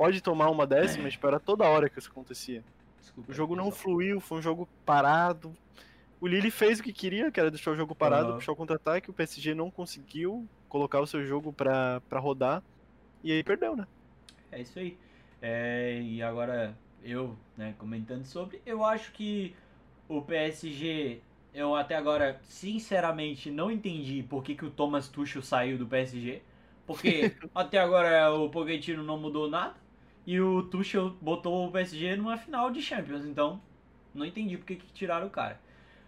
[0.03, 2.65] Pode tomar uma décima, tipo, era toda hora que isso acontecia.
[3.01, 3.31] Desculpa.
[3.31, 3.83] O jogo não pessoal.
[3.83, 5.57] fluiu, foi um jogo parado.
[6.21, 8.39] O Lille fez o que queria, que era deixar o jogo parado, Aham.
[8.39, 9.11] puxar o contra-ataque.
[9.11, 12.65] O PSG não conseguiu colocar o seu jogo pra, pra rodar.
[13.23, 13.87] E aí perdeu, né?
[14.51, 14.99] É isso aí.
[15.41, 19.55] É, e agora eu, né, comentando sobre, eu acho que
[20.09, 21.23] o PSG,
[21.55, 26.43] eu até agora, sinceramente, não entendi por que, que o Thomas Tuchel saiu do PSG.
[26.85, 29.81] Porque até agora o Pochettino não mudou nada.
[30.27, 33.25] E o Tuchel botou o PSG numa final de Champions.
[33.25, 33.61] Então,
[34.15, 35.61] não entendi por que, que tiraram o cara.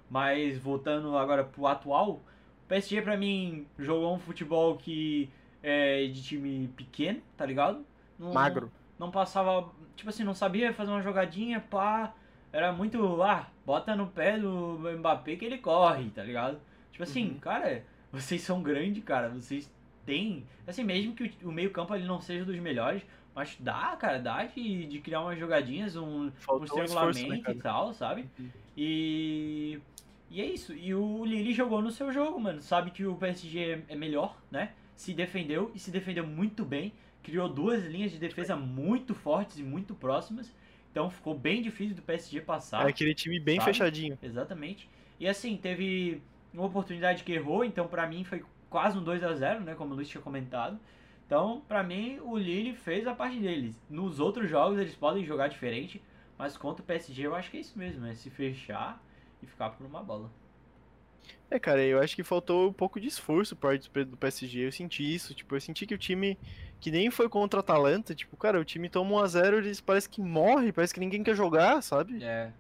[0.08, 2.20] Mas voltando agora pro atual, o
[2.68, 5.28] PSG pra mim jogou um futebol que
[5.62, 7.84] é de time pequeno, tá ligado?
[8.18, 8.70] Não- Magro.
[8.98, 12.14] Não passava, tipo assim, não sabia fazer uma jogadinha, pá.
[12.52, 16.60] Era muito, ah, bota no pé do Mbappé que ele corre, tá ligado?
[16.92, 17.38] Tipo assim, Uhum.
[17.40, 19.68] cara, vocês são grandes, cara, vocês
[20.06, 23.02] têm, assim, mesmo que o, o meio-campo ele não seja dos melhores,
[23.34, 27.54] mas dá, cara, dá de, de criar umas jogadinhas, um, um um esforço, estrangulamento né,
[27.54, 28.28] e tal, sabe?
[28.38, 28.50] Uhum.
[28.76, 29.80] E.
[30.30, 30.72] E é isso.
[30.74, 32.60] E o Lille jogou no seu jogo, mano.
[32.60, 34.72] Sabe que o PSG é- é melhor, né?
[34.96, 36.92] Se defendeu e se defendeu muito bem.
[37.22, 40.52] Criou duas linhas de defesa muito fortes e muito próximas.
[40.90, 42.86] Então ficou bem difícil do PSG passar.
[42.86, 43.72] É aquele time bem Sabe?
[43.72, 44.18] fechadinho.
[44.22, 44.88] Exatamente.
[45.18, 46.20] E assim, teve
[46.52, 49.74] uma oportunidade que errou, então pra mim foi quase um 2 a 0 né?
[49.74, 50.78] Como o Luiz tinha comentado.
[51.26, 53.74] Então, pra mim, o Lille fez a parte deles.
[53.88, 56.02] Nos outros jogos eles podem jogar diferente,
[56.38, 59.02] mas contra o PSG eu acho que é isso mesmo, é se fechar
[59.42, 60.30] e ficar por uma bola.
[61.50, 64.66] É, cara, eu acho que faltou um pouco de esforço por parte do PSG.
[64.66, 65.34] Eu senti isso.
[65.34, 66.38] Tipo, eu senti que o time
[66.80, 70.20] que nem foi contra a Atalanta, tipo, cara, o time toma 1x0, eles parece que
[70.20, 72.22] morre, parece que ninguém quer jogar, sabe?
[72.22, 72.52] É.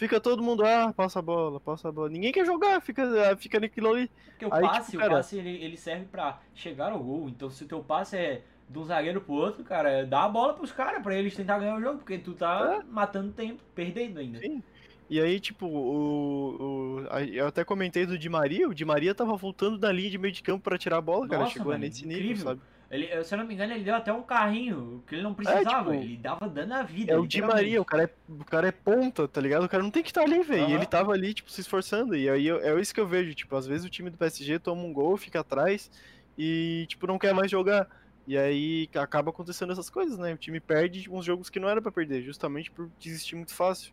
[0.00, 2.08] Fica todo mundo, ah, passa a bola, passa a bola.
[2.08, 4.10] Ninguém quer jogar, fica, fica naquilo ali.
[4.30, 7.28] Porque o Aí, tipo, passe, cara- o passe ele, ele serve pra chegar ao gol.
[7.28, 10.54] Então se o teu passe é de um zagueiro pro outro, cara, dá a bola
[10.54, 14.38] pros caras pra eles tentar ganhar o jogo, porque tu tá matando tempo, perdendo ainda.
[14.38, 14.40] É.
[14.40, 14.62] Sim.
[15.10, 19.36] E aí, tipo, o, o- eu até comentei do Di Maria, o Di Maria tava
[19.36, 21.42] voltando da linha de meio de campo pra tirar a bola, cara.
[21.42, 22.44] Nossa, Chegou mano, nesse nível, incrível.
[22.44, 22.60] sabe?
[22.90, 25.92] Ele, se eu não me engano, ele deu até um carrinho que ele não precisava.
[25.92, 27.12] tipo, ele dava dando a vida.
[27.12, 27.40] É o Di.
[27.40, 29.62] Maria, o cara é, o cara é ponta, tá ligado?
[29.64, 30.62] O cara não tem que estar ali, velho.
[30.62, 30.74] E Aham.
[30.74, 32.16] ele tava ali, tipo, se esforçando.
[32.16, 34.58] E aí eu- é isso que eu vejo, tipo, às vezes o time do PSG
[34.58, 35.88] toma um gol, fica atrás
[36.36, 37.88] e, tipo, não quer mais jogar.
[38.26, 40.34] E aí acaba acontecendo essas coisas, né?
[40.34, 43.92] O time perde uns jogos que não era pra perder, justamente por desistir muito fácil.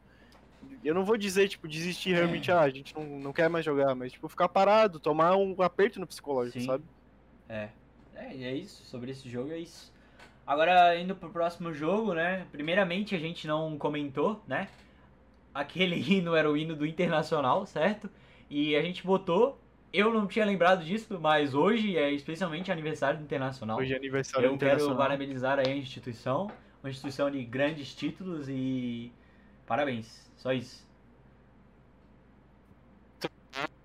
[0.83, 3.93] Eu não vou dizer, tipo, desistir realmente, ah, a gente não, não quer mais jogar,
[3.93, 6.65] mas, tipo, ficar parado, tomar um aperto no psicológico, Sim.
[6.65, 6.83] sabe?
[7.47, 7.69] É.
[8.17, 8.83] É, é isso.
[8.85, 9.93] Sobre esse jogo é isso.
[10.45, 12.45] Agora, indo pro próximo jogo, né?
[12.51, 14.67] Primeiramente, a gente não comentou, né?
[15.53, 18.09] Aquele hino era o hino do Internacional, certo?
[18.49, 19.59] E a gente botou.
[19.93, 23.77] Eu não tinha lembrado disso, mas hoje é especialmente aniversário do Internacional.
[23.77, 24.97] Hoje é aniversário Eu quero internacional.
[24.97, 26.51] parabenizar aí a instituição.
[26.83, 29.11] Uma instituição de grandes títulos e.
[29.65, 30.29] Parabéns.
[30.37, 30.85] Só isso.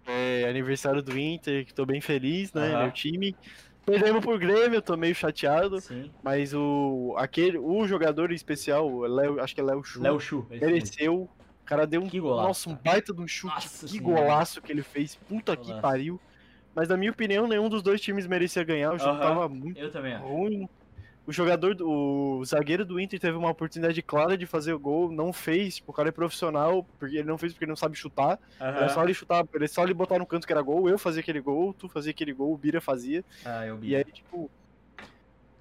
[0.07, 2.68] É aniversário do Inter, que tô bem feliz, né?
[2.72, 2.83] Aham.
[2.83, 3.35] Meu time.
[3.85, 5.80] Perdemos por Grêmio, eu tô meio chateado.
[5.80, 6.11] Sim.
[6.22, 10.47] Mas o aquele o jogador em especial, Léo, acho que é Léo Chu, Léo Chu.
[10.51, 11.22] mereceu.
[11.24, 14.20] O cara deu um Que golaço, nossa, um baita de um chute, Nossa que senhora.
[14.22, 15.14] golaço que ele fez.
[15.16, 15.83] Puta que Golaço.
[15.83, 16.20] pariu.
[16.74, 19.20] Mas na minha opinião, nenhum dos dois times merecia ganhar, o jogo Aham.
[19.20, 20.24] tava muito Eu também acho.
[21.25, 25.11] O jogador, do- o zagueiro do Inter teve uma oportunidade clara de fazer o gol,
[25.12, 27.97] não fez, tipo, o cara é profissional, porque ele não fez porque ele não sabe
[27.97, 28.41] chutar.
[28.59, 31.20] Era só ele chutar, era só ele botar no canto que era gol, eu fazia
[31.20, 33.25] aquele gol, tu fazia aquele gol, o Bira fazia.
[33.45, 33.91] Ah, eu vi.
[33.91, 34.51] E aí, tipo.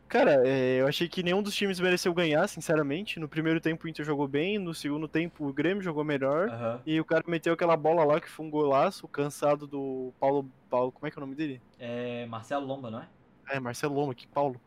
[0.08, 3.18] Cara, é, eu achei que nenhum dos times mereceu ganhar, sinceramente.
[3.18, 6.50] No primeiro tempo o Inter jogou bem, no segundo tempo o Grêmio jogou melhor.
[6.50, 6.82] Aham.
[6.86, 10.46] E o cara meteu aquela bola lá que foi um golaço, cansado do Paulo.
[10.70, 11.62] Paulo como é que é o nome dele?
[11.80, 13.08] É Marcelo Lomba, não é?
[13.52, 14.60] É, Marcelo Lomba, que Paulo.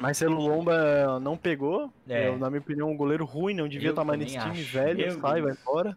[0.00, 1.92] Marcelo Lomba não pegou.
[2.08, 2.28] É.
[2.28, 4.72] Eu, na minha opinião, um goleiro ruim, não devia Eu estar mais nesse time acho.
[4.72, 5.96] velho, Meu sai, vai embora.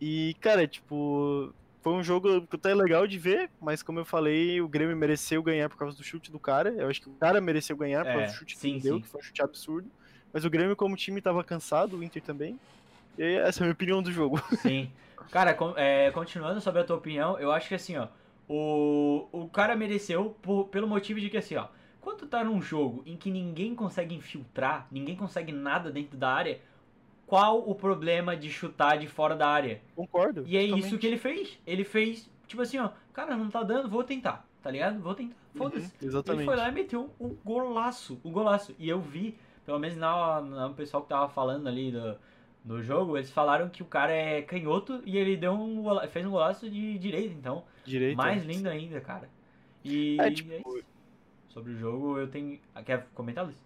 [0.00, 4.66] E, cara, tipo, foi um jogo até legal de ver, mas como eu falei, o
[4.68, 6.70] Grêmio mereceu ganhar por causa do chute do cara.
[6.70, 8.80] Eu acho que o cara mereceu ganhar por É, causa do chute que sim, ele
[8.80, 9.02] deu, sim.
[9.02, 9.90] que foi um chute absurdo.
[10.32, 12.58] Mas o Grêmio, como time, tava cansado, o Inter também.
[13.18, 14.42] E essa é a minha opinião do jogo.
[14.56, 14.90] Sim.
[15.30, 18.08] Cara, com- é, continuando sobre a tua opinião, eu acho que assim, ó,
[18.54, 21.68] o, o cara mereceu por- pelo motivo de que assim, ó,
[22.00, 26.28] quando tu tá num jogo em que ninguém consegue infiltrar, ninguém consegue nada dentro da
[26.30, 26.60] área,
[27.26, 29.80] qual o problema de chutar de fora da área?
[29.96, 30.44] Concordo.
[30.46, 30.86] E é totalmente.
[30.86, 31.58] isso que ele fez.
[31.66, 35.00] Ele fez, tipo assim, ó, cara, não tá dando, vou tentar, tá ligado?
[35.00, 35.34] Vou tentar.
[35.54, 35.86] Foda-se.
[35.86, 36.44] Uhum, Ele exatamente.
[36.44, 38.74] foi lá e meteu um golaço, um golaço.
[38.78, 42.16] E eu vi, pelo menos na, na o pessoal que tava falando ali do,
[42.64, 46.24] do jogo, eles falaram que o cara é canhoto e ele deu um gola- fez
[46.26, 48.16] um golaço de direita, então Direito.
[48.16, 49.28] mais lindo ainda, cara.
[49.84, 50.84] E É, é tipo, isso.
[51.48, 53.56] sobre o jogo eu tenho, quer comentar, Luiz?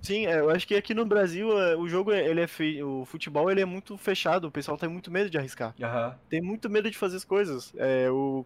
[0.00, 2.82] Sim, é, eu acho que aqui no Brasil é, o jogo ele é fei...
[2.82, 5.74] o futebol ele é muito fechado, o pessoal tem muito medo de arriscar.
[5.82, 6.16] Aham.
[6.28, 7.72] Tem muito medo de fazer as coisas.
[7.76, 8.44] É, o...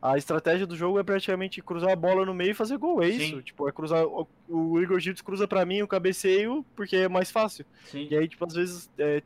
[0.00, 3.12] A estratégia do jogo é praticamente cruzar a bola no meio e fazer gol, é
[3.12, 3.18] Sim.
[3.18, 3.42] isso.
[3.42, 4.04] Tipo, é cruzar.
[4.04, 7.64] O, Igor Gildes cruza pra mim o cabeceio porque é mais fácil.
[7.84, 8.08] Sim.
[8.10, 9.22] E aí, tipo, às vezes, é,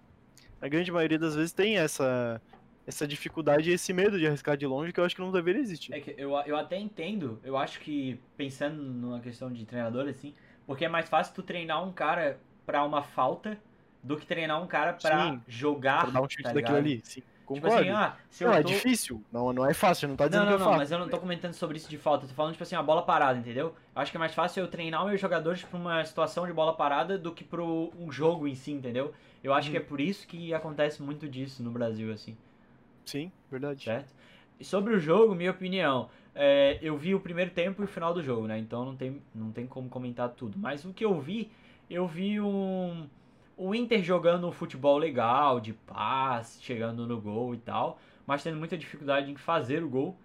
[0.67, 2.41] a grande maioria das vezes tem essa,
[2.87, 5.61] essa dificuldade e esse medo de arriscar de longe que eu acho que não deveria
[5.61, 5.95] existir.
[5.95, 10.35] É que eu, eu até entendo, eu acho que pensando numa questão de treinador assim,
[10.67, 13.57] porque é mais fácil tu treinar um cara pra uma falta
[14.03, 16.03] do que treinar um cara pra Sim, jogar.
[16.03, 17.01] Pra dar um chute tá daquilo ali.
[17.05, 17.23] Sim,
[17.55, 17.77] Tipo concordo.
[17.77, 18.69] assim, ah, se eu não, é tô...
[18.69, 19.23] difícil.
[19.33, 20.79] Não, não é fácil, não tá dizendo Não, não, que é não, fácil.
[20.81, 22.25] mas eu não tô comentando sobre isso de falta.
[22.25, 23.67] Eu tô falando, tipo assim, a bola parada, entendeu?
[23.95, 26.75] Eu acho que é mais fácil eu treinar meus jogadores pra uma situação de bola
[26.75, 29.15] parada do que pro um jogo em si, entendeu?
[29.47, 29.71] Eu acho Hum.
[29.71, 32.37] que é por isso que acontece muito disso no Brasil, assim,
[33.05, 33.85] Sim, verdade.
[33.85, 34.13] certo?
[34.59, 38.13] E sobre o jogo, minha opinião, é, eu vi o primeiro tempo e o final
[38.13, 38.59] do jogo, né?
[38.59, 40.59] Então não tem, não tem como comentar tudo.
[40.59, 41.53] Mas o que eu vi,
[41.89, 43.07] eu vi um.
[43.57, 48.57] O Inter jogando um futebol legal, de passe, chegando no gol e tal, mas tendo
[48.59, 50.17] muita dificuldade em fazer o gol.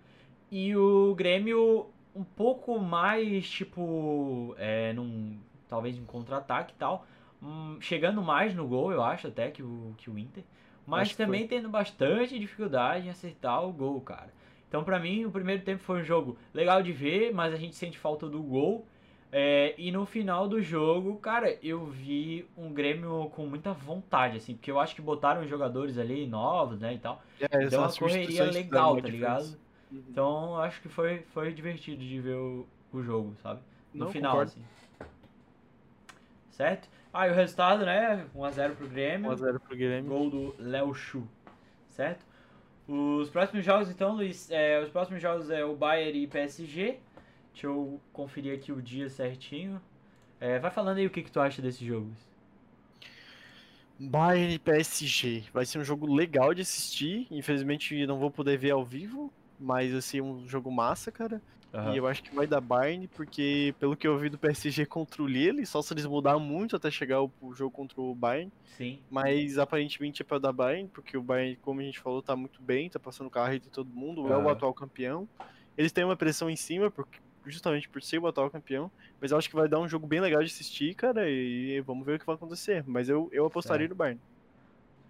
[0.50, 5.38] E o Grêmio um pouco mais, tipo, é, num,
[5.70, 7.06] talvez em contra-ataque e tal,
[7.42, 10.44] hum, chegando mais no gol, eu acho, até que o, que o Inter.
[10.86, 14.34] Mas Acho também tendo bastante dificuldade em acertar o gol, cara.
[14.68, 17.76] Então, pra mim, o primeiro tempo foi um jogo legal de ver, mas a gente
[17.76, 18.86] sente falta do gol.
[19.32, 24.56] É, e no final do jogo, cara, eu vi um Grêmio com muita vontade, assim,
[24.56, 27.22] porque eu acho que botaram jogadores ali novos, né, e tal.
[27.40, 29.58] É, Deu uma correria legal, tá ligado?
[29.90, 30.04] Uhum.
[30.10, 33.62] Então, acho que foi, foi divertido de ver o, o jogo, sabe?
[33.94, 34.52] No Não, final, concordo.
[34.52, 34.66] assim.
[36.52, 36.90] Certo?
[37.14, 38.26] Ah, e o resultado, né?
[38.36, 39.32] 1x0 pro Grêmio.
[39.32, 40.08] 1x0 pro Guilherme.
[40.08, 41.28] Gol do Léo Chu,
[41.90, 42.26] certo?
[42.88, 47.00] Os próximos jogos, então, Luiz, é, os próximos jogos é o Bayern e PSG.
[47.54, 49.82] Deixa eu conferir aqui o dia certinho.
[50.40, 52.18] É, vai falando aí o que, que tu acha desses jogos.
[54.00, 55.44] Bayern e PSG.
[55.54, 57.28] Vai ser um jogo legal de assistir.
[57.30, 61.42] Infelizmente não vou poder ver ao vivo, mas vai ser um jogo massa, cara.
[61.94, 65.24] E eu acho que vai dar Bayern, porque pelo que eu vi do PSG contra
[65.24, 68.52] o Lille, só se eles mudar muito até chegar o, o jogo contra o Bayern.
[68.78, 72.36] Sim, Mas aparentemente é pra dar Bayern, porque o Bayern, como a gente falou, tá
[72.36, 75.28] muito bem, tá passando carro entre todo mundo, é o atual campeão.
[75.78, 78.92] Eles têm uma pressão em cima, porque, justamente por ser o atual campeão,
[79.22, 82.06] mas eu acho que vai dar um jogo bem legal de assistir, cara, e vamos
[82.06, 82.84] ver o que vai acontecer.
[82.86, 84.20] Mas eu, eu apostaria no Bayern.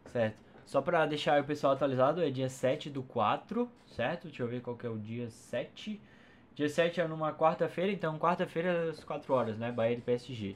[0.06, 0.52] certo.
[0.64, 4.28] Só pra deixar o pessoal atualizado, é dia 7 do 4, certo?
[4.28, 6.00] Deixa eu ver qual que é o dia 7.
[6.56, 9.72] Dia 7 é numa quarta-feira, então quarta-feira às 4 horas, né?
[9.72, 10.56] Bayern e PSG.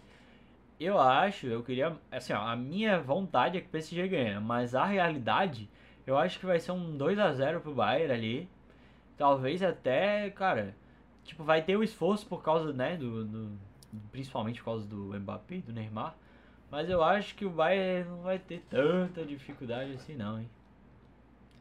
[0.80, 1.98] Eu acho, eu queria.
[2.12, 5.70] Assim, ó, a minha vontade é que o PSG ganhe, mas a realidade,
[6.06, 8.50] eu acho que vai ser um 2 a 0 pro Bayern ali.
[9.18, 10.76] Talvez até, cara,
[11.24, 13.60] tipo, vai ter o esforço por causa, né, do, do-
[14.12, 16.16] principalmente por causa do Mbappé do Neymar.
[16.72, 20.50] Mas eu acho que o Bayern não vai ter tanta dificuldade assim não, hein.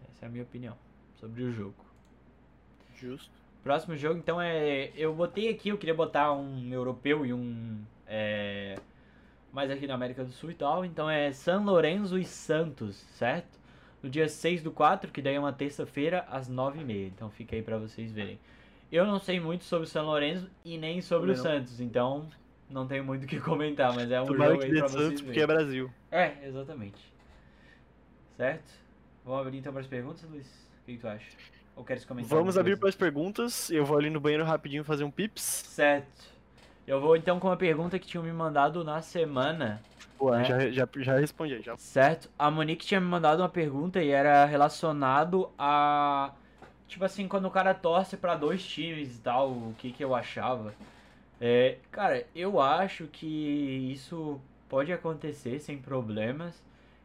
[0.09, 0.77] Essa é a minha opinião
[1.17, 1.85] sobre o jogo.
[2.95, 3.44] Justo.
[3.65, 4.91] Próximo jogo, então, é.
[4.95, 7.83] Eu botei aqui, eu queria botar um europeu e um.
[8.07, 8.77] É,
[9.51, 10.85] mais aqui na América do Sul e tal.
[10.85, 13.59] Então é San Lorenzo e Santos, certo?
[14.03, 17.07] No dia 6 do 4, que daí é uma terça-feira, às 9h30.
[17.07, 18.39] Então fica aí pra vocês verem.
[18.93, 21.43] Eu não sei muito sobre o San Lorenzo e nem sobre o não.
[21.43, 22.29] Santos, então
[22.69, 25.23] não tenho muito o que comentar, mas é um Tomara jogo aí pra vocês Santos,
[25.23, 25.91] porque é Brasil.
[26.11, 27.13] É, exatamente.
[28.37, 28.73] Certo?
[29.25, 30.47] Vamos abrir então para as perguntas, Luiz?
[30.47, 31.27] O que, que tu acha?
[31.77, 32.37] Ou queres comentar?
[32.39, 33.71] Vamos abrir para as perguntas.
[33.71, 35.43] Eu vou ali no banheiro rapidinho fazer um pips.
[35.43, 36.33] Certo.
[36.87, 39.83] Eu vou então com uma pergunta que tinham me mandado na semana.
[40.19, 40.45] Pô, É.
[40.45, 41.61] já, já, já respondi.
[41.63, 41.77] Já.
[41.77, 42.31] Certo?
[42.39, 46.33] A Monique tinha me mandado uma pergunta e era relacionado a.
[46.87, 50.15] Tipo assim, quando o cara torce pra dois times e tal, o que que eu
[50.15, 50.75] achava.
[51.41, 53.27] É, cara, eu acho que
[53.93, 56.63] isso pode acontecer sem problemas.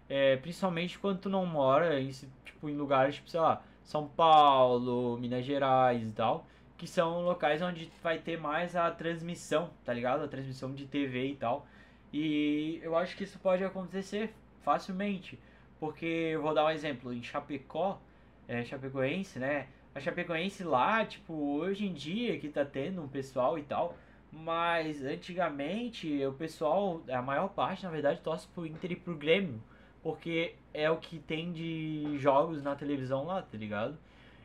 [0.08, 2.10] É, principalmente quando tu não mora em,
[2.46, 6.46] tipo, em lugares tipo, sei lá, São Paulo, Minas Gerais e tal.
[6.78, 10.24] Que são locais onde vai ter mais a transmissão, tá ligado?
[10.24, 11.66] A transmissão de TV e tal.
[12.14, 14.32] E eu acho que isso pode acontecer
[14.62, 15.40] facilmente.
[15.80, 18.00] Porque eu vou dar um exemplo, em Chapecó,
[18.48, 19.68] é, Chapecoense, né?
[19.96, 23.98] A Chapecoense lá, tipo, hoje em dia que tá tendo um pessoal e tal.
[24.32, 29.60] Mas antigamente o pessoal, a maior parte na verdade, torce pro Inter e pro Grêmio.
[30.04, 33.98] Porque é o que tem de jogos na televisão lá, tá ligado?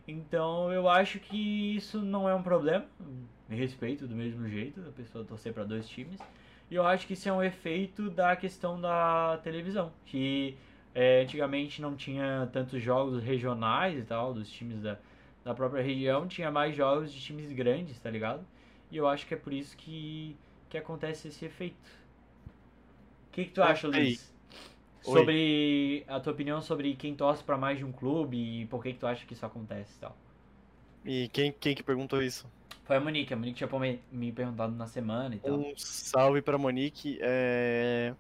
[0.06, 2.86] Então eu acho que isso não é um problema.
[3.48, 6.20] Me respeito do mesmo jeito, a pessoa torcer pra dois times.
[6.70, 9.92] E eu acho que isso é um efeito da questão da televisão.
[10.06, 10.56] Que
[10.94, 14.98] é, antigamente não tinha tantos jogos regionais e tal, dos times da,
[15.44, 18.44] da própria região, tinha mais jogos de times grandes, tá ligado?
[18.90, 20.36] E eu acho que é por isso que,
[20.68, 22.04] que acontece esse efeito.
[23.28, 23.88] O que, que tu acha.
[23.88, 24.33] Luiz?
[25.06, 25.18] Oi.
[25.18, 28.92] Sobre a tua opinião sobre quem torce pra mais de um clube e por que,
[28.92, 30.16] que tu acha que isso acontece e tal.
[31.04, 32.46] E quem, quem que perguntou isso?
[32.84, 35.54] Foi a Monique, a Monique tinha me- perguntado na semana e tal.
[35.54, 37.18] Um salve pra Monique.
[37.20, 38.14] É...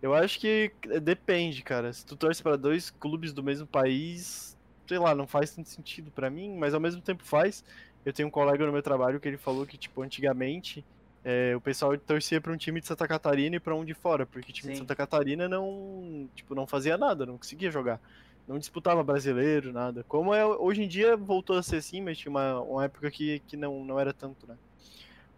[0.00, 1.92] Eu acho que depende, cara.
[1.92, 6.10] Se tu torce pra dois clubes do mesmo país, sei lá, não faz tanto sentido
[6.10, 7.64] pra mim, mas ao mesmo tempo faz.
[8.04, 10.84] Eu tenho um colega no meu trabalho que ele falou que, tipo, antigamente
[11.26, 14.26] é, o pessoal torcia pra um time de Santa Catarina e pra um de fora,
[14.26, 14.78] porque o time de Sim.
[14.78, 18.00] Santa Catarina não, tipo, não fazia nada, não conseguia jogar.
[18.46, 20.04] Não disputava brasileiro, nada.
[20.04, 23.40] Como é hoje em dia voltou a ser assim, mas tinha uma, uma época que,
[23.40, 24.56] que não, não era tanto, né?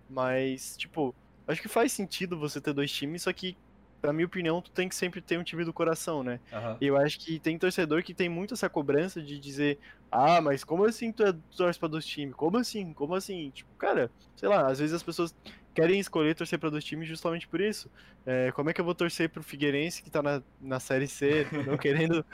[0.09, 1.17] Mas, tipo,
[1.47, 3.59] acho que faz sentido você ter dois times, só que,
[4.01, 6.41] pra minha opinião, tu tem que sempre ter um time do coração, né?
[6.53, 6.81] Aham.
[6.81, 9.79] E eu acho que tem torcedor que tem muito essa cobrança de dizer,
[10.11, 12.35] ah, mas como assim tu, é, tu torce pra dois times?
[12.37, 12.95] Como assim?
[12.95, 13.51] Como assim?
[13.51, 15.35] Tipo, cara, sei lá, às vezes as pessoas
[15.75, 17.91] querem escolher torcer pra dois times justamente por isso.
[18.27, 21.47] É, como é que eu vou torcer pro Figueirense que tá na, na Série C,
[21.67, 22.25] não querendo...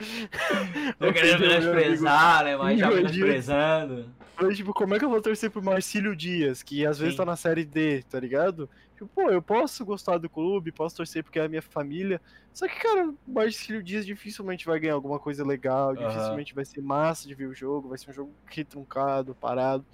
[0.99, 2.57] Tô querendo o menosprezar, né?
[2.57, 4.09] Mas já menosprezando.
[4.41, 7.19] Mas, tipo, como é que eu vou torcer pro Marcílio Dias, que às vezes Sim.
[7.19, 8.69] tá na série D, tá ligado?
[8.95, 12.21] Tipo, pô, eu posso gostar do clube, posso torcer porque é a minha família.
[12.53, 16.07] Só que, cara, o Marcílio Dias dificilmente vai ganhar alguma coisa legal, Aham.
[16.07, 19.85] dificilmente vai ser massa de ver o jogo, vai ser um jogo retruncado, parado.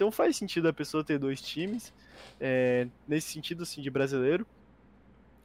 [0.00, 1.92] Então faz sentido a pessoa ter dois times,
[2.40, 4.46] é, nesse sentido, assim, de brasileiro.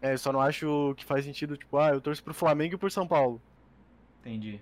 [0.01, 2.77] É, eu só não acho que faz sentido, tipo, ah, eu torço pro Flamengo e
[2.77, 3.41] por São Paulo.
[4.21, 4.61] Entendi.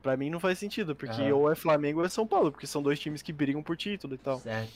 [0.00, 1.34] Pra mim não faz sentido, porque Aham.
[1.34, 4.14] ou é Flamengo ou é São Paulo, porque são dois times que brigam por título
[4.14, 4.38] e tal.
[4.38, 4.72] Certo.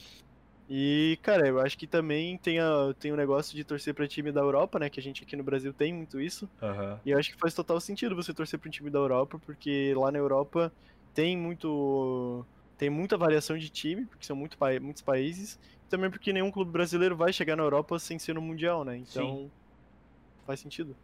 [0.69, 4.31] E, cara, eu acho que também tem, a, tem o negócio de torcer pra time
[4.31, 4.87] da Europa, né?
[4.87, 6.47] Que a gente aqui no Brasil tem muito isso.
[6.61, 7.01] Aham.
[7.03, 9.95] E eu acho que faz total sentido você torcer pra um time da Europa, porque
[9.95, 10.71] lá na Europa
[11.11, 12.45] tem muito.
[12.77, 15.59] Tem muita variação de time, porque são muito, muitos países.
[15.85, 18.97] E também porque nenhum clube brasileiro vai chegar na Europa sem ser no Mundial, né?
[18.97, 19.49] Então.
[20.45, 20.95] Faz sentido.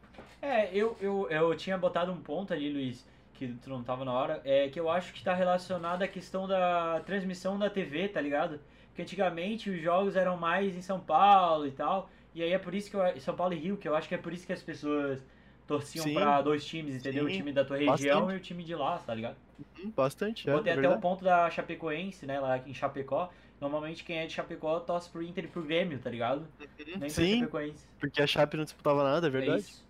[0.41, 4.13] É, eu, eu, eu tinha botado um ponto ali, Luiz, que tu não tava na
[4.13, 8.21] hora, é que eu acho que tá relacionado à questão da transmissão da TV, tá
[8.21, 8.59] ligado?
[8.87, 12.75] Porque antigamente os jogos eram mais em São Paulo e tal, e aí é por
[12.75, 14.53] isso que eu, São Paulo e Rio, que eu acho que é por isso que
[14.53, 15.25] as pessoas
[15.65, 16.13] torciam Sim.
[16.13, 17.25] pra dois times, entendeu?
[17.27, 18.33] Sim, o time da tua região bastante.
[18.33, 19.37] e o time de lá, tá ligado?
[19.79, 23.29] Hum, bastante, é, Botei é até o ponto da Chapecoense, né, lá em Chapecó.
[23.59, 26.47] Normalmente quem é de Chapecó torce pro Inter e pro Grêmio, tá ligado?
[26.87, 27.85] Nem pro Sim, Chapecoense.
[27.99, 29.61] porque a Chape não disputava nada, é É verdade.
[29.61, 29.85] isso.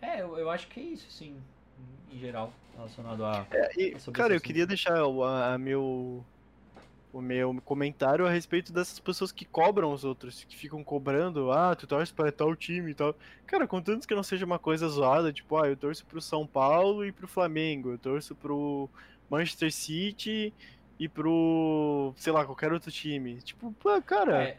[0.00, 1.36] É, eu, eu acho que é isso, sim,
[2.12, 3.46] em geral, relacionado a.
[3.76, 6.24] E, É sobre cara, eu queria deixar o, a, a meu,
[7.12, 11.74] o meu comentário a respeito dessas pessoas que cobram os outros, que ficam cobrando, ah,
[11.74, 13.14] tu torce para tal time e tal.
[13.46, 17.04] Cara, contanto que não seja uma coisa zoada, tipo, ah, eu torço pro São Paulo
[17.04, 18.88] e pro Flamengo, eu torço pro
[19.30, 20.52] Manchester City
[20.98, 23.36] e pro, sei lá, qualquer outro time.
[23.40, 24.56] Tipo, pô, cara, É,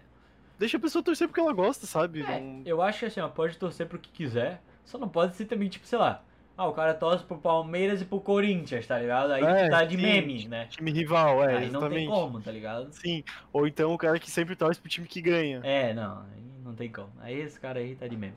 [0.57, 2.22] deixa a pessoa torcer porque ela gosta, sabe?
[2.24, 5.36] é, Não- eu acho que assim, ó, pode torcer pro que quiser, só não pode
[5.36, 6.24] ser também, tipo, sei lá.
[6.60, 9.31] Ah, o cara torce pro Palmeiras e pro Corinthians, tá ligado?
[9.31, 10.65] Aí É, tá de sim, meme, né?
[10.65, 12.07] Time rival, é, Aí não tem exatamente.
[12.10, 12.91] como, tá ligado?
[12.91, 13.23] Sim,
[13.53, 15.61] ou então o cara que sempre torce pro time que ganha.
[15.64, 17.14] É, não, aí não tem como.
[17.22, 18.36] Aí esse cara aí tá de meme.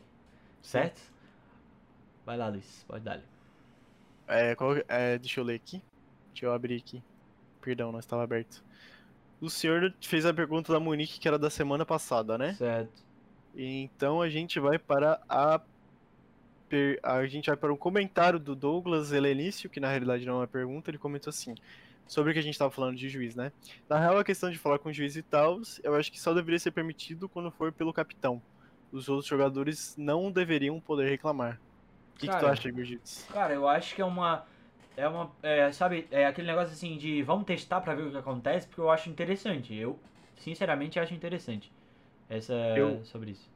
[0.63, 1.01] Certo?
[2.25, 3.21] Vai lá, Luiz, pode dar.
[4.29, 5.83] É, qual- é, deixa eu ler aqui.
[6.33, 7.03] Deixa eu abrir aqui.
[7.61, 8.63] Perdão, não estava aberto.
[9.41, 12.53] O senhor fez a pergunta da Monique, que era da semana passada, né?
[12.53, 13.03] Certo.
[13.55, 15.61] Então a gente vai para a.
[16.73, 20.37] per- A gente vai para um comentário do Douglas Helenício, que na realidade não é
[20.39, 21.55] uma pergunta, ele comentou assim.
[22.07, 23.53] sobre o que a gente tava falando de juiz, né?
[23.89, 26.35] Na real, a questão de falar com o juiz e tal, eu acho que só
[26.35, 28.43] deveria ser permitido quando for pelo capitão.
[28.93, 31.61] Os outros jogadores não deveriam poder reclamar.
[32.17, 33.27] O que, que tu Cara, acha, Igor Gitz?
[33.33, 34.47] Cara, eu acho que é uma.
[34.97, 35.33] É uma.
[35.43, 38.81] É, sabe, é aquele negócio assim de vamos testar pra ver o que acontece, porque
[38.81, 39.75] eu acho interessante.
[39.75, 39.99] Eu,
[40.37, 41.73] sinceramente, acho interessante.
[42.29, 42.55] Essa.
[42.77, 43.52] Eu- Sobre isso.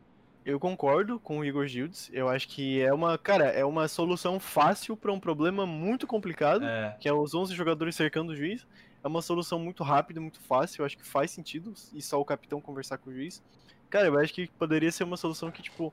[0.46, 2.08] Eu concordo com o Igor Gildes.
[2.12, 6.64] Eu acho que é uma, cara, é uma solução fácil para um problema muito complicado,
[6.64, 8.64] É, que é os 11 jogadores cercando o juiz.
[9.02, 10.82] É uma solução muito rápida, muito fácil.
[10.82, 13.42] Eu acho que faz sentido e só o capitão conversar com o juiz.
[13.90, 15.92] Cara, eu acho que poderia ser uma solução que tipo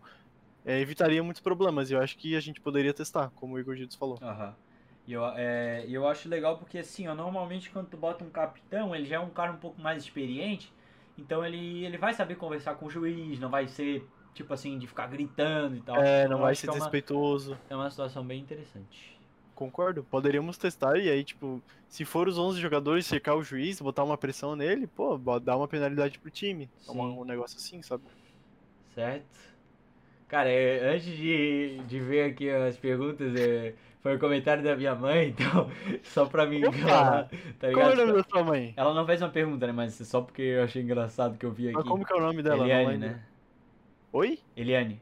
[0.64, 1.90] é, evitaria muitos problemas.
[1.90, 4.20] Eu acho que a gente poderia testar, como o Igor Gildes falou.
[4.22, 4.56] aham.
[5.06, 8.96] E eu, é, eu acho legal porque assim, ó, normalmente quando tu bota um capitão,
[8.96, 10.72] ele já é um cara um pouco mais experiente,
[11.18, 14.88] então ele, ele vai saber conversar com o juiz, não vai ser tipo assim, de
[14.88, 15.98] ficar gritando e tal.
[15.98, 17.58] É, não Eu vai ser é desrespeitoso.
[17.70, 19.14] é uma situação bem interessante.
[19.56, 20.04] Concordo.
[20.04, 24.18] Poderíamos testar e aí, tipo, se for os 11 jogadores cercar o juiz, botar uma
[24.18, 26.70] pressão nele, pô, dá uma penalidade pro time.
[26.88, 27.00] É Sim.
[27.00, 28.04] um negócio assim, sabe?
[28.96, 29.26] Certo?
[30.28, 34.96] Cara, é, antes de, de ver aqui as perguntas, é, foi o comentário da minha
[34.96, 35.70] mãe, então,
[36.02, 37.30] só pra mim enganar,
[37.60, 37.98] tá Qual é o ligado?
[38.08, 38.74] nome da sua mãe?
[38.76, 39.74] Ela não fez uma pergunta, né?
[39.74, 41.88] Mas só porque eu achei engraçado que eu vi Mas aqui.
[41.88, 42.64] como que é o nome dela?
[42.64, 43.24] Eliane, né?
[44.14, 44.38] Oi?
[44.56, 45.02] Eliane.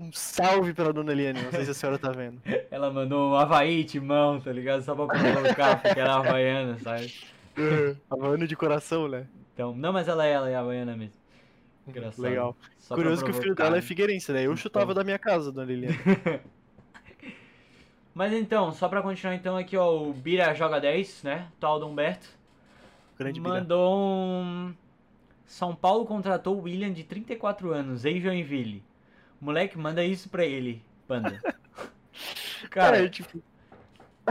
[0.00, 2.40] Um salve pela dona Eliane, não sei se a senhora tá vendo.
[2.72, 4.82] Ela mandou um Havaí timão, tá ligado?
[4.82, 7.12] Só pra colocar, porque era havaiana, sabe?
[8.10, 9.26] Havana de coração, né?
[9.52, 11.20] Então, não, mas ela é, ela é havaiana mesmo.
[11.86, 12.22] Engraçado.
[12.22, 12.56] Legal.
[12.78, 14.46] Só pra Curioso que o filho dela é figueirense, né?
[14.46, 15.98] Eu chutava da minha casa, dona Eliane.
[18.14, 21.48] Mas então, só pra continuar então aqui, ó, o Bira joga 10, né?
[21.60, 22.28] Tal do Humberto.
[23.18, 23.54] Grande Bira.
[23.54, 24.74] Mandou um.
[25.52, 28.82] São Paulo contratou o William de 34 anos, em Joinville.
[29.38, 31.38] Moleque, manda isso pra ele, panda.
[32.70, 33.42] Cara, é, tipo,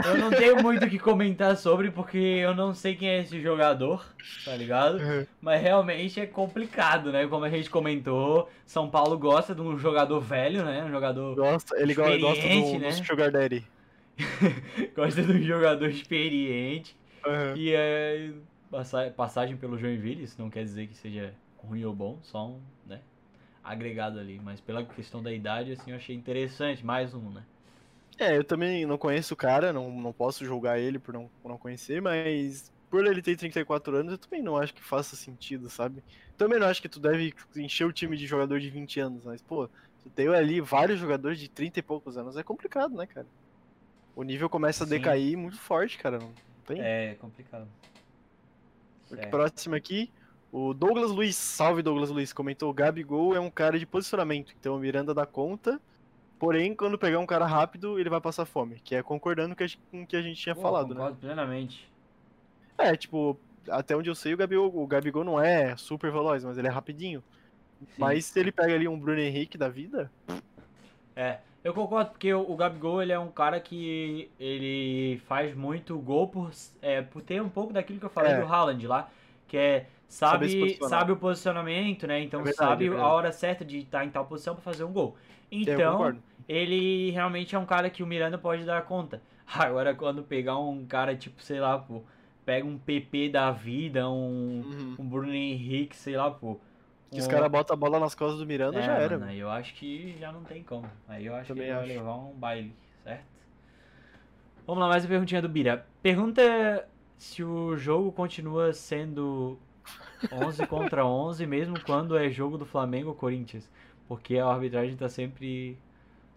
[0.04, 3.40] eu não tenho muito o que comentar sobre porque eu não sei quem é esse
[3.40, 4.04] jogador,
[4.44, 4.98] tá ligado?
[5.40, 7.24] Mas realmente é complicado, né?
[7.28, 10.82] Como a gente comentou, São Paulo gosta de um jogador velho, né?
[10.82, 12.88] Um jogador gosta, ele go- gosta do, né?
[12.90, 13.64] do Sugar Daddy.
[14.96, 16.96] gosta de um jogador experiente.
[17.24, 17.54] Aham.
[17.56, 18.30] E é
[19.16, 23.00] passagem pelo Joinville, isso não quer dizer que seja ruim ou bom, só um, né?
[23.62, 24.40] Agregado ali.
[24.42, 27.44] Mas pela questão da idade, assim, eu achei interessante, mais um, né?
[28.18, 31.48] É, eu também não conheço o cara, não, não posso julgar ele por não, por
[31.48, 35.70] não conhecer, mas por ele ter 34 anos, eu também não acho que faça sentido,
[35.70, 36.04] sabe?
[36.36, 39.40] Também não acho que tu deve encher o time de jogador de 20 anos, mas,
[39.40, 39.66] pô,
[40.02, 43.26] tu tem ali vários jogadores de 30 e poucos anos, é complicado, né, cara?
[44.14, 44.92] O nível começa a Sim.
[44.98, 46.18] decair muito forte, cara.
[46.18, 46.34] Não
[46.66, 46.82] tem.
[46.82, 47.66] É complicado.
[49.16, 49.30] Certo.
[49.30, 50.10] Próximo aqui,
[50.50, 54.76] o Douglas Luiz, salve Douglas Luiz, comentou: o Gabigol é um cara de posicionamento, então
[54.76, 55.80] o Miranda dá conta.
[56.38, 58.80] Porém, quando pegar um cara rápido, ele vai passar fome.
[58.82, 60.94] Que é concordando com o que a gente tinha Pô, falado, né?
[60.96, 61.88] concordo plenamente.
[62.76, 63.38] É, tipo,
[63.70, 66.70] até onde eu sei, o Gabigol, o Gabigol não é super veloz, mas ele é
[66.70, 67.22] rapidinho.
[67.96, 70.10] Mas se ele pega ali um Bruno Henrique da vida,
[71.14, 76.28] É, eu concordo porque o, Gabigol ele é um cara que ele faz muito gol
[76.28, 78.36] por, é, por ter um pouco daquilo que eu falei É.
[78.40, 79.08] do Haaland lá,
[79.46, 82.20] que é sabe, sabe o posicionamento, né?
[82.20, 84.84] Então É verdade, sabe é a hora certa de estar em tal posição pra fazer
[84.84, 85.16] um gol.
[85.50, 86.18] Então,
[86.48, 89.22] ele realmente é um cara que o Miranda pode dar conta.
[89.46, 92.02] Agora quando pegar um cara tipo, sei lá, pô,
[92.44, 94.96] pega um PP da vida, um, Uhum.
[94.98, 96.58] um Bruno Henrique, sei lá, pô.
[97.12, 99.18] Que os caras botam a bola nas costas do Miranda, é, já era.
[99.18, 100.88] mano, aí eu acho que já não tem como.
[101.06, 101.98] Aí eu acho Também que ele vai acho.
[101.98, 102.74] levar um baile,
[103.04, 103.24] certo?
[104.66, 105.86] Vamos lá, mais uma perguntinha do Bira.
[106.02, 109.58] Pergunta se o jogo continua sendo
[110.32, 113.70] 11 contra 11, mesmo quando é jogo do Flamengo ou Corinthians.
[114.08, 115.76] Porque a arbitragem tá sempre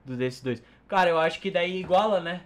[0.03, 0.63] do desses dois.
[0.87, 2.41] Cara, eu acho que daí iguala, né?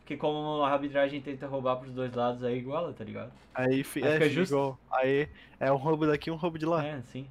[0.00, 3.32] Porque como a arbitragem tenta roubar pros dois lados, aí iguala, tá ligado?
[3.54, 4.52] Aí, Aí é, fica fica justo.
[4.54, 4.78] igual.
[4.92, 5.28] Aí
[5.58, 6.84] é um roubo daqui, um roubo de lá.
[6.84, 7.26] É, sim.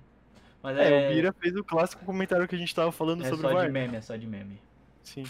[0.64, 3.30] Mas É, é, o Bira fez o clássico comentário que a gente tava falando é
[3.30, 3.72] sobre só o de VAR.
[3.72, 4.60] meme, é só de meme.
[5.03, 5.26] Sim.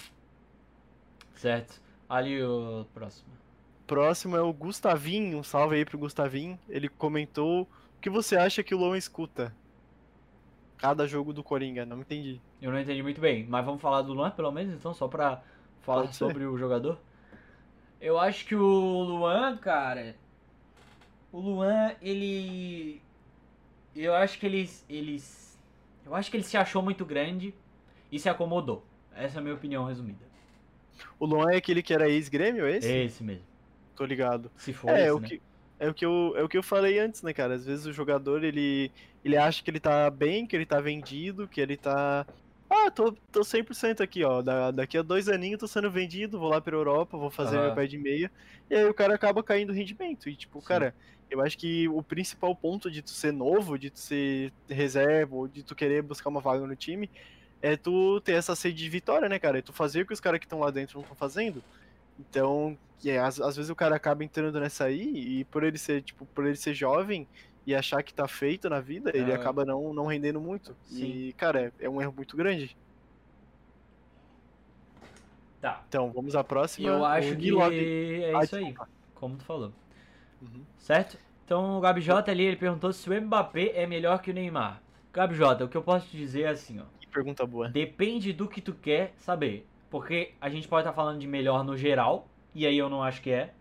[1.33, 1.81] Certo.
[2.07, 3.33] Ali o próximo.
[3.87, 6.57] Próximo é o Gustavinho, um salve aí pro Gustavinho.
[6.69, 7.67] Ele comentou o
[7.99, 9.53] que você acha que o Luan escuta?
[10.77, 12.39] Cada jogo do Coringa, não entendi.
[12.61, 15.41] Eu não entendi muito bem, mas vamos falar do Luan pelo menos, então, só pra
[15.81, 16.99] falar sobre o jogador.
[17.99, 20.15] Eu acho que o Luan, cara.
[21.31, 23.01] O Luan, ele.
[23.95, 24.69] Eu acho que ele.
[24.89, 25.17] ele
[26.05, 27.53] eu acho que ele se achou muito grande
[28.11, 28.85] e se acomodou.
[29.11, 30.25] Essa é a minha opinião resumida.
[31.19, 32.95] O Luan é aquele que era ex-grêmio, esse?
[33.05, 33.47] Esse mesmo.
[33.95, 34.51] Tô ligado.
[34.57, 35.29] Se for É, esse, o né?
[35.29, 35.41] que,
[35.79, 37.55] é, o que eu, é o que eu falei antes, né, cara?
[37.55, 38.91] Às vezes o jogador, ele,
[39.23, 42.25] ele acha que ele tá bem, que ele tá vendido, que ele tá
[42.69, 44.41] Ah, tô, tô 100% aqui, ó.
[44.41, 47.71] Da, daqui a dois aninhos tô sendo vendido, vou lá pra Europa, vou fazer meu
[47.71, 48.31] pé de meia.
[48.69, 50.29] E aí o cara acaba caindo o rendimento.
[50.29, 50.61] E, tipo, Sim.
[50.61, 50.95] cara,
[51.33, 55.47] eu acho que o principal ponto de tu ser novo, de tu ser reserva, ou
[55.47, 57.09] de tu querer buscar uma vaga no time,
[57.59, 59.57] é tu ter essa sede de vitória, né, cara?
[59.57, 61.63] É tu fazer o que os caras que estão lá dentro não estão fazendo.
[62.19, 66.03] Então, é, às, às vezes o cara acaba entrando nessa aí, e por ele ser,
[66.03, 67.27] tipo, por ele ser jovem
[67.65, 69.41] e achar que tá feito na vida, ele Aham.
[69.41, 70.75] acaba não, não rendendo muito.
[70.83, 71.05] Sim.
[71.05, 72.77] E, cara, é, é um erro muito grande.
[75.59, 75.83] Tá.
[75.87, 76.89] Então, vamos à próxima.
[76.89, 78.75] Eu acho que é Ah, isso aí,
[79.15, 79.73] como tu falou.
[80.41, 80.65] Uhum.
[80.77, 81.17] Certo?
[81.45, 84.81] Então o Gabi J ali, ele perguntou se o Mbappé é melhor que o Neymar.
[85.11, 86.85] Gabi J, o que eu posso te dizer é assim, ó.
[86.99, 87.69] Que pergunta boa.
[87.69, 89.67] Depende do que tu quer saber.
[89.89, 93.21] Porque a gente pode estar falando de melhor no geral, e aí eu não acho
[93.21, 93.53] que é.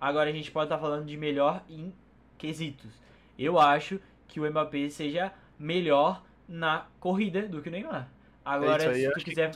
[0.00, 1.92] Agora a gente pode estar falando de melhor em
[2.38, 2.92] quesitos.
[3.38, 8.08] Eu acho que o Mbappé seja melhor na corrida do que o Neymar.
[8.44, 9.50] Agora, é aí, se tu é quiser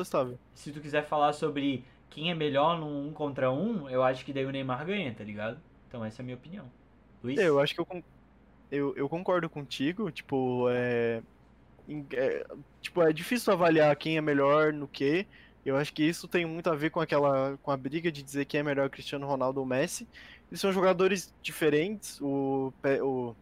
[0.53, 4.33] se tu quiser falar sobre quem é melhor num um contra um, eu acho que
[4.33, 5.59] daí o Neymar ganha, tá ligado?
[5.89, 6.67] Então essa é a minha opinião.
[7.23, 7.39] Luiz?
[7.39, 8.05] Eu acho que eu,
[8.71, 11.23] eu, eu concordo contigo, tipo, é,
[12.13, 12.47] é,
[12.81, 15.27] tipo, é difícil avaliar quem é melhor no que.
[15.65, 18.47] Eu acho que isso tem muito a ver com aquela, com a briga de dizer
[18.47, 20.09] quem é melhor Cristiano Ronaldo ou Messi.
[20.51, 22.73] Eles são jogadores diferentes, o,
[23.03, 23.37] o,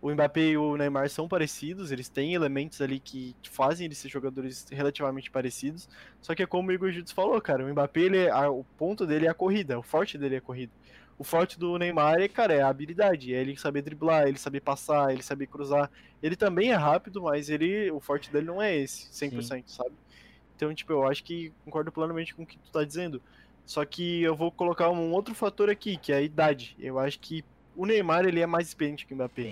[0.00, 4.08] o Mbappé e o Neymar são parecidos, eles têm elementos ali que fazem eles ser
[4.10, 5.88] jogadores relativamente parecidos.
[6.20, 8.64] Só que é como o Igor Judes falou, cara, o Mbappé, ele é- a- o
[8.76, 10.72] ponto dele é a corrida, o forte dele é a corrida.
[11.18, 14.60] O forte do Neymar é, cara, é a habilidade, é ele saber driblar, ele saber
[14.60, 15.90] passar, ele saber cruzar.
[16.22, 19.92] Ele também é rápido, mas ele, o forte dele não é esse, 100%, sabe?
[20.56, 23.22] Então, tipo, eu acho que concordo plenamente com o que tu tá dizendo.
[23.64, 26.76] Só que eu vou colocar um outro fator aqui, que é a idade.
[26.78, 27.44] Eu acho que
[27.76, 29.42] o Neymar, ele é mais experiente que o Mbappé.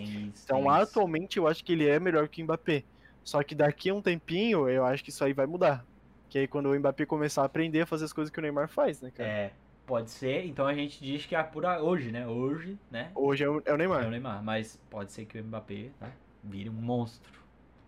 [0.44, 2.84] Então, atualmente, eu acho que ele é melhor que o Mbappé.
[3.24, 5.84] Só que daqui a um tempinho, eu acho que isso aí vai mudar.
[6.28, 8.68] Que aí quando o Mbappé começar a aprender a fazer as coisas que o Neymar
[8.68, 9.28] faz, né, cara?
[9.28, 9.52] É,
[9.93, 10.47] pode ser.
[10.47, 12.27] Então a gente diz que é por a- hoje, né?
[12.27, 13.10] Hoje, né?
[13.14, 14.06] Hoje é o, é o É Neymar.
[14.06, 14.43] o Neymar.
[14.43, 16.10] Mas pode ser que o Mbappé né,
[16.43, 17.31] vire um monstro.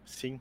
[0.04, 0.38] Sim.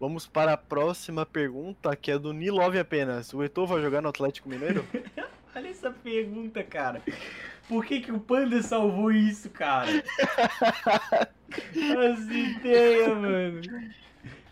[0.00, 3.30] Vamos para a próxima pergunta, que é do Nilove apenas.
[3.34, 4.86] O Eto'o vai jogar no Atlético Mineiro?
[5.54, 7.02] Olha essa pergunta, cara.
[7.68, 9.90] Por que, que o Panda salvou isso, cara?
[11.52, 13.60] As ideias, mano.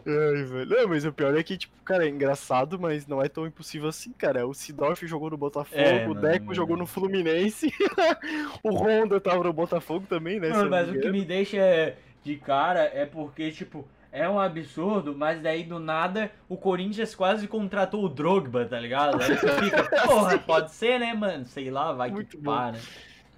[0.06, 0.66] Ai, velho.
[0.66, 3.88] Não, mas o pior é que, tipo, cara, é engraçado, mas não é tão impossível
[3.88, 4.46] assim, cara.
[4.46, 6.54] O Sidorf jogou no Botafogo, É, o Deco não.
[6.54, 7.72] jogou no Fluminense,
[8.62, 10.48] o Honda tava no Botafogo também, né?
[10.50, 15.40] não mas o que me deixa de cara é porque, tipo, é um absurdo, mas
[15.40, 19.20] daí do nada o Corinthians quase contratou o Drogba, tá ligado?
[19.22, 21.44] Aí você fica, porra, pode ser, né, mano?
[21.46, 22.80] Sei lá, vai Muito que pá, né?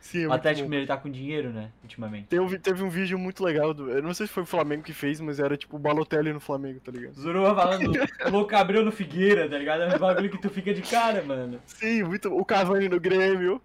[0.02, 0.68] Sim, é O muito Atlético.
[0.68, 2.26] Mineiro tá com dinheiro, né, ultimamente.
[2.26, 4.92] Teve, teve um vídeo muito legal, do, eu não sei se foi o Flamengo que
[4.92, 7.14] fez, mas era tipo o Balotelli no Flamengo, tá ligado?
[7.14, 7.92] Zuruba falando
[8.30, 9.82] louco Abreu no Figueira, tá ligado?
[9.82, 11.60] É um bagulho que tu fica de cara, mano.
[11.66, 13.62] Sim, muito, o Cavani no Grêmio.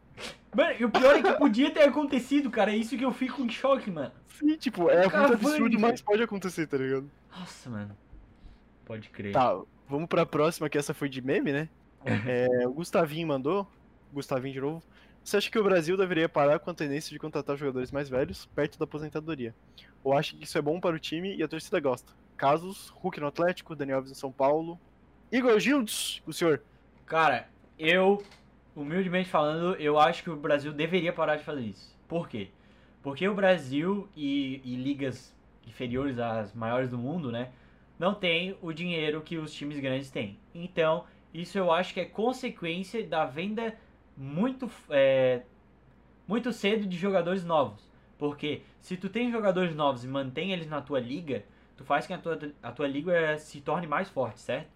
[0.56, 2.72] Mano, e o pior é que podia ter acontecido, cara.
[2.72, 4.12] É isso que eu fico em choque, mano.
[4.28, 5.80] Sim, tipo, é muito Cavani, absurdo, velho.
[5.82, 7.10] mas pode acontecer, tá ligado?
[7.38, 7.98] Nossa, mano.
[8.86, 9.34] Pode crer.
[9.34, 9.60] Tá,
[9.90, 11.68] vamos pra próxima, que essa foi de meme, né?
[12.06, 13.68] É, o Gustavinho mandou.
[14.14, 14.84] Gustavinho de novo.
[15.28, 18.46] Você acha que o Brasil deveria parar com a tendência de contratar jogadores mais velhos
[18.56, 19.54] perto da aposentadoria?
[20.02, 22.14] Ou acha que isso é bom para o time e a torcida gosta?
[22.38, 24.80] Casos, Hulk no Atlético, Daniel Alves no São Paulo.
[25.30, 26.62] Igor Gildes, o senhor.
[27.06, 28.24] Cara, eu,
[28.74, 31.94] humildemente falando, eu acho que o Brasil deveria parar de fazer isso.
[32.08, 32.48] Por quê?
[33.04, 35.36] Porque o Brasil e, e ligas
[35.68, 37.52] inferiores às maiores do mundo, né?
[38.00, 40.40] Não tem o dinheiro que os times grandes têm.
[40.56, 43.76] Então, isso eu acho que é consequência da venda
[44.18, 45.44] muito, é,
[46.28, 47.88] muito cedo de jogadores novos.
[48.18, 51.46] Porque se tu tem jogadores novos e mantém eles na tua liga,
[51.76, 54.70] tu faz com que a tua, a tua liga se torne mais forte, certo?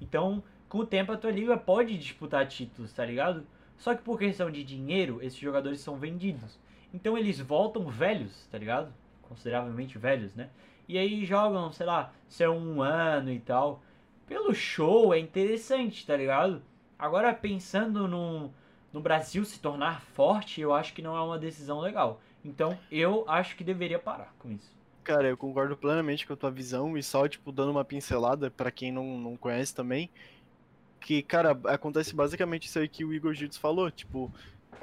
[0.00, 3.46] Então, com o tempo a tua liga pode disputar títulos, tá ligado?
[3.78, 6.58] Só que por questão de dinheiro, esses jogadores são vendidos.
[6.92, 8.92] Então eles voltam velhos, tá ligado?
[9.22, 10.50] Consideravelmente velhos, né?
[10.86, 13.82] E aí jogam, sei lá, seu um ano e tal.
[14.26, 16.62] Pelo show é interessante, tá ligado?
[16.98, 18.52] Agora pensando no,
[18.92, 22.20] no Brasil se tornar forte, eu acho que não é uma decisão legal.
[22.44, 24.70] Então eu acho que deveria parar com isso.
[25.04, 28.70] Cara, eu concordo plenamente com a tua visão e só, tipo, dando uma pincelada pra
[28.70, 30.08] quem não, não conhece também,
[31.00, 34.32] que, cara, acontece basicamente isso aí que o Igor Gildes falou, tipo,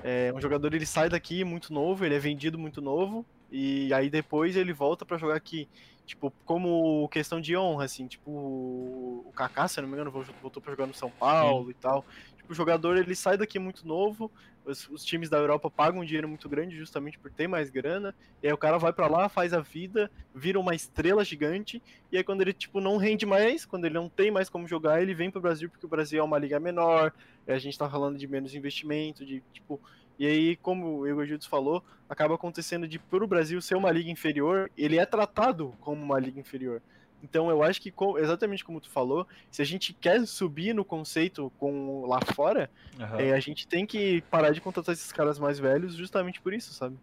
[0.03, 4.09] é, um jogador ele sai daqui muito novo, ele é vendido muito novo, e aí
[4.09, 5.69] depois ele volta pra jogar aqui,
[6.05, 10.73] tipo, como questão de honra, assim, tipo, o Kaká, se não me engano, voltou pra
[10.73, 12.05] jogar no São Paulo e tal,
[12.49, 14.31] o jogador ele sai daqui muito novo,
[14.65, 18.13] os, os, times da Europa pagam um dinheiro muito grande justamente por ter mais grana,
[18.41, 21.81] e aí o cara vai para lá, faz a vida, vira uma estrela gigante,
[22.11, 25.01] e aí quando ele tipo não rende mais, quando ele não tem mais como jogar,
[25.01, 27.13] ele vem pro Brasil porque o Brasil é uma liga menor,
[27.47, 29.79] a gente tá falando de menos investimento, de tipo,
[30.17, 34.09] e aí como o Igor Gildes falou, acaba acontecendo de pro Brasil ser uma liga
[34.09, 36.81] inferior, ele é tratado como uma liga inferior.
[37.23, 41.51] Então eu acho que, exatamente como tu falou, se a gente quer subir no conceito
[41.59, 43.19] com lá fora, uhum.
[43.19, 46.73] é, a gente tem que parar de contratar esses caras mais velhos justamente por isso,
[46.73, 46.97] sabe?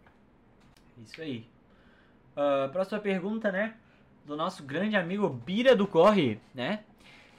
[1.05, 1.47] Isso aí.
[2.37, 3.75] Uh, próxima pergunta, né?
[4.25, 6.81] Do nosso grande amigo Bira do Corre, né?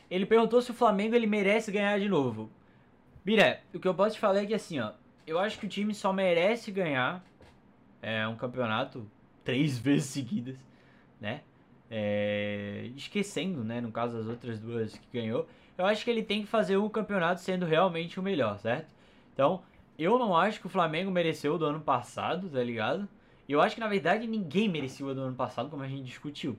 [0.10, 2.50] Ele perguntou se o Flamengo ele merece ganhar de novo.
[3.24, 4.94] Bira, o que eu posso te falar é que assim, ó,
[5.26, 7.24] eu acho que o time só merece ganhar
[8.02, 9.06] é, um campeonato
[9.44, 10.56] três vezes seguidas,
[11.20, 11.42] né?
[11.90, 15.48] É, esquecendo, né, no caso das outras duas que ganhou,
[15.78, 18.94] eu acho que ele tem que fazer o campeonato sendo realmente o melhor, certo?
[19.34, 19.62] Então,
[19.98, 23.08] eu não acho que o Flamengo mereceu o do ano passado, tá ligado?
[23.48, 26.58] Eu acho que na verdade ninguém merecia o do ano passado, como a gente discutiu.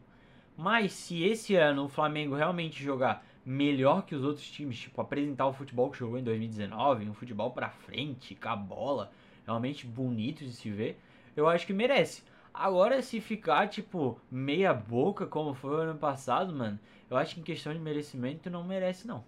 [0.56, 5.46] Mas se esse ano o Flamengo realmente jogar melhor que os outros times, tipo apresentar
[5.46, 9.12] o futebol que jogou em 2019, um futebol para frente, com a bola,
[9.46, 10.98] realmente bonito de se ver,
[11.36, 12.22] eu acho que merece.
[12.58, 16.76] Agora, se ficar, tipo, meia boca, como foi o ano passado, mano,
[17.08, 19.24] eu acho que em questão de merecimento não merece, não.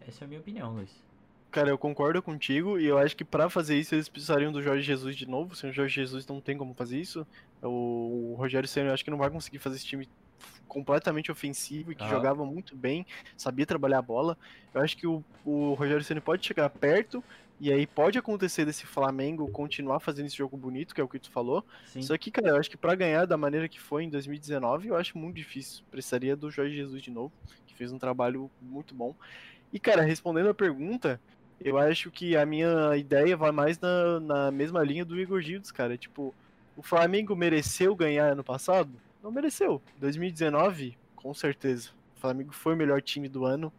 [0.00, 0.90] Essa é a minha opinião, Luiz.
[1.52, 4.82] Cara, eu concordo contigo e eu acho que para fazer isso eles precisariam do Jorge
[4.82, 5.54] Jesus de novo.
[5.54, 7.24] Sem o Jorge Jesus não tem como fazer isso.
[7.62, 10.08] O, Rogério Senna eu acho que não vai conseguir fazer esse time
[10.66, 12.08] completamente ofensivo e que ah.
[12.08, 13.06] jogava muito bem,
[13.36, 14.36] sabia trabalhar a bola.
[14.74, 17.22] Eu acho que o, o Rogério Senna pode chegar perto
[17.62, 21.20] e aí pode acontecer desse Flamengo continuar fazendo esse jogo bonito, que é o que
[21.20, 21.64] tu falou.
[21.86, 22.02] Sim.
[22.02, 24.96] Só que, cara, eu acho que para ganhar da maneira que foi em 2019, eu
[24.96, 25.84] acho muito difícil.
[25.88, 27.32] Precisaria do Jorge Jesus de novo,
[27.64, 29.14] que fez um trabalho muito bom.
[29.72, 31.20] E, cara, respondendo a pergunta,
[31.60, 35.70] eu acho que a minha ideia vai mais na, na mesma linha do Igor Gildes,
[35.70, 35.96] cara.
[35.96, 36.34] Tipo,
[36.76, 38.90] o Flamengo mereceu ganhar ano passado?
[39.22, 39.80] Não mereceu.
[39.98, 41.90] 2019, com certeza.
[42.16, 43.72] O Flamengo foi o melhor time do ano.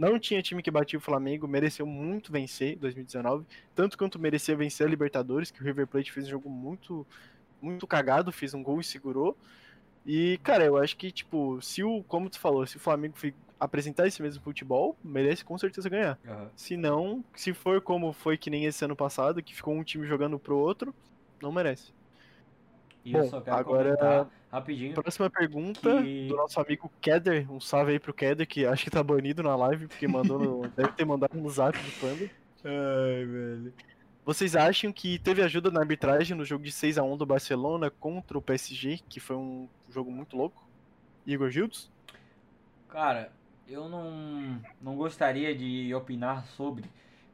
[0.00, 3.44] Não tinha time que batia o Flamengo, mereceu muito vencer em 2019,
[3.74, 7.06] tanto quanto merecia vencer a Libertadores, que o River Plate fez um jogo muito
[7.60, 9.36] muito cagado, fez um gol e segurou.
[10.06, 13.14] E, cara, eu acho que, tipo, se o, como tu falou, se o Flamengo
[13.60, 16.18] apresentar esse mesmo futebol, merece com certeza ganhar.
[16.26, 16.48] Uhum.
[16.56, 20.06] Se não, se for como foi que nem esse ano passado, que ficou um time
[20.06, 20.94] jogando pro outro,
[21.42, 21.92] não merece.
[23.04, 24.94] E Bom, agora rapidinho.
[24.94, 26.28] Próxima pergunta que...
[26.28, 27.50] do nosso amigo Keder.
[27.50, 30.68] Um salve aí pro Keder, que acho que tá banido na live, porque mandou no...
[30.76, 32.30] deve ter mandado no zap do Panda.
[32.64, 33.74] Ai, velho.
[34.24, 37.90] Vocês acham que teve ajuda na arbitragem no jogo de 6 a 1 do Barcelona
[37.90, 40.68] contra o PSG, que foi um jogo muito louco?
[41.26, 41.90] Igor Gildes?
[42.88, 43.32] Cara,
[43.66, 46.84] eu não, não gostaria de opinar sobre,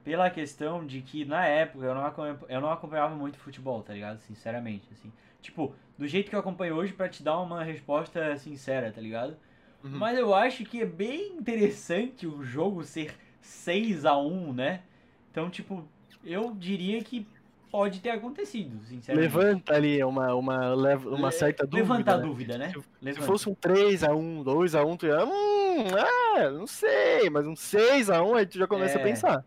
[0.04, 4.20] pela questão de que na época eu não, eu não acompanhava muito futebol, tá ligado?
[4.20, 5.12] Sinceramente, assim.
[5.40, 9.36] Tipo, do jeito que eu acompanho hoje para te dar uma resposta sincera, tá ligado?
[9.82, 9.90] Uhum.
[9.90, 14.82] Mas eu acho que é bem interessante o jogo ser 6 a 1 né?
[15.30, 15.86] Então, tipo,
[16.24, 17.26] eu diria que
[17.70, 19.36] pode ter acontecido, sinceramente.
[19.36, 21.82] Levanta ali uma, uma, uma certa dúvida.
[21.82, 22.22] Levanta a né?
[22.22, 22.72] dúvida, né?
[22.72, 25.24] Se, se, fosse um 3x1, 2x1, tu ia.
[25.24, 29.00] Hum, ah, não sei, mas um 6x1 aí tu já começa é...
[29.00, 29.44] a pensar.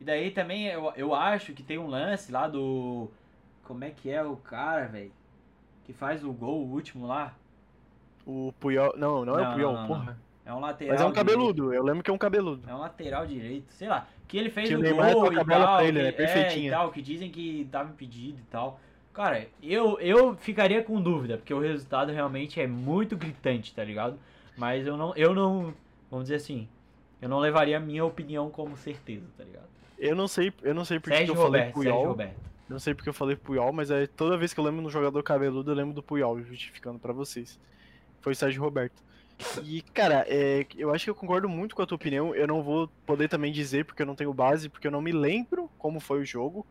[0.00, 3.10] E daí também eu, eu acho que tem um lance lá do.
[3.64, 5.12] Como é que é o cara, velho?
[5.90, 7.34] Que faz o gol, o último lá.
[8.24, 8.94] O Puyol.
[8.96, 10.18] Não, não, não é o Puyol, não, porra.
[10.46, 10.94] É um lateral.
[10.94, 11.74] Mas é um cabeludo, direito.
[11.74, 12.68] eu lembro que é um cabeludo.
[12.68, 14.06] É um lateral direito, sei lá.
[14.28, 16.14] Que ele fez que o gol e tal, ele, né?
[16.16, 18.78] é, e tal, que dizem que tava impedido e tal.
[19.12, 24.16] Cara, eu, eu ficaria com dúvida, porque o resultado realmente é muito gritante, tá ligado?
[24.56, 25.74] Mas eu não, eu não,
[26.08, 26.68] vamos dizer assim,
[27.20, 29.68] eu não levaria a minha opinião como certeza, tá ligado?
[29.98, 31.92] Eu não sei, eu não sei porque Sérgio eu Roberto, falei Puyol.
[31.94, 32.50] Sérgio Roberto.
[32.70, 35.20] Não sei porque eu falei Puyol, mas é toda vez que eu lembro no jogador
[35.24, 37.58] cabeludo, eu lembro do Puyol, justificando para vocês.
[38.20, 39.02] Foi o Sérgio Roberto.
[39.64, 42.32] E, cara, é, eu acho que eu concordo muito com a tua opinião.
[42.32, 45.10] Eu não vou poder também dizer porque eu não tenho base, porque eu não me
[45.10, 46.64] lembro como foi o jogo.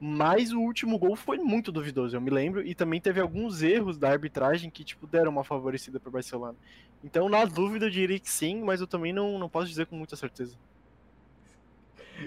[0.00, 2.66] Mas o último gol foi muito duvidoso, eu me lembro.
[2.66, 6.56] E também teve alguns erros da arbitragem que, tipo, deram uma favorecida para Barcelona.
[7.04, 9.96] Então, na dúvida, eu diria que sim, mas eu também não, não posso dizer com
[9.96, 10.56] muita certeza.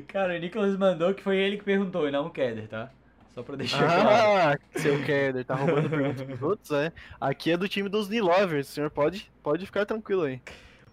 [0.07, 2.91] Cara, o Nicolas mandou que foi ele que perguntou e não o Keder, tá?
[3.35, 4.59] Só pra deixar ah, claro.
[4.73, 6.93] Ah, seu Keder, tá roubando perguntas pros outros, é?
[7.19, 10.41] Aqui é do time dos Nilovers, o senhor pode, pode ficar tranquilo aí.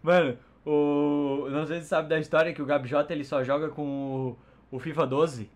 [0.03, 0.37] Mano,
[0.67, 1.47] o...
[1.51, 4.37] Não sei se você sabe da história que o Gabi Jota ele só joga com
[4.71, 5.49] o, o FIFA 12.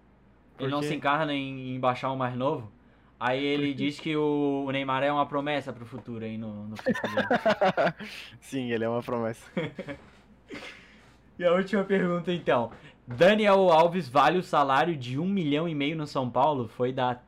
[0.60, 2.70] Ele não se encarna em, em baixar um mais novo.
[3.18, 6.76] Aí ele diz que o, Neymar é uma promessa pro futuro aí no, no
[8.40, 9.50] Sim, ele é uma promessa.
[11.36, 12.70] e a última pergunta então.
[13.06, 16.68] Daniel Alves vale o salário de um milhão e meio no São Paulo?
[16.68, 17.20] Foi da.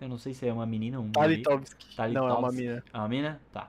[0.00, 1.12] Eu não sei se é uma menina ou um.
[1.12, 1.94] Talitovski.
[1.96, 2.82] Tali Não, é uma mina.
[2.92, 3.40] É uma mina?
[3.52, 3.68] Tá.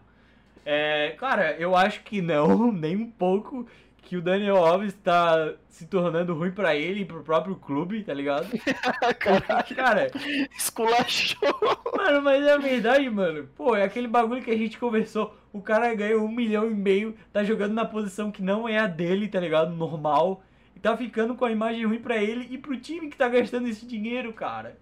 [0.66, 3.68] É, cara, eu acho que não, nem um pouco.
[4.02, 8.14] Que o Daniel Alves tá se tornando ruim pra ele e pro próprio clube, tá
[8.14, 8.48] ligado?
[9.20, 10.12] Caralho, Cara,
[10.58, 11.38] esculachou.
[11.94, 13.50] Mano, mas é verdade, mano.
[13.54, 15.36] Pô, é aquele bagulho que a gente conversou.
[15.52, 18.88] O cara ganhou um milhão e meio, tá jogando na posição que não é a
[18.88, 19.76] dele, tá ligado?
[19.76, 20.42] Normal.
[20.78, 23.68] E tá ficando com a imagem ruim pra ele e pro time que tá gastando
[23.68, 24.78] esse dinheiro, cara.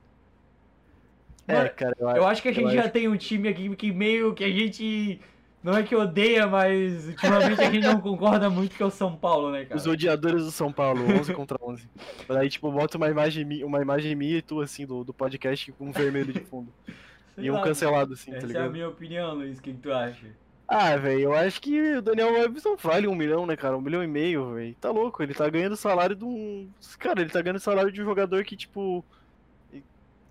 [1.48, 3.94] É, cara, eu, eu acho que a gente já acho- tem um time aqui que
[3.94, 5.22] meio que a gente.
[5.64, 9.16] Não é que odeia, mas ultimamente a gente não concorda muito que é o São
[9.16, 9.78] Paulo, né, cara?
[9.78, 11.88] Os odiadores do São Paulo, 11 contra 11.
[12.28, 15.86] Daí, tipo, bota uma imagem, uma imagem minha e tu, assim, do, do podcast com
[15.86, 16.74] um vermelho de fundo.
[17.36, 18.72] Sei e um lá, cancelado, assim, Essa tá é a ligado?
[18.74, 19.60] minha opinião, Luiz.
[19.60, 20.28] O que, que tu acha?
[20.68, 23.78] Ah, velho, eu acho que o Daniel Alves não vale um milhão, né, cara?
[23.78, 24.76] Um milhão e meio, velho.
[24.82, 26.70] Tá louco, ele tá ganhando salário de um.
[26.98, 29.06] Cara, ele tá ganhando salário de um jogador que, tipo.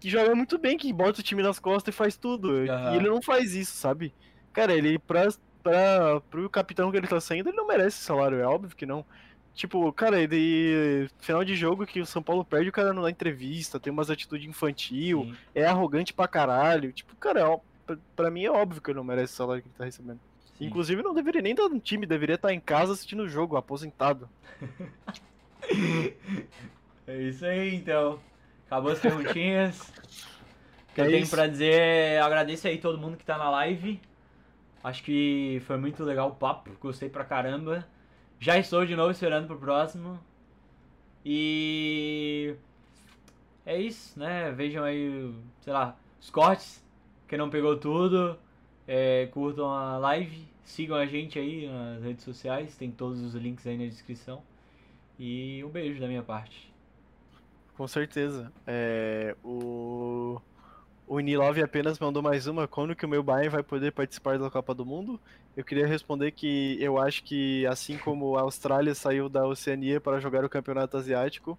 [0.00, 2.50] Que joga muito bem, que bota o time nas costas e faz tudo.
[2.50, 2.92] Aham.
[2.92, 4.12] E ele não faz isso, sabe?
[4.52, 5.28] Cara, ele, pra,
[5.62, 8.84] pra, pro capitão que ele tá saindo, ele não merece esse salário, é óbvio que
[8.84, 9.04] não.
[9.54, 11.08] Tipo, cara, ele.
[11.20, 14.10] Final de jogo que o São Paulo perde, o cara não dá entrevista, tem umas
[14.10, 15.36] atitudes infantil, Sim.
[15.54, 16.92] é arrogante pra caralho.
[16.92, 17.44] Tipo, cara, é
[18.16, 20.20] pra mim é óbvio que ele não merece o salário que ele tá recebendo.
[20.58, 20.66] Sim.
[20.66, 24.28] Inclusive, não deveria nem estar no time, deveria estar em casa assistindo o jogo, aposentado.
[27.06, 28.18] É isso aí, então.
[28.66, 29.78] Acabou as perguntinhas.
[30.90, 31.34] O que eu É tenho isso.
[31.34, 34.00] pra dizer é agradeço aí todo mundo que tá na live.
[34.82, 37.86] Acho que foi muito legal o papo, gostei pra caramba.
[38.38, 40.18] Já estou de novo esperando pro próximo.
[41.24, 42.54] E
[43.64, 44.50] é isso, né?
[44.52, 46.83] Vejam aí, sei lá, os cortes.
[47.28, 48.38] Quem não pegou tudo,
[48.86, 53.66] é, curtam a live, sigam a gente aí nas redes sociais, tem todos os links
[53.66, 54.42] aí na descrição.
[55.18, 56.72] E um beijo da minha parte.
[57.76, 58.52] Com certeza.
[58.66, 60.40] É, o
[61.06, 62.66] o Nilov apenas mandou mais uma.
[62.66, 65.20] Quando que o meu Bayern vai poder participar da Copa do Mundo?
[65.56, 70.18] Eu queria responder que eu acho que, assim como a Austrália saiu da Oceania para
[70.18, 71.58] jogar o Campeonato Asiático,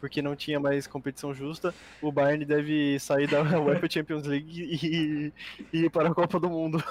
[0.00, 5.32] porque não tinha mais competição justa, o Bayern deve sair da UEFA Champions League e,
[5.72, 6.82] e ir para a Copa do Mundo.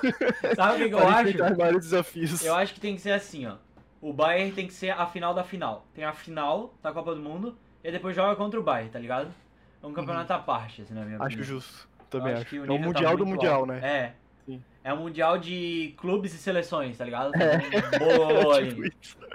[0.55, 1.55] Sabe o que, eu acho?
[1.55, 2.43] vários desafios.
[2.43, 3.55] Eu acho que tem que ser assim, ó.
[4.01, 5.85] O Bayern tem que ser a final da final.
[5.93, 9.33] Tem a final da Copa do Mundo e depois joga contra o Bayern, tá ligado?
[9.81, 11.45] É um campeonato à parte, assim, na minha Acho opinião.
[11.45, 11.87] justo.
[11.99, 12.55] Eu Também acho acho.
[12.55, 13.65] É o tá Mundial do muito Mundial, alto.
[13.67, 13.79] né?
[13.83, 14.13] É.
[14.45, 14.61] Sim.
[14.83, 17.31] É um mundial de clubes e seleções, tá ligado?
[17.35, 17.57] É.
[18.03, 18.81] Um.
[19.01, 19.25] Tipo.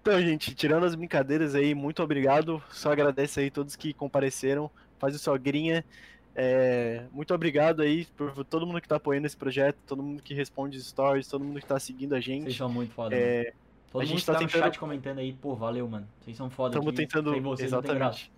[0.00, 2.62] Então, gente, tirando as brincadeiras aí, muito obrigado.
[2.70, 4.70] Só agradece aí todos que compareceram.
[4.98, 5.84] Faz o sogrinha.
[6.34, 10.32] É, muito obrigado aí por todo mundo que tá apoiando esse projeto, todo mundo que
[10.34, 12.56] responde os stories, todo mundo que tá seguindo a Vocês gente.
[12.56, 13.14] são muito foda.
[13.16, 13.52] É,
[13.90, 16.06] Todo a mundo gente que tá tá no tentando- chat comentando aí, pô, valeu, mano.
[16.20, 17.32] Vocês são foda estamos tentando.
[17.32, 18.18] Sem vocês não tem graça.
[18.20, 18.37] Exatamente.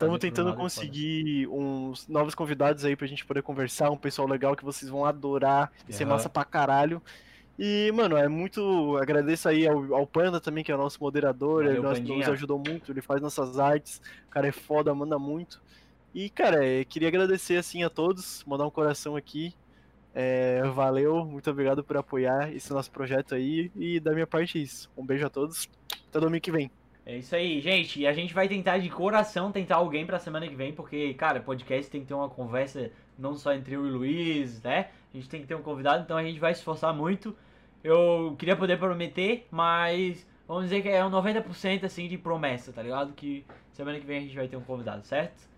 [0.00, 4.56] Estamos tentando é conseguir uns novos convidados aí pra gente poder conversar, um pessoal legal
[4.56, 7.02] que vocês vão adorar, vai ser massa pra caralho.
[7.58, 8.96] E, mano, é muito.
[8.96, 12.18] Agradeço aí ao, ao Panda também, que é o nosso moderador, Valeu, ele nos, Pandinha.
[12.18, 15.60] nos ajudou muito, ele faz nossas artes, o cara é foda, manda muito.
[16.14, 19.54] E, cara, é, queria agradecer assim a todos, mandar um coração aqui.
[20.14, 23.70] É, valeu, muito obrigado por apoiar esse nosso projeto aí.
[23.76, 24.90] E da minha parte é isso.
[24.96, 25.68] Um beijo a todos.
[26.08, 26.70] Até domingo que vem.
[27.10, 27.98] É isso aí, gente.
[27.98, 31.40] E a gente vai tentar de coração tentar alguém pra semana que vem, porque, cara,
[31.40, 34.90] podcast tem que ter uma conversa não só entre eu e o Luiz, né?
[35.12, 37.36] A gente tem que ter um convidado, então a gente vai se esforçar muito.
[37.82, 42.80] Eu queria poder prometer, mas vamos dizer que é um 90% assim de promessa, tá
[42.80, 43.12] ligado?
[43.12, 45.48] Que semana que vem a gente vai ter um convidado, certo?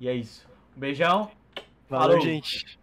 [0.00, 0.48] E é isso.
[0.74, 1.30] Um beijão.
[1.90, 2.20] Valeu, Falou.
[2.22, 2.78] gente.